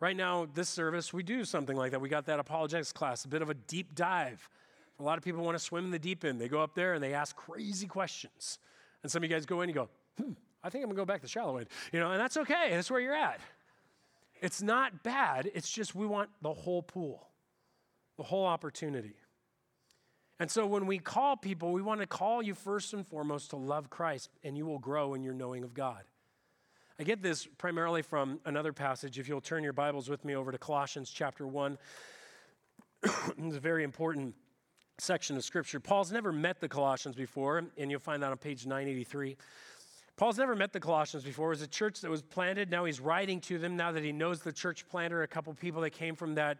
Right 0.00 0.16
now, 0.16 0.48
this 0.52 0.68
service, 0.68 1.12
we 1.12 1.22
do 1.22 1.44
something 1.44 1.76
like 1.76 1.92
that. 1.92 2.00
We 2.00 2.08
got 2.08 2.26
that 2.26 2.40
apologetics 2.40 2.92
class, 2.92 3.24
a 3.24 3.28
bit 3.28 3.40
of 3.40 3.50
a 3.50 3.54
deep 3.54 3.94
dive. 3.94 4.48
A 4.98 5.02
lot 5.02 5.16
of 5.16 5.24
people 5.24 5.44
want 5.44 5.56
to 5.56 5.62
swim 5.62 5.84
in 5.84 5.90
the 5.92 5.98
deep 5.98 6.24
end. 6.24 6.40
They 6.40 6.48
go 6.48 6.60
up 6.60 6.74
there 6.74 6.94
and 6.94 7.02
they 7.02 7.14
ask 7.14 7.36
crazy 7.36 7.86
questions. 7.86 8.58
And 9.02 9.10
some 9.10 9.22
of 9.22 9.30
you 9.30 9.34
guys 9.34 9.46
go 9.46 9.60
in 9.60 9.68
and 9.68 9.76
you 9.76 9.80
go, 9.80 9.88
hmm, 10.20 10.32
I 10.62 10.70
think 10.70 10.84
I'm 10.84 10.90
gonna 10.90 10.96
go 10.96 11.04
back 11.04 11.22
to 11.22 11.28
shallow 11.28 11.56
end. 11.56 11.68
You 11.92 12.00
know, 12.00 12.12
and 12.12 12.20
that's 12.20 12.36
okay. 12.36 12.68
That's 12.70 12.90
where 12.90 13.00
you're 13.00 13.14
at. 13.14 13.40
It's 14.40 14.62
not 14.62 15.02
bad. 15.02 15.50
It's 15.54 15.70
just 15.70 15.94
we 15.94 16.06
want 16.06 16.30
the 16.42 16.52
whole 16.52 16.82
pool, 16.82 17.28
the 18.16 18.24
whole 18.24 18.44
opportunity. 18.44 19.14
And 20.40 20.50
so 20.50 20.66
when 20.66 20.86
we 20.86 20.98
call 20.98 21.36
people, 21.36 21.72
we 21.72 21.82
want 21.82 22.00
to 22.00 22.06
call 22.06 22.42
you 22.42 22.54
first 22.54 22.92
and 22.94 23.06
foremost 23.06 23.50
to 23.50 23.56
love 23.56 23.90
Christ, 23.90 24.30
and 24.42 24.56
you 24.56 24.66
will 24.66 24.80
grow 24.80 25.14
in 25.14 25.22
your 25.22 25.34
knowing 25.34 25.62
of 25.62 25.74
God. 25.74 26.02
I 26.98 27.04
get 27.04 27.22
this 27.22 27.46
primarily 27.58 28.02
from 28.02 28.40
another 28.44 28.72
passage. 28.72 29.18
If 29.18 29.28
you'll 29.28 29.40
turn 29.40 29.62
your 29.62 29.72
Bibles 29.72 30.08
with 30.08 30.24
me 30.24 30.34
over 30.34 30.50
to 30.50 30.58
Colossians 30.58 31.10
chapter 31.10 31.46
1, 31.46 31.78
it's 33.04 33.56
a 33.56 33.60
very 33.60 33.84
important 33.84 34.34
section 34.98 35.36
of 35.36 35.44
Scripture. 35.44 35.80
Paul's 35.80 36.12
never 36.12 36.32
met 36.32 36.60
the 36.60 36.68
Colossians 36.68 37.16
before, 37.16 37.64
and 37.76 37.90
you'll 37.90 38.00
find 38.00 38.22
that 38.22 38.30
on 38.30 38.36
page 38.36 38.66
983. 38.66 39.36
Paul's 40.22 40.38
never 40.38 40.54
met 40.54 40.72
the 40.72 40.78
Colossians 40.78 41.24
before. 41.24 41.48
It 41.48 41.56
was 41.56 41.62
a 41.62 41.66
church 41.66 42.00
that 42.02 42.08
was 42.08 42.22
planted. 42.22 42.70
Now 42.70 42.84
he's 42.84 43.00
writing 43.00 43.40
to 43.40 43.58
them 43.58 43.76
now 43.76 43.90
that 43.90 44.04
he 44.04 44.12
knows 44.12 44.40
the 44.40 44.52
church 44.52 44.88
planter, 44.88 45.24
a 45.24 45.26
couple 45.26 45.52
people 45.52 45.80
that 45.80 45.90
came 45.90 46.14
from 46.14 46.36
that, 46.36 46.58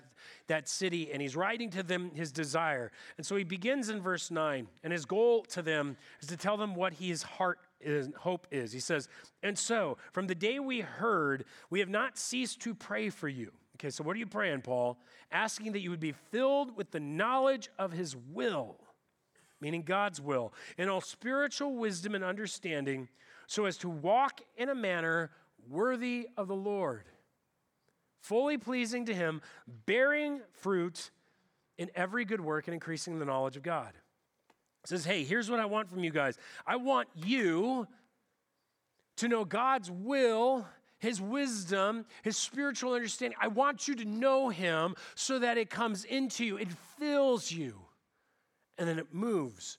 that 0.48 0.68
city, 0.68 1.12
and 1.12 1.22
he's 1.22 1.36
writing 1.36 1.70
to 1.70 1.84
them 1.84 2.10
his 2.12 2.32
desire. 2.32 2.90
And 3.18 3.24
so 3.24 3.36
he 3.36 3.44
begins 3.44 3.88
in 3.88 4.00
verse 4.00 4.32
9, 4.32 4.66
and 4.82 4.92
his 4.92 5.04
goal 5.04 5.44
to 5.50 5.62
them 5.62 5.96
is 6.20 6.26
to 6.26 6.36
tell 6.36 6.56
them 6.56 6.74
what 6.74 6.94
his 6.94 7.22
heart 7.22 7.60
is, 7.80 8.10
hope 8.18 8.48
is. 8.50 8.72
He 8.72 8.80
says, 8.80 9.08
And 9.44 9.56
so, 9.56 9.96
from 10.10 10.26
the 10.26 10.34
day 10.34 10.58
we 10.58 10.80
heard, 10.80 11.44
we 11.70 11.78
have 11.78 11.88
not 11.88 12.18
ceased 12.18 12.58
to 12.62 12.74
pray 12.74 13.10
for 13.10 13.28
you. 13.28 13.52
Okay, 13.76 13.90
so 13.90 14.02
what 14.02 14.16
are 14.16 14.18
you 14.18 14.26
praying, 14.26 14.62
Paul? 14.62 14.98
Asking 15.30 15.70
that 15.70 15.82
you 15.82 15.90
would 15.90 16.00
be 16.00 16.16
filled 16.32 16.76
with 16.76 16.90
the 16.90 16.98
knowledge 16.98 17.70
of 17.78 17.92
his 17.92 18.16
will, 18.16 18.80
meaning 19.60 19.84
God's 19.84 20.20
will, 20.20 20.52
and 20.78 20.90
all 20.90 21.00
spiritual 21.00 21.76
wisdom 21.76 22.16
and 22.16 22.24
understanding 22.24 23.08
so 23.46 23.64
as 23.64 23.76
to 23.78 23.88
walk 23.88 24.40
in 24.56 24.68
a 24.68 24.74
manner 24.74 25.30
worthy 25.68 26.28
of 26.36 26.48
the 26.48 26.56
Lord, 26.56 27.04
fully 28.20 28.58
pleasing 28.58 29.06
to 29.06 29.14
Him, 29.14 29.42
bearing 29.86 30.40
fruit 30.52 31.10
in 31.78 31.90
every 31.94 32.24
good 32.24 32.40
work 32.40 32.66
and 32.66 32.74
increasing 32.74 33.18
the 33.18 33.24
knowledge 33.24 33.56
of 33.56 33.62
God. 33.62 33.92
It 34.84 34.88
says, 34.88 35.04
hey, 35.04 35.24
here's 35.24 35.50
what 35.50 35.60
I 35.60 35.66
want 35.66 35.88
from 35.88 36.02
you 36.02 36.10
guys. 36.10 36.38
I 36.66 36.76
want 36.76 37.08
you 37.14 37.86
to 39.16 39.28
know 39.28 39.44
God's 39.44 39.90
will, 39.90 40.66
His 40.98 41.20
wisdom, 41.20 42.04
His 42.22 42.36
spiritual 42.36 42.94
understanding. 42.94 43.38
I 43.40 43.48
want 43.48 43.86
you 43.86 43.94
to 43.96 44.04
know 44.04 44.48
Him 44.48 44.94
so 45.14 45.38
that 45.38 45.58
it 45.58 45.70
comes 45.70 46.04
into 46.04 46.44
you, 46.44 46.56
it 46.56 46.72
fills 46.98 47.50
you, 47.50 47.74
and 48.78 48.88
then 48.88 48.98
it 48.98 49.14
moves 49.14 49.78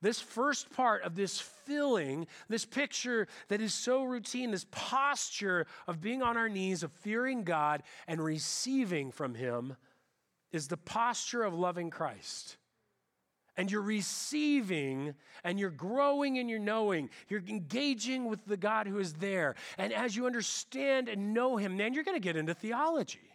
this 0.00 0.20
first 0.20 0.70
part 0.70 1.02
of 1.02 1.16
this 1.16 1.40
filling, 1.40 2.26
this 2.48 2.64
picture 2.64 3.26
that 3.48 3.60
is 3.60 3.74
so 3.74 4.04
routine, 4.04 4.50
this 4.50 4.66
posture 4.70 5.66
of 5.86 6.00
being 6.00 6.22
on 6.22 6.36
our 6.36 6.48
knees, 6.48 6.82
of 6.82 6.92
fearing 6.92 7.44
God 7.44 7.82
and 8.06 8.22
receiving 8.22 9.10
from 9.10 9.34
Him, 9.34 9.76
is 10.52 10.68
the 10.68 10.76
posture 10.76 11.42
of 11.42 11.54
loving 11.54 11.90
Christ. 11.90 12.56
And 13.56 13.72
you're 13.72 13.82
receiving 13.82 15.14
and 15.42 15.58
you're 15.58 15.70
growing 15.70 16.36
in 16.36 16.48
your 16.48 16.60
knowing. 16.60 17.10
You're 17.28 17.42
engaging 17.48 18.26
with 18.26 18.44
the 18.46 18.56
God 18.56 18.86
who 18.86 19.00
is 19.00 19.14
there. 19.14 19.56
And 19.76 19.92
as 19.92 20.14
you 20.14 20.26
understand 20.26 21.08
and 21.08 21.34
know 21.34 21.56
Him, 21.56 21.76
then 21.76 21.92
you're 21.92 22.04
going 22.04 22.16
to 22.16 22.20
get 22.20 22.36
into 22.36 22.54
theology. 22.54 23.27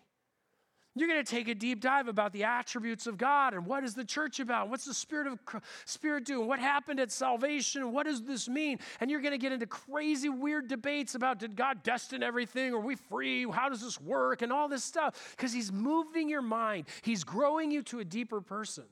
You're 0.96 1.08
going 1.08 1.24
to 1.24 1.30
take 1.30 1.48
a 1.48 1.56
deep 1.56 1.82
dive 1.82 2.08
about 2.08 2.34
the 2.34 2.44
attributes 2.44 3.08
of 3.08 3.18
God 3.18 3.56
and 3.56 3.66
what 3.66 3.84
is 3.84 3.96
the 3.96 4.06
church 4.06 4.40
about? 4.40 4.70
What's 4.70 4.86
the 4.86 4.94
Spirit 4.94 5.26
of 5.28 5.40
Spirit 5.86 6.26
doing? 6.26 6.48
What 6.48 6.60
happened 6.60 7.00
at 7.00 7.12
salvation? 7.12 7.92
What 7.92 8.06
does 8.06 8.22
this 8.22 8.48
mean? 8.48 8.78
And 9.00 9.10
you're 9.10 9.22
going 9.22 9.32
to 9.32 9.40
get 9.40 9.52
into 9.52 9.66
crazy, 9.66 10.30
weird 10.30 10.68
debates 10.68 11.16
about 11.16 11.40
did 11.40 11.56
God 11.56 11.82
destine 11.82 12.22
everything? 12.22 12.74
Are 12.74 12.80
we 12.80 12.96
free? 12.96 13.50
How 13.50 13.70
does 13.70 13.82
this 13.82 14.00
work? 14.00 14.44
And 14.44 14.54
all 14.54 14.68
this 14.68 14.84
stuff 14.84 15.36
because 15.36 15.52
He's 15.52 15.72
moving 15.72 16.30
your 16.30 16.44
mind. 16.44 16.86
He's 17.02 17.24
growing 17.24 17.72
you 17.72 17.82
to 17.84 18.00
a 18.00 18.06
deeper 18.06 18.40
person. 18.40 18.86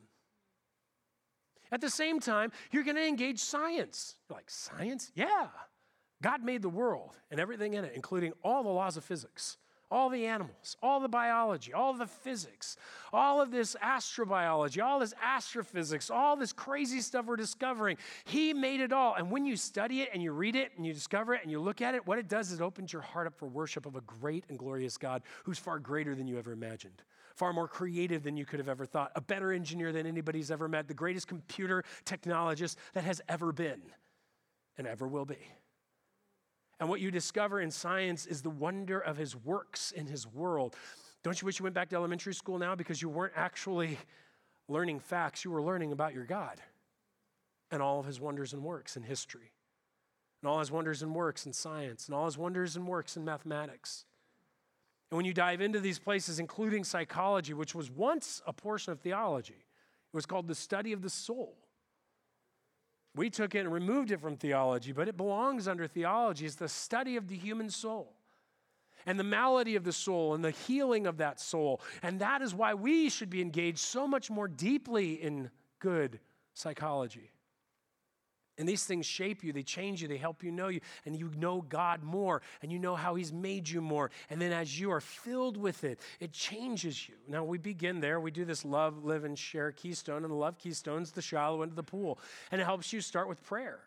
At 1.72 1.82
the 1.82 1.90
same 1.90 2.20
time, 2.20 2.52
you're 2.72 2.84
going 2.84 2.98
to 2.98 3.08
engage 3.08 3.40
science. 3.40 4.16
You're 4.28 4.38
like, 4.38 4.50
science? 4.50 5.12
Yeah. 5.16 5.48
God 6.22 6.44
made 6.44 6.64
the 6.64 6.70
world 6.70 7.16
and 7.30 7.40
everything 7.40 7.76
in 7.76 7.86
it, 7.86 7.94
including 7.96 8.34
all 8.44 8.64
the 8.64 8.70
laws 8.70 8.98
of 8.98 9.04
physics 9.04 9.58
all 9.92 10.10
the 10.10 10.26
animals, 10.26 10.78
all 10.82 11.02
the 11.02 11.10
biology, 11.10 11.74
all 11.74 11.94
the 11.94 12.08
physics, 12.08 12.78
all 13.12 13.42
of 13.42 13.52
this 13.52 13.76
astrobiology, 13.84 14.82
all 14.82 15.00
this 15.00 15.14
astrophysics, 15.22 16.10
all 16.10 16.38
this 16.38 16.54
crazy 16.54 17.02
stuff 17.02 17.26
we're 17.26 17.36
discovering. 17.36 17.98
He 18.24 18.54
made 18.54 18.80
it 18.80 18.94
all. 18.94 19.16
And 19.16 19.30
when 19.30 19.46
you 19.46 19.58
study 19.58 20.02
it 20.02 20.10
and 20.14 20.24
you 20.24 20.32
read 20.32 20.56
it 20.56 20.72
and 20.78 20.86
you 20.86 20.94
discover 20.94 21.34
it 21.34 21.42
and 21.44 21.52
you 21.52 21.60
look 21.60 21.82
at 21.82 21.94
it, 21.94 22.08
what 22.08 22.18
it 22.18 22.30
does 22.30 22.52
is 22.52 22.62
it 22.62 22.64
opens 22.64 22.94
your 22.94 23.02
heart 23.02 23.28
up 23.28 23.38
for 23.38 23.48
worship 23.48 23.86
of 23.86 23.98
a 23.98 24.02
great 24.02 24.46
and 24.48 24.58
glorious 24.58 24.98
God 24.98 25.24
who's 25.44 25.60
far 25.60 25.78
greater 25.78 26.16
than 26.16 26.26
you 26.26 26.40
ever 26.40 26.54
imagined. 26.54 27.04
Far 27.36 27.52
more 27.52 27.68
creative 27.68 28.24
than 28.24 28.38
you 28.38 28.46
could 28.46 28.60
have 28.60 28.70
ever 28.70 28.86
thought, 28.86 29.12
a 29.16 29.22
better 29.22 29.52
engineer 29.52 29.92
than 29.92 30.06
anybody's 30.06 30.52
ever 30.52 30.68
met, 30.68 30.88
the 30.88 30.94
greatest 30.94 31.28
computer 31.28 31.84
technologist 32.06 32.76
that 32.94 33.04
has 33.04 33.22
ever 33.28 33.52
been 33.52 33.82
and 34.78 34.88
ever 34.88 35.08
will 35.08 35.26
be. 35.26 35.38
And 36.82 36.90
what 36.90 37.00
you 37.00 37.12
discover 37.12 37.62
in 37.62 37.70
science 37.70 38.26
is 38.26 38.42
the 38.42 38.50
wonder 38.50 39.00
of 39.00 39.16
his 39.16 39.36
works 39.36 39.92
in 39.92 40.08
his 40.08 40.26
world. 40.26 40.76
Don't 41.24 41.40
you 41.40 41.46
wish 41.46 41.60
you 41.60 41.64
went 41.64 41.76
back 41.76 41.90
to 41.90 41.96
elementary 41.96 42.34
school 42.34 42.58
now 42.58 42.74
because 42.74 43.04
you 43.04 43.08
weren't 43.08 43.34
actually 43.36 44.00
learning 44.68 45.00
facts, 45.00 45.46
you 45.46 45.52
were 45.52 45.62
learning 45.62 45.92
about 45.92 46.16
your 46.16 46.26
God 46.26 46.60
and 47.70 47.84
all 47.84 48.00
of 48.00 48.08
his 48.08 48.20
wonders 48.20 48.54
and 48.54 48.64
works 48.64 48.98
in 48.98 49.04
history, 49.04 49.54
and 50.42 50.50
all 50.50 50.60
his 50.60 50.72
wonders 50.72 51.04
and 51.04 51.14
works 51.14 51.46
in 51.46 51.54
science, 51.54 52.08
and 52.08 52.16
all 52.16 52.26
his 52.26 52.38
wonders 52.38 52.76
and 52.76 52.88
works 52.88 53.16
in 53.16 53.24
mathematics. 53.24 54.06
And 55.10 55.18
when 55.18 55.26
you 55.26 55.34
dive 55.34 55.62
into 55.62 55.80
these 55.80 56.00
places, 56.00 56.40
including 56.40 56.84
psychology, 56.84 57.54
which 57.54 57.76
was 57.76 57.92
once 57.92 58.42
a 58.48 58.52
portion 58.52 58.92
of 58.92 59.00
theology, 59.00 59.54
it 59.54 60.16
was 60.16 60.26
called 60.26 60.48
the 60.48 60.56
study 60.56 60.94
of 60.94 61.02
the 61.02 61.10
soul. 61.10 61.56
We 63.16 63.30
took 63.30 63.56
it 63.56 63.60
and 63.60 63.74
removed 63.74 64.12
it 64.12 64.22
from 64.22 64.38
theology, 64.38 64.92
but 64.94 65.08
it 65.08 65.18
belongs 65.18 65.68
under 65.68 65.88
theology. 65.88 66.46
It's 66.46 66.56
the 66.56 66.70
study 66.70 67.18
of 67.18 67.28
the 67.28 67.36
human 67.36 67.70
soul 67.70 68.14
and 69.06 69.20
the 69.20 69.24
malady 69.24 69.76
of 69.76 69.84
the 69.84 69.92
soul 69.92 70.34
and 70.34 70.44
the 70.44 70.52
healing 70.52 71.08
of 71.08 71.18
that 71.18 71.40
soul. 71.40 71.82
And 72.02 72.20
that 72.20 72.42
is 72.42 72.54
why 72.54 72.74
we 72.74 73.10
should 73.10 73.30
be 73.30 73.42
engaged 73.42 73.80
so 73.80 74.08
much 74.08 74.30
more 74.30 74.48
deeply 74.48 75.14
in 75.14 75.50
good 75.80 76.20
psychology. 76.54 77.32
And 78.62 78.70
these 78.70 78.86
things 78.86 79.08
shape 79.08 79.44
you, 79.44 79.52
they 79.52 79.64
change 79.64 80.04
you, 80.04 80.08
they 80.08 80.18
help 80.18 80.44
you 80.44 80.52
know 80.52 80.68
you, 80.68 80.82
and 81.06 81.16
you 81.16 81.32
know 81.36 81.62
God 81.62 82.04
more, 82.04 82.44
and 82.62 82.72
you 82.72 82.78
know 82.78 82.96
how 82.96 83.16
He's 83.16 83.34
made 83.34 83.68
you 83.68 83.82
more. 83.82 84.12
And 84.30 84.40
then 84.40 84.54
as 84.54 84.80
you 84.80 84.92
are 84.92 85.02
filled 85.02 85.58
with 85.58 85.84
it, 85.84 86.00
it 86.20 86.32
changes 86.32 87.10
you. 87.10 87.16
Now 87.28 87.44
we 87.44 87.58
begin 87.58 88.00
there. 88.00 88.20
We 88.20 88.30
do 88.30 88.46
this 88.46 88.64
love, 88.64 89.04
live, 89.04 89.24
and 89.24 89.38
share 89.38 89.72
keystone, 89.72 90.24
and 90.24 90.32
the 90.32 90.36
love 90.36 90.60
keystone's 90.60 91.12
the 91.12 91.24
shallow 91.24 91.64
end 91.64 91.72
of 91.72 91.76
the 91.76 91.82
pool. 91.82 92.20
And 92.52 92.62
it 92.62 92.66
helps 92.66 92.94
you 92.94 93.02
start 93.02 93.28
with 93.28 93.44
prayer. 93.44 93.80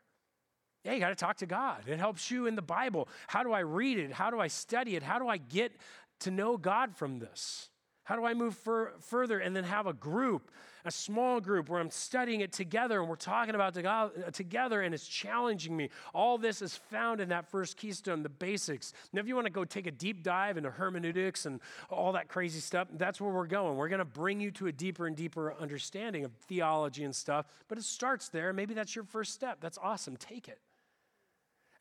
Yeah, 0.85 0.95
you 0.95 0.99
got 0.99 1.11
to 1.11 1.15
talk 1.15 1.37
to 1.37 1.47
God. 1.47 1.85
It 1.87 2.01
helps 2.01 2.31
you 2.31 2.47
in 2.47 2.57
the 2.57 2.63
Bible. 2.63 3.09
How 3.29 3.45
do 3.45 3.53
I 3.53 3.61
read 3.61 3.99
it? 3.99 4.13
How 4.13 4.31
do 4.31 4.41
I 4.41 4.49
study 4.49 4.97
it? 4.97 5.05
How 5.05 5.21
do 5.21 5.29
I 5.29 5.37
get 5.39 5.73
to 6.21 6.33
know 6.33 6.57
God 6.57 6.97
from 6.97 7.21
this? 7.21 7.71
How 8.03 8.17
do 8.17 8.25
I 8.25 8.35
move 8.35 8.55
fur- 8.57 8.93
further 9.01 9.39
and 9.39 9.57
then 9.57 9.65
have 9.65 9.87
a 9.87 9.95
group, 9.95 10.51
a 10.85 10.91
small 10.91 11.41
group 11.41 11.69
where 11.69 11.81
I'm 11.81 11.91
studying 11.91 12.41
it 12.41 12.53
together 12.53 13.01
and 13.01 13.09
we're 13.09 13.17
talking 13.17 13.55
about 13.55 13.77
it 13.77 13.87
uh, 13.87 14.09
together 14.33 14.83
and 14.83 14.95
it's 14.95 15.07
challenging 15.07 15.77
me? 15.77 15.91
All 16.13 16.39
this 16.39 16.63
is 16.63 16.77
found 16.77 17.21
in 17.21 17.29
that 17.31 17.51
first 17.51 17.77
keystone, 17.77 18.23
the 18.23 18.29
basics. 18.29 18.93
Now, 19.13 19.21
if 19.21 19.27
you 19.27 19.35
want 19.35 19.47
to 19.47 19.53
go 19.53 19.65
take 19.65 19.87
a 19.87 19.91
deep 19.91 20.23
dive 20.23 20.57
into 20.57 20.71
hermeneutics 20.71 21.47
and 21.47 21.61
all 21.91 22.13
that 22.13 22.29
crazy 22.29 22.61
stuff, 22.61 22.89
that's 22.93 23.21
where 23.21 23.33
we're 23.33 23.47
going. 23.47 23.77
We're 23.77 23.89
going 23.89 23.99
to 23.99 24.05
bring 24.05 24.41
you 24.41 24.51
to 24.53 24.67
a 24.67 24.73
deeper 24.73 25.07
and 25.07 25.17
deeper 25.17 25.55
understanding 25.61 26.25
of 26.25 26.33
theology 26.33 27.05
and 27.05 27.15
stuff, 27.15 27.47
but 27.69 27.79
it 27.79 27.85
starts 27.85 28.29
there. 28.29 28.53
Maybe 28.53 28.75
that's 28.75 28.95
your 28.95 29.05
first 29.05 29.33
step. 29.33 29.59
That's 29.61 29.79
awesome. 29.83 30.17
Take 30.17 30.49
it. 30.49 30.59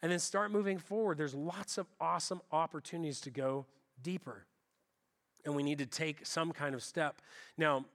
And 0.02 0.12
then 0.12 0.20
start 0.20 0.52
moving 0.52 0.78
forward. 0.78 1.18
There's 1.18 1.36
lots 1.36 1.78
of 1.78 1.88
awesome 2.00 2.42
opportunities 2.52 3.22
to 3.22 3.30
go 3.30 3.66
deeper 4.02 4.46
and 5.46 5.56
we 5.56 5.64
need 5.64 5.80
to 5.80 5.86
take 5.86 6.26
some 6.26 6.52
kind 6.52 6.76
of 6.76 6.84
step. 6.84 7.22
Now, 7.58 7.86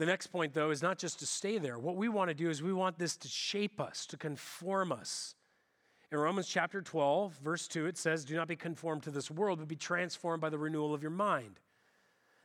the 0.00 0.06
next 0.06 0.28
point, 0.28 0.54
though, 0.54 0.70
is 0.70 0.82
not 0.82 0.96
just 0.96 1.18
to 1.18 1.26
stay 1.26 1.58
there. 1.58 1.78
What 1.78 1.94
we 1.94 2.08
want 2.08 2.30
to 2.30 2.34
do 2.34 2.48
is 2.48 2.62
we 2.62 2.72
want 2.72 2.98
this 2.98 3.18
to 3.18 3.28
shape 3.28 3.78
us, 3.78 4.06
to 4.06 4.16
conform 4.16 4.92
us. 4.92 5.34
In 6.10 6.16
Romans 6.16 6.48
chapter 6.48 6.80
12, 6.80 7.38
verse 7.44 7.68
2, 7.68 7.84
it 7.84 7.98
says, 7.98 8.24
Do 8.24 8.34
not 8.34 8.48
be 8.48 8.56
conformed 8.56 9.02
to 9.02 9.10
this 9.10 9.30
world, 9.30 9.58
but 9.58 9.68
be 9.68 9.76
transformed 9.76 10.40
by 10.40 10.48
the 10.48 10.56
renewal 10.56 10.94
of 10.94 11.02
your 11.02 11.10
mind 11.10 11.60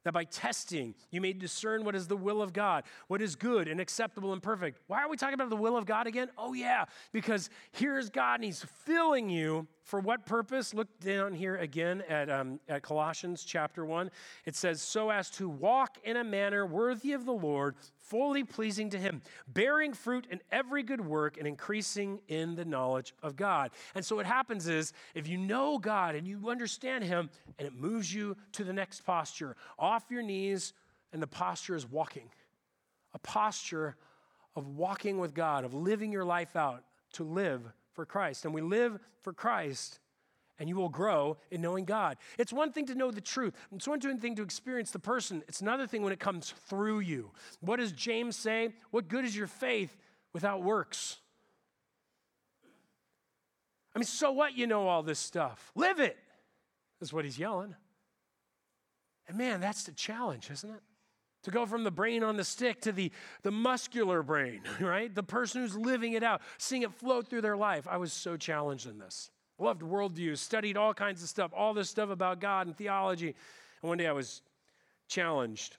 that 0.06 0.14
by 0.14 0.24
testing 0.24 0.96
you 1.12 1.20
may 1.20 1.34
discern 1.34 1.84
what 1.84 1.96
is 1.96 2.08
the 2.08 2.16
will 2.16 2.42
of 2.42 2.54
God, 2.54 2.84
what 3.08 3.22
is 3.22 3.36
good 3.36 3.68
and 3.68 3.82
acceptable 3.82 4.32
and 4.32 4.42
perfect. 4.42 4.80
Why 4.88 5.02
are 5.04 5.10
we 5.10 5.18
talking 5.18 5.34
about 5.34 5.50
the 5.50 5.56
will 5.58 5.76
of 5.76 5.86
God 5.86 6.08
again? 6.08 6.30
Oh, 6.38 6.54
yeah, 6.54 6.86
because 7.12 7.50
here's 7.74 8.10
God 8.10 8.36
and 8.36 8.46
He's 8.46 8.64
filling 8.86 9.30
you 9.30 9.68
for 9.84 10.00
what 10.00 10.26
purpose? 10.26 10.74
Look 10.74 11.00
down 11.00 11.34
here 11.34 11.58
again 11.58 12.04
at, 12.08 12.30
um, 12.30 12.60
at 12.70 12.84
Colossians 12.84 13.44
chapter 13.44 13.84
1. 13.84 14.10
It 14.46 14.56
says, 14.56 14.82
So 14.82 15.10
as 15.10 15.30
to 15.32 15.50
walk 15.50 15.98
in 16.04 16.18
a 16.18 16.24
manner 16.24 16.66
worthy 16.66 17.14
of 17.14 17.26
the 17.26 17.34
Lord, 17.34 17.76
fully 18.06 18.44
pleasing 18.44 18.90
to 18.92 18.98
Him, 18.98 19.22
bearing 19.48 19.94
fruit 19.94 20.28
in 20.30 20.42
every 20.52 20.84
good 20.84 21.02
work 21.02 21.38
and 21.38 21.48
increasing 21.48 22.20
in 22.28 22.56
the 22.56 22.66
knowledge 22.66 23.14
of 23.24 23.36
God. 23.36 23.72
And 23.94 24.06
so 24.06 24.16
what 24.16 24.26
happens 24.26 24.68
is, 24.68 24.94
if 25.14 25.28
you 25.28 25.38
know 25.38 25.78
God 25.78 26.16
and 26.16 26.28
you 26.28 26.50
understand 26.50 27.04
Him, 27.04 27.30
and 27.58 27.68
it 27.68 27.74
moves 27.74 28.14
you 28.14 28.38
to 28.54 28.64
the 28.64 28.74
next 28.74 29.02
posture, 29.02 29.56
off 29.78 30.06
your 30.10 30.22
knees, 30.22 30.74
and 31.14 31.22
the 31.22 31.28
posture 31.28 31.76
is 31.76 31.90
walking. 31.90 32.30
A 33.14 33.20
posture 33.20 33.96
of 34.56 34.68
walking 34.68 35.20
with 35.20 35.34
God, 35.34 35.66
of 35.66 35.74
living 35.74 36.12
your 36.12 36.26
life 36.26 36.56
out 36.56 36.84
to 37.14 37.24
live 37.24 37.62
for 37.94 38.06
Christ. 38.06 38.46
And 38.46 38.54
we 38.54 38.62
live 38.62 39.00
for 39.22 39.34
Christ 39.34 40.00
and 40.60 40.70
you 40.70 40.76
will 40.76 40.90
grow 40.90 41.38
in 41.52 41.62
knowing 41.62 41.86
God. 41.86 42.18
It's 42.38 42.54
one 42.54 42.72
thing 42.72 42.86
to 42.88 42.96
know 42.96 43.12
the 43.12 43.22
truth, 43.22 43.54
it's 43.74 43.88
one 43.88 44.00
thing 44.00 44.36
to 44.36 44.44
experience 44.44 44.92
the 44.92 45.00
person, 45.00 45.44
it's 45.48 45.62
another 45.62 45.88
thing 45.88 46.02
when 46.02 46.14
it 46.14 46.20
comes 46.20 46.54
through 46.68 47.00
you. 47.00 47.32
What 47.62 47.78
does 47.78 47.92
James 47.92 48.36
say? 48.36 48.74
What 48.92 49.08
good 49.08 49.26
is 49.26 49.36
your 49.36 49.48
faith 49.48 49.96
without 50.34 50.64
works? 50.64 51.18
I 53.96 54.00
mean, 54.00 54.06
so 54.06 54.32
what 54.32 54.58
you 54.58 54.68
know 54.68 54.88
all 54.88 55.04
this 55.04 55.20
stuff? 55.20 55.72
Live 55.74 56.00
it, 56.00 56.18
is 57.00 57.14
what 57.14 57.24
he's 57.24 57.40
yelling. 57.40 57.76
And 59.28 59.38
man, 59.38 59.62
that's 59.62 59.84
the 59.84 59.94
challenge, 59.94 60.52
isn't 60.52 60.70
it? 60.70 60.82
To 61.44 61.52
go 61.52 61.66
from 61.66 61.84
the 61.84 61.92
brain 61.92 62.24
on 62.24 62.38
the 62.38 62.44
stick 62.44 62.82
to 62.82 62.92
the, 62.92 63.12
the 63.44 63.52
muscular 63.52 64.24
brain, 64.24 64.62
right? 64.82 65.14
The 65.14 65.24
person 65.24 65.62
who's 65.62 65.78
living 65.78 66.14
it 66.14 66.24
out, 66.24 66.42
seeing 66.58 66.82
it 66.82 66.92
flow 66.94 67.22
through 67.22 67.42
their 67.42 67.56
life. 67.56 67.88
I 67.90 67.98
was 67.98 68.12
so 68.12 68.36
challenged 68.36 68.88
in 68.88 68.98
this 68.98 69.30
loved 69.58 69.82
worldviews, 69.82 70.38
studied 70.38 70.78
all 70.78 70.94
kinds 70.94 71.24
of 71.24 71.30
stuff, 71.30 71.52
all 71.56 71.74
this 71.74 71.90
stuff 71.90 72.10
about 72.10 72.40
God 72.40 72.68
and 72.68 72.76
theology. 72.76 73.28
And 73.82 73.90
one 73.90 73.98
day 73.98 74.08
I 74.08 74.12
was 74.12 74.42
challenged 75.08 75.78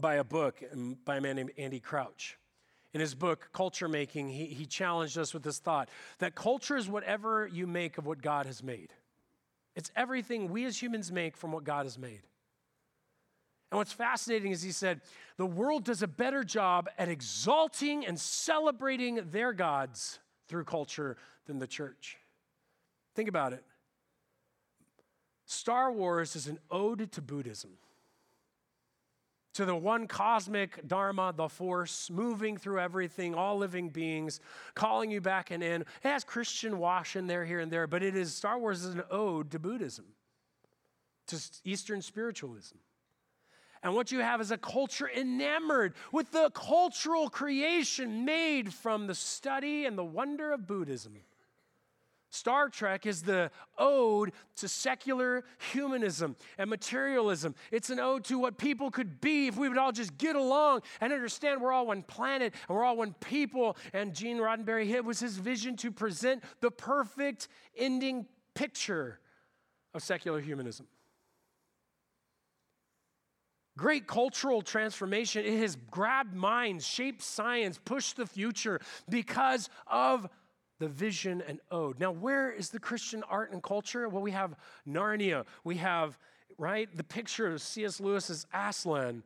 by 0.00 0.14
a 0.16 0.24
book 0.24 0.62
um, 0.72 0.96
by 1.04 1.16
a 1.16 1.20
man 1.20 1.36
named 1.36 1.52
Andy 1.58 1.80
Crouch. 1.80 2.38
In 2.94 3.00
his 3.00 3.14
book, 3.14 3.48
Culture 3.52 3.88
Making, 3.88 4.28
he, 4.28 4.46
he 4.46 4.66
challenged 4.66 5.16
us 5.16 5.32
with 5.32 5.42
this 5.42 5.58
thought 5.58 5.88
that 6.18 6.34
culture 6.34 6.76
is 6.76 6.88
whatever 6.88 7.46
you 7.46 7.66
make 7.66 7.96
of 7.96 8.06
what 8.06 8.20
God 8.20 8.46
has 8.46 8.62
made. 8.62 8.92
It's 9.74 9.90
everything 9.96 10.50
we 10.50 10.66
as 10.66 10.80
humans 10.80 11.10
make 11.10 11.36
from 11.36 11.52
what 11.52 11.64
God 11.64 11.86
has 11.86 11.98
made. 11.98 12.20
And 13.70 13.78
what's 13.78 13.92
fascinating 13.92 14.52
is 14.52 14.62
he 14.62 14.72
said, 14.72 15.00
the 15.38 15.46
world 15.46 15.84
does 15.84 16.02
a 16.02 16.06
better 16.06 16.44
job 16.44 16.90
at 16.98 17.08
exalting 17.08 18.04
and 18.04 18.20
celebrating 18.20 19.20
their 19.30 19.54
gods 19.54 20.18
through 20.46 20.64
culture 20.64 21.16
than 21.46 21.58
the 21.58 21.66
church. 21.66 22.18
Think 23.14 23.28
about 23.28 23.52
it. 23.52 23.64
Star 25.44 25.92
Wars 25.92 26.34
is 26.34 26.46
an 26.46 26.58
ode 26.70 27.12
to 27.12 27.20
Buddhism, 27.20 27.72
to 29.54 29.66
the 29.66 29.76
one 29.76 30.06
cosmic 30.06 30.86
Dharma, 30.88 31.34
the 31.36 31.48
force, 31.48 32.08
moving 32.10 32.56
through 32.56 32.80
everything, 32.80 33.34
all 33.34 33.58
living 33.58 33.90
beings, 33.90 34.40
calling 34.74 35.10
you 35.10 35.20
back 35.20 35.50
and 35.50 35.62
in. 35.62 35.82
It 35.82 35.86
has 36.04 36.24
Christian 36.24 36.78
wash 36.78 37.16
in 37.16 37.26
there, 37.26 37.44
here 37.44 37.60
and 37.60 37.70
there, 37.70 37.86
but 37.86 38.02
it 38.02 38.16
is 38.16 38.34
Star 38.34 38.58
Wars 38.58 38.82
is 38.82 38.94
an 38.94 39.02
ode 39.10 39.50
to 39.50 39.58
Buddhism, 39.58 40.06
to 41.26 41.38
Eastern 41.64 42.00
spiritualism. 42.00 42.76
And 43.82 43.94
what 43.94 44.12
you 44.12 44.20
have 44.20 44.40
is 44.40 44.52
a 44.52 44.58
culture 44.58 45.10
enamored 45.10 45.94
with 46.12 46.30
the 46.30 46.50
cultural 46.54 47.28
creation 47.28 48.24
made 48.24 48.72
from 48.72 49.06
the 49.06 49.14
study 49.14 49.84
and 49.84 49.98
the 49.98 50.04
wonder 50.04 50.52
of 50.52 50.66
Buddhism. 50.66 51.16
Star 52.32 52.70
Trek 52.70 53.04
is 53.04 53.20
the 53.20 53.50
ode 53.76 54.32
to 54.56 54.66
secular 54.66 55.44
humanism 55.70 56.34
and 56.56 56.70
materialism. 56.70 57.54
It's 57.70 57.90
an 57.90 58.00
ode 58.00 58.24
to 58.24 58.38
what 58.38 58.56
people 58.56 58.90
could 58.90 59.20
be 59.20 59.48
if 59.48 59.58
we 59.58 59.68
would 59.68 59.76
all 59.76 59.92
just 59.92 60.16
get 60.16 60.34
along 60.34 60.80
and 61.02 61.12
understand 61.12 61.60
we're 61.60 61.72
all 61.72 61.86
one 61.86 62.02
planet 62.02 62.54
and 62.66 62.76
we're 62.76 62.84
all 62.84 62.96
one 62.96 63.14
people. 63.20 63.76
And 63.92 64.14
Gene 64.14 64.38
Roddenberry, 64.38 64.88
it 64.88 65.04
was 65.04 65.20
his 65.20 65.36
vision 65.36 65.76
to 65.76 65.92
present 65.92 66.42
the 66.62 66.70
perfect 66.70 67.48
ending 67.76 68.24
picture 68.54 69.20
of 69.92 70.02
secular 70.02 70.40
humanism. 70.40 70.86
Great 73.76 74.06
cultural 74.06 74.62
transformation. 74.62 75.44
It 75.44 75.58
has 75.58 75.76
grabbed 75.90 76.34
minds, 76.34 76.86
shaped 76.86 77.22
science, 77.22 77.78
pushed 77.84 78.16
the 78.16 78.26
future 78.26 78.80
because 79.08 79.68
of 79.86 80.28
the 80.82 80.88
vision 80.88 81.40
and 81.46 81.60
ode. 81.70 82.00
Now, 82.00 82.10
where 82.10 82.50
is 82.50 82.70
the 82.70 82.80
Christian 82.80 83.22
art 83.30 83.52
and 83.52 83.62
culture? 83.62 84.08
Well, 84.08 84.20
we 84.20 84.32
have 84.32 84.56
Narnia. 84.86 85.44
We 85.62 85.76
have, 85.76 86.18
right, 86.58 86.88
the 86.96 87.04
picture 87.04 87.46
of 87.46 87.62
C.S. 87.62 88.00
Lewis's 88.00 88.48
Aslan. 88.52 89.22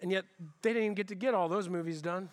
And 0.00 0.12
yet, 0.12 0.24
they 0.62 0.70
didn't 0.70 0.84
even 0.84 0.94
get 0.94 1.08
to 1.08 1.16
get 1.16 1.34
all 1.34 1.48
those 1.48 1.68
movies 1.68 2.00
done. 2.00 2.28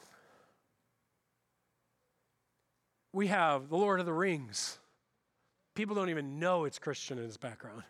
We 3.11 3.25
have 3.25 3.69
The 3.69 3.77
Lord 3.77 3.99
of 3.99 4.05
the 4.05 4.13
Rings. 4.13 4.77
People 5.73 5.95
don't 5.95 6.11
even 6.11 6.37
know 6.37 6.65
it's 6.65 6.77
Christian 6.77 7.17
in 7.17 7.25
its 7.25 7.37
background. 7.37 7.81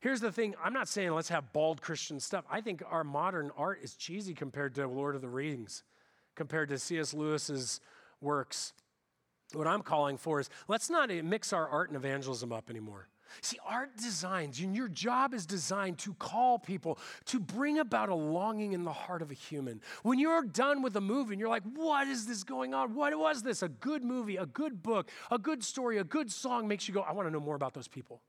Here's 0.00 0.20
the 0.20 0.30
thing 0.30 0.54
I'm 0.62 0.74
not 0.74 0.88
saying 0.88 1.12
let's 1.12 1.30
have 1.30 1.54
bald 1.54 1.80
Christian 1.80 2.20
stuff. 2.20 2.44
I 2.50 2.60
think 2.60 2.82
our 2.86 3.02
modern 3.02 3.50
art 3.56 3.80
is 3.82 3.94
cheesy 3.94 4.34
compared 4.34 4.74
to 4.74 4.86
Lord 4.86 5.14
of 5.14 5.22
the 5.22 5.28
Rings, 5.30 5.84
compared 6.34 6.68
to 6.68 6.78
C.S. 6.78 7.14
Lewis's 7.14 7.80
works. 8.20 8.72
What 9.52 9.66
I'm 9.66 9.82
calling 9.82 10.18
for 10.18 10.40
is 10.40 10.50
let's 10.68 10.90
not 10.90 11.10
mix 11.10 11.52
our 11.52 11.68
art 11.68 11.88
and 11.88 11.96
evangelism 11.96 12.52
up 12.52 12.68
anymore. 12.68 13.08
See, 13.40 13.58
art 13.66 13.96
designs, 13.96 14.60
and 14.60 14.74
your 14.74 14.88
job 14.88 15.34
is 15.34 15.44
designed 15.46 15.98
to 15.98 16.14
call 16.14 16.58
people, 16.58 16.98
to 17.26 17.38
bring 17.38 17.78
about 17.78 18.08
a 18.08 18.14
longing 18.14 18.72
in 18.72 18.84
the 18.84 18.92
heart 18.92 19.20
of 19.20 19.30
a 19.30 19.34
human. 19.34 19.80
When 20.02 20.18
you're 20.18 20.42
done 20.42 20.82
with 20.82 20.96
a 20.96 21.00
movie 21.00 21.34
and 21.34 21.40
you're 21.40 21.48
like, 21.48 21.62
what 21.74 22.08
is 22.08 22.26
this 22.26 22.42
going 22.42 22.74
on? 22.74 22.94
What 22.94 23.16
was 23.18 23.42
this? 23.42 23.62
A 23.62 23.68
good 23.68 24.02
movie, 24.02 24.36
a 24.36 24.46
good 24.46 24.82
book, 24.82 25.10
a 25.30 25.38
good 25.38 25.62
story, 25.62 25.98
a 25.98 26.04
good 26.04 26.32
song 26.32 26.66
makes 26.68 26.88
you 26.88 26.94
go, 26.94 27.02
I 27.02 27.12
want 27.12 27.28
to 27.28 27.30
know 27.30 27.40
more 27.40 27.54
about 27.54 27.74
those 27.74 27.88
people. 27.88 28.22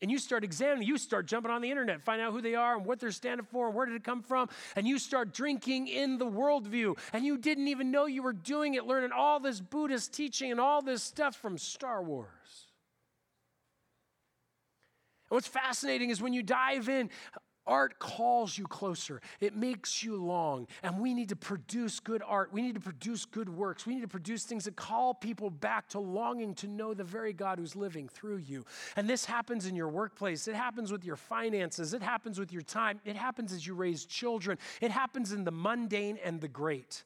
And 0.00 0.10
you 0.10 0.18
start 0.18 0.44
examining, 0.44 0.86
you 0.86 0.96
start 0.96 1.26
jumping 1.26 1.50
on 1.50 1.60
the 1.60 1.70
internet, 1.70 2.02
find 2.02 2.22
out 2.22 2.32
who 2.32 2.40
they 2.40 2.54
are 2.54 2.76
and 2.76 2.86
what 2.86 3.00
they're 3.00 3.10
standing 3.10 3.46
for 3.50 3.66
and 3.66 3.74
where 3.74 3.84
did 3.84 3.96
it 3.96 4.04
come 4.04 4.22
from. 4.22 4.48
And 4.76 4.86
you 4.86 4.98
start 4.98 5.34
drinking 5.34 5.88
in 5.88 6.18
the 6.18 6.26
worldview. 6.26 6.96
And 7.12 7.24
you 7.24 7.36
didn't 7.36 7.66
even 7.68 7.90
know 7.90 8.06
you 8.06 8.22
were 8.22 8.32
doing 8.32 8.74
it, 8.74 8.86
learning 8.86 9.10
all 9.12 9.40
this 9.40 9.60
Buddhist 9.60 10.12
teaching 10.12 10.52
and 10.52 10.60
all 10.60 10.82
this 10.82 11.02
stuff 11.02 11.34
from 11.34 11.58
Star 11.58 12.00
Wars. 12.00 12.28
And 15.28 15.36
what's 15.36 15.48
fascinating 15.48 16.10
is 16.10 16.22
when 16.22 16.32
you 16.32 16.44
dive 16.44 16.88
in, 16.88 17.10
Art 17.68 17.98
calls 17.98 18.58
you 18.58 18.66
closer, 18.66 19.20
it 19.40 19.54
makes 19.54 20.02
you 20.02 20.16
long. 20.16 20.66
And 20.82 20.98
we 20.98 21.14
need 21.14 21.28
to 21.28 21.36
produce 21.36 22.00
good 22.00 22.22
art. 22.26 22.52
We 22.52 22.62
need 22.62 22.74
to 22.74 22.80
produce 22.80 23.24
good 23.24 23.48
works. 23.48 23.86
We 23.86 23.94
need 23.94 24.00
to 24.00 24.08
produce 24.08 24.44
things 24.44 24.64
that 24.64 24.74
call 24.74 25.14
people 25.14 25.50
back 25.50 25.88
to 25.90 26.00
longing 26.00 26.54
to 26.56 26.66
know 26.66 26.94
the 26.94 27.04
very 27.04 27.32
God 27.32 27.58
who's 27.58 27.76
living 27.76 28.08
through 28.08 28.38
you. 28.38 28.64
And 28.96 29.08
this 29.08 29.24
happens 29.24 29.66
in 29.66 29.76
your 29.76 29.88
workplace, 29.88 30.48
it 30.48 30.54
happens 30.54 30.90
with 30.90 31.04
your 31.04 31.16
finances, 31.16 31.94
it 31.94 32.02
happens 32.02 32.38
with 32.38 32.52
your 32.52 32.62
time, 32.62 33.00
it 33.04 33.16
happens 33.16 33.52
as 33.52 33.66
you 33.66 33.74
raise 33.74 34.04
children, 34.04 34.58
it 34.80 34.90
happens 34.90 35.32
in 35.32 35.44
the 35.44 35.52
mundane 35.52 36.18
and 36.24 36.40
the 36.40 36.48
great. 36.48 37.04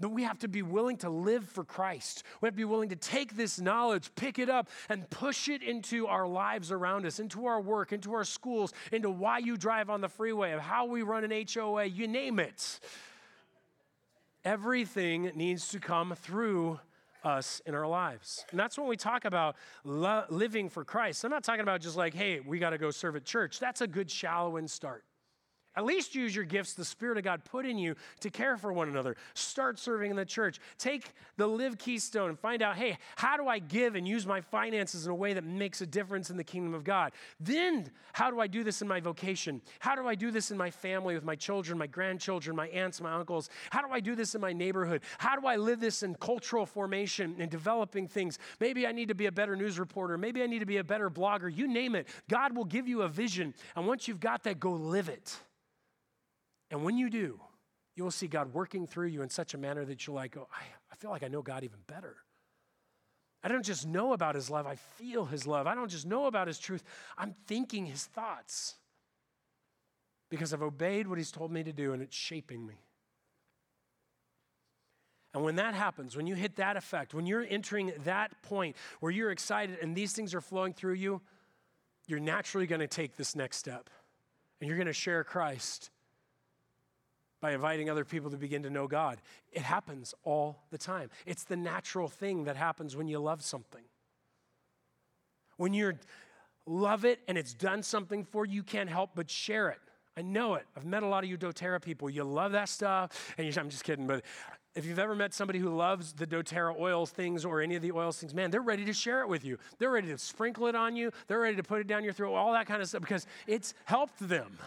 That 0.00 0.10
we 0.10 0.22
have 0.22 0.38
to 0.40 0.48
be 0.48 0.62
willing 0.62 0.96
to 0.98 1.10
live 1.10 1.44
for 1.44 1.64
Christ. 1.64 2.22
We 2.40 2.46
have 2.46 2.54
to 2.54 2.58
be 2.58 2.64
willing 2.64 2.90
to 2.90 2.96
take 2.96 3.36
this 3.36 3.60
knowledge, 3.60 4.10
pick 4.14 4.38
it 4.38 4.48
up, 4.48 4.68
and 4.88 5.08
push 5.10 5.48
it 5.48 5.62
into 5.62 6.06
our 6.06 6.26
lives 6.26 6.70
around 6.70 7.04
us, 7.04 7.18
into 7.18 7.46
our 7.46 7.60
work, 7.60 7.92
into 7.92 8.14
our 8.14 8.24
schools, 8.24 8.72
into 8.92 9.10
why 9.10 9.38
you 9.38 9.56
drive 9.56 9.90
on 9.90 10.00
the 10.00 10.08
freeway, 10.08 10.52
of 10.52 10.60
how 10.60 10.86
we 10.86 11.02
run 11.02 11.24
an 11.24 11.46
HOA, 11.52 11.86
you 11.86 12.06
name 12.06 12.38
it. 12.38 12.78
Everything 14.44 15.32
needs 15.34 15.68
to 15.70 15.80
come 15.80 16.14
through 16.14 16.78
us 17.24 17.60
in 17.66 17.74
our 17.74 17.86
lives. 17.86 18.44
And 18.50 18.58
that's 18.58 18.78
when 18.78 18.86
we 18.86 18.96
talk 18.96 19.24
about 19.24 19.56
lo- 19.84 20.24
living 20.30 20.68
for 20.68 20.84
Christ. 20.84 21.24
I'm 21.24 21.30
not 21.30 21.44
talking 21.44 21.60
about 21.60 21.80
just 21.80 21.96
like, 21.96 22.14
hey, 22.14 22.40
we 22.40 22.58
got 22.58 22.70
to 22.70 22.78
go 22.78 22.90
serve 22.90 23.16
at 23.16 23.24
church. 23.24 23.58
That's 23.58 23.80
a 23.80 23.86
good 23.86 24.10
shallow 24.10 24.56
end 24.56 24.70
start. 24.70 25.04
At 25.78 25.84
least 25.84 26.16
use 26.16 26.34
your 26.34 26.44
gifts 26.44 26.74
the 26.74 26.84
Spirit 26.84 27.18
of 27.18 27.24
God 27.24 27.44
put 27.44 27.64
in 27.64 27.78
you 27.78 27.94
to 28.18 28.30
care 28.30 28.56
for 28.56 28.72
one 28.72 28.88
another. 28.88 29.14
Start 29.34 29.78
serving 29.78 30.10
in 30.10 30.16
the 30.16 30.24
church. 30.24 30.58
Take 30.76 31.12
the 31.36 31.46
Live 31.46 31.78
Keystone 31.78 32.30
and 32.30 32.38
find 32.38 32.62
out 32.62 32.74
hey, 32.74 32.98
how 33.14 33.36
do 33.36 33.46
I 33.46 33.60
give 33.60 33.94
and 33.94 34.06
use 34.06 34.26
my 34.26 34.40
finances 34.40 35.06
in 35.06 35.12
a 35.12 35.14
way 35.14 35.34
that 35.34 35.44
makes 35.44 35.80
a 35.80 35.86
difference 35.86 36.30
in 36.30 36.36
the 36.36 36.42
kingdom 36.42 36.74
of 36.74 36.82
God? 36.82 37.12
Then, 37.38 37.92
how 38.12 38.28
do 38.28 38.40
I 38.40 38.48
do 38.48 38.64
this 38.64 38.82
in 38.82 38.88
my 38.88 38.98
vocation? 38.98 39.62
How 39.78 39.94
do 39.94 40.08
I 40.08 40.16
do 40.16 40.32
this 40.32 40.50
in 40.50 40.56
my 40.56 40.68
family 40.68 41.14
with 41.14 41.22
my 41.22 41.36
children, 41.36 41.78
my 41.78 41.86
grandchildren, 41.86 42.56
my 42.56 42.66
aunts, 42.70 43.00
my 43.00 43.12
uncles? 43.12 43.48
How 43.70 43.80
do 43.80 43.92
I 43.92 44.00
do 44.00 44.16
this 44.16 44.34
in 44.34 44.40
my 44.40 44.52
neighborhood? 44.52 45.02
How 45.18 45.36
do 45.36 45.46
I 45.46 45.54
live 45.54 45.78
this 45.78 46.02
in 46.02 46.16
cultural 46.16 46.66
formation 46.66 47.36
and 47.38 47.48
developing 47.48 48.08
things? 48.08 48.40
Maybe 48.58 48.84
I 48.84 48.90
need 48.90 49.10
to 49.10 49.14
be 49.14 49.26
a 49.26 49.32
better 49.32 49.54
news 49.54 49.78
reporter. 49.78 50.18
Maybe 50.18 50.42
I 50.42 50.46
need 50.46 50.58
to 50.58 50.66
be 50.66 50.78
a 50.78 50.84
better 50.84 51.08
blogger. 51.08 51.56
You 51.56 51.68
name 51.68 51.94
it. 51.94 52.08
God 52.28 52.56
will 52.56 52.64
give 52.64 52.88
you 52.88 53.02
a 53.02 53.08
vision. 53.08 53.54
And 53.76 53.86
once 53.86 54.08
you've 54.08 54.18
got 54.18 54.42
that, 54.42 54.58
go 54.58 54.72
live 54.72 55.08
it. 55.08 55.38
And 56.70 56.84
when 56.84 56.98
you 56.98 57.08
do, 57.10 57.40
you 57.96 58.04
will 58.04 58.10
see 58.10 58.28
God 58.28 58.52
working 58.52 58.86
through 58.86 59.08
you 59.08 59.22
in 59.22 59.28
such 59.28 59.54
a 59.54 59.58
manner 59.58 59.84
that 59.84 60.06
you're 60.06 60.14
like, 60.14 60.36
oh, 60.36 60.46
I, 60.52 60.62
I 60.92 60.96
feel 60.96 61.10
like 61.10 61.22
I 61.22 61.28
know 61.28 61.42
God 61.42 61.64
even 61.64 61.78
better. 61.86 62.16
I 63.42 63.48
don't 63.48 63.64
just 63.64 63.86
know 63.86 64.12
about 64.12 64.34
his 64.34 64.50
love, 64.50 64.66
I 64.66 64.76
feel 64.76 65.24
his 65.24 65.46
love. 65.46 65.66
I 65.66 65.74
don't 65.74 65.90
just 65.90 66.06
know 66.06 66.26
about 66.26 66.48
his 66.48 66.58
truth, 66.58 66.82
I'm 67.16 67.34
thinking 67.46 67.86
his 67.86 68.04
thoughts 68.04 68.74
because 70.30 70.52
I've 70.52 70.62
obeyed 70.62 71.06
what 71.06 71.18
he's 71.18 71.30
told 71.30 71.50
me 71.50 71.62
to 71.62 71.72
do 71.72 71.92
and 71.92 72.02
it's 72.02 72.16
shaping 72.16 72.66
me. 72.66 72.82
And 75.34 75.44
when 75.44 75.56
that 75.56 75.74
happens, 75.74 76.16
when 76.16 76.26
you 76.26 76.34
hit 76.34 76.56
that 76.56 76.76
effect, 76.76 77.14
when 77.14 77.26
you're 77.26 77.46
entering 77.48 77.92
that 78.04 78.42
point 78.42 78.76
where 79.00 79.12
you're 79.12 79.30
excited 79.30 79.78
and 79.80 79.94
these 79.94 80.12
things 80.12 80.34
are 80.34 80.40
flowing 80.40 80.72
through 80.72 80.94
you, 80.94 81.20
you're 82.06 82.20
naturally 82.20 82.66
going 82.66 82.80
to 82.80 82.88
take 82.88 83.16
this 83.16 83.36
next 83.36 83.58
step 83.58 83.90
and 84.60 84.68
you're 84.68 84.78
going 84.78 84.86
to 84.86 84.92
share 84.92 85.22
Christ 85.24 85.90
by 87.40 87.52
inviting 87.52 87.88
other 87.88 88.04
people 88.04 88.30
to 88.30 88.36
begin 88.36 88.62
to 88.64 88.70
know 88.70 88.86
God. 88.86 89.20
It 89.52 89.62
happens 89.62 90.14
all 90.24 90.64
the 90.70 90.78
time. 90.78 91.10
It's 91.26 91.44
the 91.44 91.56
natural 91.56 92.08
thing 92.08 92.44
that 92.44 92.56
happens 92.56 92.96
when 92.96 93.08
you 93.08 93.18
love 93.18 93.42
something. 93.42 93.84
When 95.56 95.72
you 95.72 95.94
love 96.66 97.04
it 97.04 97.20
and 97.28 97.38
it's 97.38 97.54
done 97.54 97.82
something 97.82 98.24
for 98.24 98.44
you, 98.44 98.54
you 98.54 98.62
can't 98.62 98.90
help 98.90 99.10
but 99.14 99.30
share 99.30 99.68
it. 99.68 99.78
I 100.16 100.22
know 100.22 100.54
it. 100.54 100.66
I've 100.76 100.84
met 100.84 101.04
a 101.04 101.06
lot 101.06 101.22
of 101.22 101.30
you 101.30 101.38
doTERRA 101.38 101.80
people. 101.80 102.10
You 102.10 102.24
love 102.24 102.52
that 102.52 102.68
stuff. 102.68 103.34
And 103.38 103.56
I'm 103.56 103.70
just 103.70 103.84
kidding, 103.84 104.06
but 104.06 104.24
if 104.74 104.84
you've 104.84 104.98
ever 104.98 105.14
met 105.14 105.34
somebody 105.34 105.58
who 105.58 105.74
loves 105.74 106.12
the 106.12 106.26
doTERRA 106.26 106.78
oils 106.78 107.10
things 107.10 107.44
or 107.44 107.60
any 107.60 107.76
of 107.76 107.82
the 107.82 107.92
oils 107.92 108.18
things, 108.18 108.34
man, 108.34 108.50
they're 108.50 108.60
ready 108.60 108.84
to 108.84 108.92
share 108.92 109.22
it 109.22 109.28
with 109.28 109.44
you. 109.44 109.58
They're 109.78 109.90
ready 109.90 110.08
to 110.08 110.18
sprinkle 110.18 110.66
it 110.66 110.74
on 110.74 110.96
you. 110.96 111.12
They're 111.26 111.40
ready 111.40 111.56
to 111.56 111.62
put 111.62 111.80
it 111.80 111.86
down 111.86 112.04
your 112.04 112.12
throat, 112.12 112.34
all 112.34 112.52
that 112.52 112.66
kind 112.66 112.82
of 112.82 112.88
stuff 112.88 113.00
because 113.00 113.26
it's 113.46 113.74
helped 113.84 114.28
them. 114.28 114.58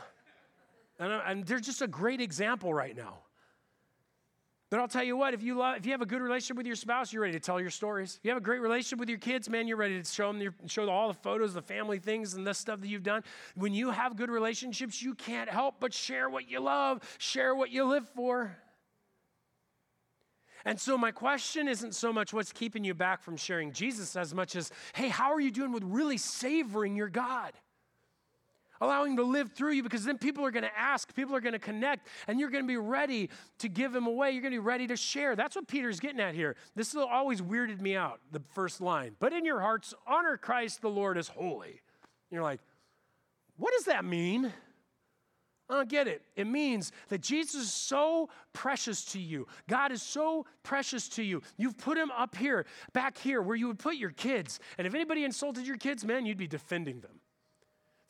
And, 1.01 1.11
and 1.11 1.45
they're 1.45 1.59
just 1.59 1.81
a 1.81 1.87
great 1.87 2.21
example 2.21 2.73
right 2.73 2.95
now. 2.95 3.17
But 4.69 4.79
I'll 4.79 4.87
tell 4.87 5.03
you 5.03 5.17
what, 5.17 5.33
if 5.33 5.43
you 5.43 5.55
love, 5.55 5.75
if 5.77 5.85
you 5.85 5.91
have 5.91 6.01
a 6.01 6.05
good 6.05 6.21
relationship 6.21 6.55
with 6.55 6.67
your 6.67 6.77
spouse, 6.77 7.11
you're 7.11 7.23
ready 7.23 7.33
to 7.33 7.41
tell 7.41 7.59
your 7.59 7.71
stories. 7.71 8.15
If 8.15 8.23
you 8.23 8.29
have 8.29 8.37
a 8.37 8.43
great 8.43 8.61
relationship 8.61 8.99
with 8.99 9.09
your 9.09 9.17
kids, 9.17 9.49
man, 9.49 9.67
you're 9.67 9.75
ready 9.75 10.01
to 10.01 10.09
show 10.09 10.31
them, 10.31 10.39
your, 10.39 10.53
show 10.67 10.87
all 10.89 11.09
the 11.09 11.13
photos, 11.15 11.55
the 11.55 11.61
family 11.61 11.99
things, 11.99 12.35
and 12.35 12.47
the 12.47 12.53
stuff 12.53 12.79
that 12.79 12.87
you've 12.87 13.03
done. 13.03 13.23
When 13.55 13.73
you 13.73 13.89
have 13.89 14.15
good 14.15 14.29
relationships, 14.29 15.01
you 15.01 15.13
can't 15.15 15.49
help 15.49 15.81
but 15.81 15.93
share 15.93 16.29
what 16.29 16.49
you 16.49 16.61
love, 16.61 17.01
share 17.17 17.53
what 17.53 17.71
you 17.71 17.83
live 17.83 18.07
for. 18.15 18.55
And 20.63 20.79
so, 20.79 20.97
my 20.97 21.11
question 21.11 21.67
isn't 21.67 21.95
so 21.95 22.13
much 22.13 22.31
what's 22.31 22.53
keeping 22.53 22.85
you 22.85 22.93
back 22.93 23.23
from 23.23 23.35
sharing 23.35 23.73
Jesus 23.73 24.15
as 24.15 24.33
much 24.33 24.55
as, 24.55 24.71
hey, 24.93 25.09
how 25.09 25.33
are 25.33 25.41
you 25.41 25.51
doing 25.51 25.73
with 25.73 25.83
really 25.83 26.17
savoring 26.17 26.95
your 26.95 27.09
God? 27.09 27.53
Allowing 28.81 29.11
him 29.11 29.17
to 29.17 29.23
live 29.23 29.51
through 29.53 29.73
you 29.73 29.83
because 29.83 30.03
then 30.03 30.17
people 30.17 30.43
are 30.45 30.51
going 30.51 30.63
to 30.63 30.77
ask, 30.77 31.15
people 31.15 31.35
are 31.35 31.39
going 31.39 31.53
to 31.53 31.59
connect, 31.59 32.07
and 32.27 32.39
you're 32.39 32.49
going 32.49 32.63
to 32.63 32.67
be 32.67 32.77
ready 32.77 33.29
to 33.59 33.69
give 33.69 33.95
him 33.95 34.07
away. 34.07 34.31
You're 34.31 34.41
going 34.41 34.53
to 34.53 34.59
be 34.59 34.65
ready 34.65 34.87
to 34.87 34.97
share. 34.97 35.35
That's 35.35 35.55
what 35.55 35.67
Peter's 35.67 35.99
getting 35.99 36.19
at 36.19 36.35
here. 36.35 36.55
This 36.75 36.95
always 36.95 37.41
weirded 37.41 37.79
me 37.79 37.95
out, 37.95 38.19
the 38.31 38.41
first 38.53 38.81
line. 38.81 39.15
But 39.19 39.31
in 39.31 39.45
your 39.45 39.61
hearts, 39.61 39.93
honor 40.05 40.35
Christ 40.35 40.81
the 40.81 40.89
Lord 40.89 41.17
as 41.17 41.29
holy. 41.29 41.69
And 41.69 42.31
you're 42.31 42.43
like, 42.43 42.59
what 43.57 43.71
does 43.73 43.85
that 43.85 44.03
mean? 44.03 44.51
I 45.69 45.75
don't 45.75 45.87
get 45.87 46.07
it. 46.09 46.23
It 46.35 46.47
means 46.47 46.91
that 47.07 47.21
Jesus 47.21 47.61
is 47.61 47.73
so 47.73 48.27
precious 48.51 49.05
to 49.13 49.19
you. 49.19 49.47
God 49.69 49.93
is 49.93 50.01
so 50.01 50.45
precious 50.63 51.07
to 51.09 51.23
you. 51.23 51.41
You've 51.55 51.77
put 51.77 51.97
him 51.97 52.11
up 52.11 52.35
here, 52.35 52.65
back 52.91 53.17
here, 53.17 53.41
where 53.41 53.55
you 53.55 53.67
would 53.67 53.79
put 53.79 53.95
your 53.95 54.09
kids. 54.09 54.59
And 54.77 54.85
if 54.85 54.93
anybody 54.93 55.23
insulted 55.23 55.65
your 55.65 55.77
kids, 55.77 56.03
man, 56.03 56.25
you'd 56.25 56.37
be 56.37 56.47
defending 56.47 56.99
them. 56.99 57.20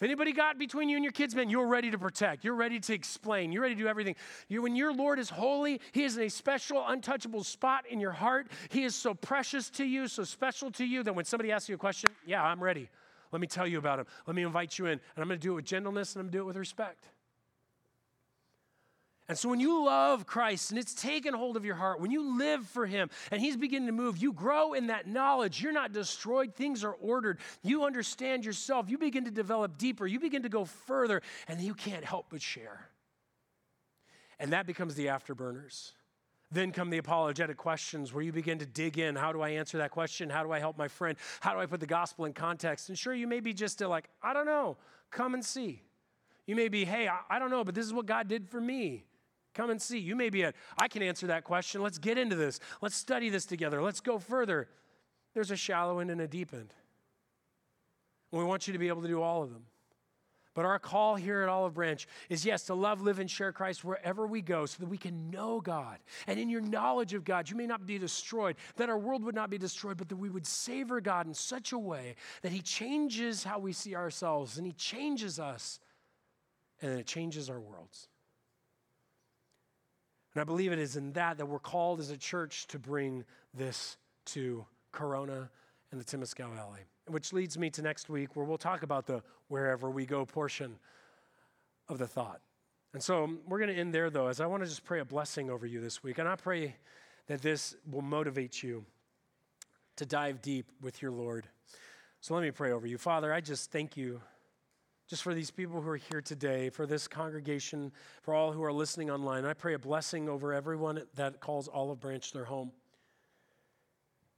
If 0.01 0.05
anybody 0.05 0.33
got 0.33 0.57
between 0.57 0.89
you 0.89 0.95
and 0.95 1.03
your 1.03 1.11
kids, 1.11 1.35
man, 1.35 1.51
you're 1.51 1.67
ready 1.67 1.91
to 1.91 1.97
protect. 1.99 2.43
You're 2.43 2.55
ready 2.55 2.79
to 2.79 2.91
explain. 2.91 3.51
You're 3.51 3.61
ready 3.61 3.75
to 3.75 3.81
do 3.81 3.87
everything. 3.87 4.15
You, 4.47 4.63
when 4.63 4.75
your 4.75 4.91
Lord 4.91 5.19
is 5.19 5.29
holy, 5.29 5.79
He 5.91 6.05
is 6.05 6.17
in 6.17 6.23
a 6.23 6.29
special, 6.29 6.83
untouchable 6.87 7.43
spot 7.43 7.85
in 7.87 7.99
your 7.99 8.11
heart. 8.11 8.47
He 8.69 8.83
is 8.83 8.95
so 8.95 9.13
precious 9.13 9.69
to 9.69 9.85
you, 9.85 10.07
so 10.07 10.23
special 10.23 10.71
to 10.71 10.85
you 10.85 11.03
that 11.03 11.13
when 11.13 11.25
somebody 11.25 11.51
asks 11.51 11.69
you 11.69 11.75
a 11.75 11.77
question, 11.77 12.09
yeah, 12.25 12.43
I'm 12.43 12.63
ready. 12.63 12.89
Let 13.31 13.41
me 13.41 13.45
tell 13.45 13.67
you 13.67 13.77
about 13.77 13.99
Him. 13.99 14.07
Let 14.25 14.35
me 14.35 14.41
invite 14.41 14.79
you 14.79 14.87
in. 14.87 14.93
And 14.93 15.01
I'm 15.17 15.27
going 15.27 15.39
to 15.39 15.43
do 15.43 15.51
it 15.51 15.55
with 15.57 15.65
gentleness 15.65 16.15
and 16.15 16.21
I'm 16.21 16.25
going 16.25 16.31
to 16.31 16.37
do 16.39 16.41
it 16.41 16.47
with 16.47 16.57
respect. 16.57 17.05
And 19.31 19.37
so 19.37 19.47
when 19.47 19.61
you 19.61 19.85
love 19.85 20.27
Christ 20.27 20.71
and 20.71 20.77
it's 20.77 20.93
taken 20.93 21.33
hold 21.33 21.55
of 21.55 21.63
your 21.63 21.75
heart, 21.75 22.01
when 22.01 22.11
you 22.11 22.37
live 22.37 22.67
for 22.67 22.85
Him 22.85 23.09
and 23.31 23.39
He's 23.39 23.55
beginning 23.55 23.85
to 23.85 23.93
move, 23.93 24.17
you 24.17 24.33
grow 24.33 24.73
in 24.73 24.87
that 24.87 25.07
knowledge. 25.07 25.61
You're 25.61 25.71
not 25.71 25.93
destroyed, 25.93 26.53
things 26.53 26.83
are 26.83 26.91
ordered. 26.91 27.39
You 27.63 27.85
understand 27.85 28.43
yourself. 28.43 28.89
You 28.89 28.97
begin 28.97 29.23
to 29.23 29.31
develop 29.31 29.77
deeper. 29.77 30.05
You 30.05 30.19
begin 30.19 30.43
to 30.43 30.49
go 30.49 30.65
further, 30.65 31.21
and 31.47 31.61
you 31.61 31.73
can't 31.73 32.03
help 32.03 32.25
but 32.29 32.41
share. 32.41 32.89
And 34.37 34.51
that 34.51 34.67
becomes 34.67 34.95
the 34.95 35.05
afterburners. 35.05 35.93
Then 36.51 36.73
come 36.73 36.89
the 36.89 36.97
apologetic 36.97 37.55
questions 37.55 38.11
where 38.11 38.25
you 38.25 38.33
begin 38.33 38.59
to 38.59 38.65
dig 38.65 38.99
in. 38.99 39.15
How 39.15 39.31
do 39.31 39.39
I 39.39 39.51
answer 39.51 39.77
that 39.77 39.91
question? 39.91 40.29
How 40.29 40.43
do 40.43 40.51
I 40.51 40.59
help 40.59 40.77
my 40.77 40.89
friend? 40.89 41.17
How 41.39 41.53
do 41.53 41.61
I 41.61 41.67
put 41.67 41.79
the 41.79 41.87
gospel 41.87 42.25
in 42.25 42.33
context? 42.33 42.89
And 42.89 42.99
sure, 42.99 43.13
you 43.13 43.27
may 43.27 43.39
be 43.39 43.53
just 43.53 43.79
like, 43.79 44.09
I 44.21 44.33
don't 44.33 44.45
know, 44.45 44.75
come 45.09 45.35
and 45.35 45.45
see. 45.45 45.83
You 46.47 46.57
may 46.57 46.67
be, 46.67 46.83
hey, 46.83 47.09
I, 47.29 47.39
don't 47.39 47.49
know, 47.49 47.63
but 47.63 47.75
this 47.75 47.85
is 47.85 47.93
what 47.93 48.07
God 48.07 48.27
did 48.27 48.49
for 48.49 48.59
me. 48.59 49.05
Come 49.53 49.69
and 49.69 49.81
see. 49.81 49.99
You 49.99 50.15
may 50.15 50.29
be 50.29 50.43
a, 50.43 50.53
I 50.77 50.87
can 50.87 51.01
answer 51.01 51.27
that 51.27 51.43
question. 51.43 51.81
Let's 51.81 51.97
get 51.97 52.17
into 52.17 52.35
this. 52.35 52.59
Let's 52.81 52.95
study 52.95 53.29
this 53.29 53.45
together. 53.45 53.81
Let's 53.81 53.99
go 53.99 54.17
further. 54.17 54.69
There's 55.33 55.51
a 55.51 55.55
shallow 55.55 55.99
end 55.99 56.11
and 56.11 56.21
a 56.21 56.27
deep 56.27 56.53
end. 56.53 56.73
And 58.31 58.39
we 58.39 58.45
want 58.45 58.67
you 58.67 58.73
to 58.73 58.79
be 58.79 58.87
able 58.87 59.01
to 59.01 59.07
do 59.07 59.21
all 59.21 59.43
of 59.43 59.51
them. 59.51 59.63
But 60.53 60.65
our 60.65 60.79
call 60.79 61.15
here 61.15 61.43
at 61.43 61.49
Olive 61.49 61.75
Branch 61.75 62.05
is 62.29 62.45
yes, 62.45 62.63
to 62.63 62.73
love, 62.73 63.01
live, 63.01 63.19
and 63.19 63.31
share 63.31 63.53
Christ 63.53 63.85
wherever 63.85 64.27
we 64.27 64.41
go 64.41 64.65
so 64.65 64.77
that 64.79 64.89
we 64.89 64.97
can 64.97 65.29
know 65.29 65.61
God. 65.61 65.97
And 66.27 66.37
in 66.37 66.49
your 66.49 66.59
knowledge 66.59 67.13
of 67.13 67.23
God, 67.23 67.49
you 67.49 67.55
may 67.55 67.65
not 67.65 67.85
be 67.85 67.97
destroyed, 67.97 68.57
that 68.75 68.89
our 68.89 68.97
world 68.97 69.23
would 69.23 69.35
not 69.35 69.49
be 69.49 69.57
destroyed, 69.57 69.95
but 69.95 70.09
that 70.09 70.17
we 70.17 70.29
would 70.29 70.45
savor 70.45 70.99
God 70.99 71.25
in 71.25 71.33
such 71.33 71.71
a 71.71 71.79
way 71.79 72.15
that 72.41 72.51
He 72.51 72.61
changes 72.61 73.45
how 73.45 73.59
we 73.59 73.71
see 73.71 73.95
ourselves 73.95 74.57
and 74.57 74.67
He 74.67 74.73
changes 74.73 75.39
us 75.39 75.79
and 76.81 76.99
it 76.99 77.05
changes 77.05 77.49
our 77.49 77.59
worlds. 77.59 78.09
And 80.33 80.41
I 80.41 80.43
believe 80.43 80.71
it 80.71 80.79
is 80.79 80.95
in 80.95 81.13
that 81.13 81.37
that 81.37 81.45
we're 81.45 81.59
called 81.59 81.99
as 81.99 82.09
a 82.09 82.17
church 82.17 82.67
to 82.67 82.79
bring 82.79 83.23
this 83.53 83.97
to 84.27 84.65
Corona 84.91 85.49
and 85.91 85.99
the 85.99 86.05
Temescal 86.05 86.53
Valley. 86.55 86.81
Which 87.07 87.33
leads 87.33 87.57
me 87.57 87.69
to 87.71 87.81
next 87.81 88.09
week 88.09 88.35
where 88.35 88.45
we'll 88.45 88.57
talk 88.57 88.83
about 88.83 89.05
the 89.05 89.21
wherever 89.47 89.89
we 89.89 90.05
go 90.05 90.25
portion 90.25 90.77
of 91.89 91.97
the 91.97 92.07
thought. 92.07 92.39
And 92.93 93.01
so 93.01 93.23
um, 93.23 93.39
we're 93.47 93.59
going 93.59 93.73
to 93.73 93.79
end 93.79 93.93
there 93.93 94.09
though, 94.09 94.27
as 94.27 94.39
I 94.39 94.45
want 94.45 94.63
to 94.63 94.69
just 94.69 94.83
pray 94.83 94.99
a 94.99 95.05
blessing 95.05 95.49
over 95.49 95.65
you 95.65 95.81
this 95.81 96.03
week. 96.03 96.17
And 96.17 96.27
I 96.27 96.35
pray 96.35 96.75
that 97.27 97.41
this 97.41 97.75
will 97.89 98.01
motivate 98.01 98.63
you 98.63 98.85
to 99.97 100.05
dive 100.05 100.41
deep 100.41 100.65
with 100.81 101.01
your 101.01 101.11
Lord. 101.11 101.47
So 102.21 102.33
let 102.33 102.43
me 102.43 102.51
pray 102.51 102.71
over 102.71 102.87
you. 102.87 102.97
Father, 102.97 103.33
I 103.33 103.41
just 103.41 103.71
thank 103.71 103.97
you 103.97 104.21
just 105.11 105.23
for 105.23 105.33
these 105.33 105.51
people 105.51 105.81
who 105.81 105.89
are 105.89 105.97
here 105.97 106.21
today, 106.21 106.69
for 106.69 106.85
this 106.85 107.05
congregation, 107.05 107.91
for 108.21 108.33
all 108.33 108.53
who 108.53 108.63
are 108.63 108.71
listening 108.71 109.11
online. 109.11 109.43
I 109.43 109.51
pray 109.51 109.73
a 109.73 109.79
blessing 109.79 110.29
over 110.29 110.53
everyone 110.53 111.03
that 111.15 111.41
calls 111.41 111.67
Olive 111.67 111.99
Branch 111.99 112.31
their 112.31 112.45
home. 112.45 112.71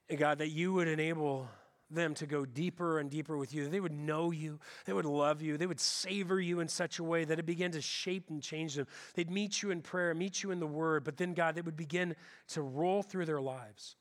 And 0.09 0.17
God, 0.17 0.39
that 0.39 0.49
you 0.49 0.73
would 0.73 0.87
enable 0.87 1.47
them 1.91 2.15
to 2.15 2.25
go 2.25 2.43
deeper 2.43 2.97
and 2.97 3.11
deeper 3.11 3.37
with 3.37 3.53
you. 3.53 3.67
They 3.67 3.79
would 3.79 3.93
know 3.93 4.31
you, 4.31 4.59
they 4.85 4.93
would 4.93 5.05
love 5.05 5.43
you, 5.43 5.57
they 5.57 5.67
would 5.67 5.79
savor 5.79 6.41
you 6.41 6.59
in 6.59 6.67
such 6.67 6.97
a 6.97 7.03
way 7.03 7.23
that 7.23 7.37
it 7.37 7.45
began 7.45 7.69
to 7.73 7.81
shape 7.81 8.31
and 8.31 8.41
change 8.41 8.73
them. 8.73 8.87
They'd 9.13 9.29
meet 9.29 9.61
you 9.61 9.69
in 9.69 9.79
prayer, 9.83 10.15
meet 10.15 10.41
you 10.41 10.49
in 10.49 10.59
the 10.59 10.65
word, 10.65 11.03
but 11.03 11.17
then, 11.17 11.35
God, 11.35 11.53
they 11.53 11.61
would 11.61 11.77
begin 11.77 12.15
to 12.47 12.63
roll 12.63 13.03
through 13.03 13.27
their 13.27 13.41
lives 13.41 13.95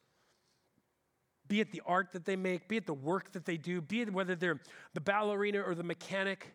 be 1.49 1.61
it 1.61 1.71
the 1.71 1.83
art 1.85 2.13
that 2.13 2.25
they 2.25 2.35
make, 2.35 2.67
be 2.67 2.79
it 2.79 2.87
the 2.87 2.95
work 2.95 3.33
that 3.33 3.45
they 3.45 3.59
do, 3.59 3.83
be 3.83 4.01
it 4.01 4.11
whether 4.11 4.35
they're 4.35 4.59
the 4.95 5.03
ballerina 5.03 5.61
or 5.61 5.75
the 5.75 5.83
mechanic, 5.83 6.55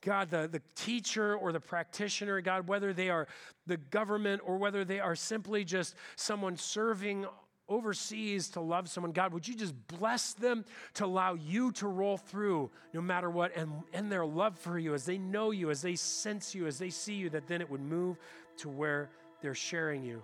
God, 0.00 0.30
the, 0.30 0.48
the 0.48 0.62
teacher 0.76 1.34
or 1.36 1.52
the 1.52 1.60
practitioner, 1.60 2.40
God, 2.40 2.68
whether 2.68 2.92
they 2.92 3.10
are 3.10 3.26
the 3.66 3.76
government 3.76 4.42
or 4.44 4.56
whether 4.56 4.84
they 4.84 5.00
are 5.00 5.16
simply 5.16 5.64
just 5.64 5.94
someone 6.16 6.56
serving 6.56 7.26
overseas 7.68 8.48
to 8.50 8.60
love 8.60 8.88
someone, 8.88 9.12
God, 9.12 9.32
would 9.32 9.46
you 9.46 9.54
just 9.54 9.74
bless 9.88 10.32
them 10.32 10.64
to 10.94 11.04
allow 11.04 11.34
you 11.34 11.72
to 11.72 11.88
roll 11.88 12.16
through 12.16 12.70
no 12.94 13.00
matter 13.00 13.28
what 13.28 13.54
and, 13.56 13.72
and 13.92 14.10
their 14.10 14.24
love 14.24 14.58
for 14.58 14.78
you 14.78 14.94
as 14.94 15.04
they 15.04 15.18
know 15.18 15.50
you, 15.50 15.70
as 15.70 15.82
they 15.82 15.96
sense 15.96 16.54
you, 16.54 16.66
as 16.66 16.78
they 16.78 16.90
see 16.90 17.14
you, 17.14 17.28
that 17.30 17.46
then 17.46 17.60
it 17.60 17.68
would 17.68 17.82
move 17.82 18.16
to 18.58 18.68
where 18.68 19.10
they're 19.42 19.54
sharing 19.54 20.04
you. 20.04 20.22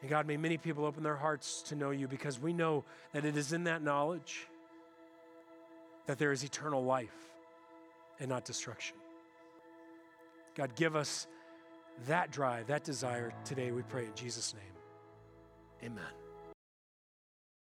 And 0.00 0.10
God, 0.10 0.26
may 0.26 0.36
many 0.36 0.56
people 0.56 0.84
open 0.84 1.02
their 1.02 1.16
hearts 1.16 1.62
to 1.62 1.76
know 1.76 1.90
you 1.90 2.08
because 2.08 2.40
we 2.40 2.52
know 2.52 2.84
that 3.12 3.24
it 3.24 3.36
is 3.36 3.52
in 3.52 3.64
that 3.64 3.82
knowledge 3.82 4.48
that 6.06 6.18
there 6.18 6.32
is 6.32 6.42
eternal 6.42 6.84
life 6.84 7.33
and 8.20 8.28
not 8.28 8.44
destruction. 8.44 8.96
God, 10.54 10.74
give 10.76 10.96
us 10.96 11.26
that 12.06 12.30
drive, 12.30 12.68
that 12.68 12.84
desire 12.84 13.32
today, 13.44 13.70
we 13.70 13.82
pray 13.82 14.04
in 14.06 14.14
Jesus' 14.14 14.54
name. 14.54 15.90
Amen. 15.90 16.23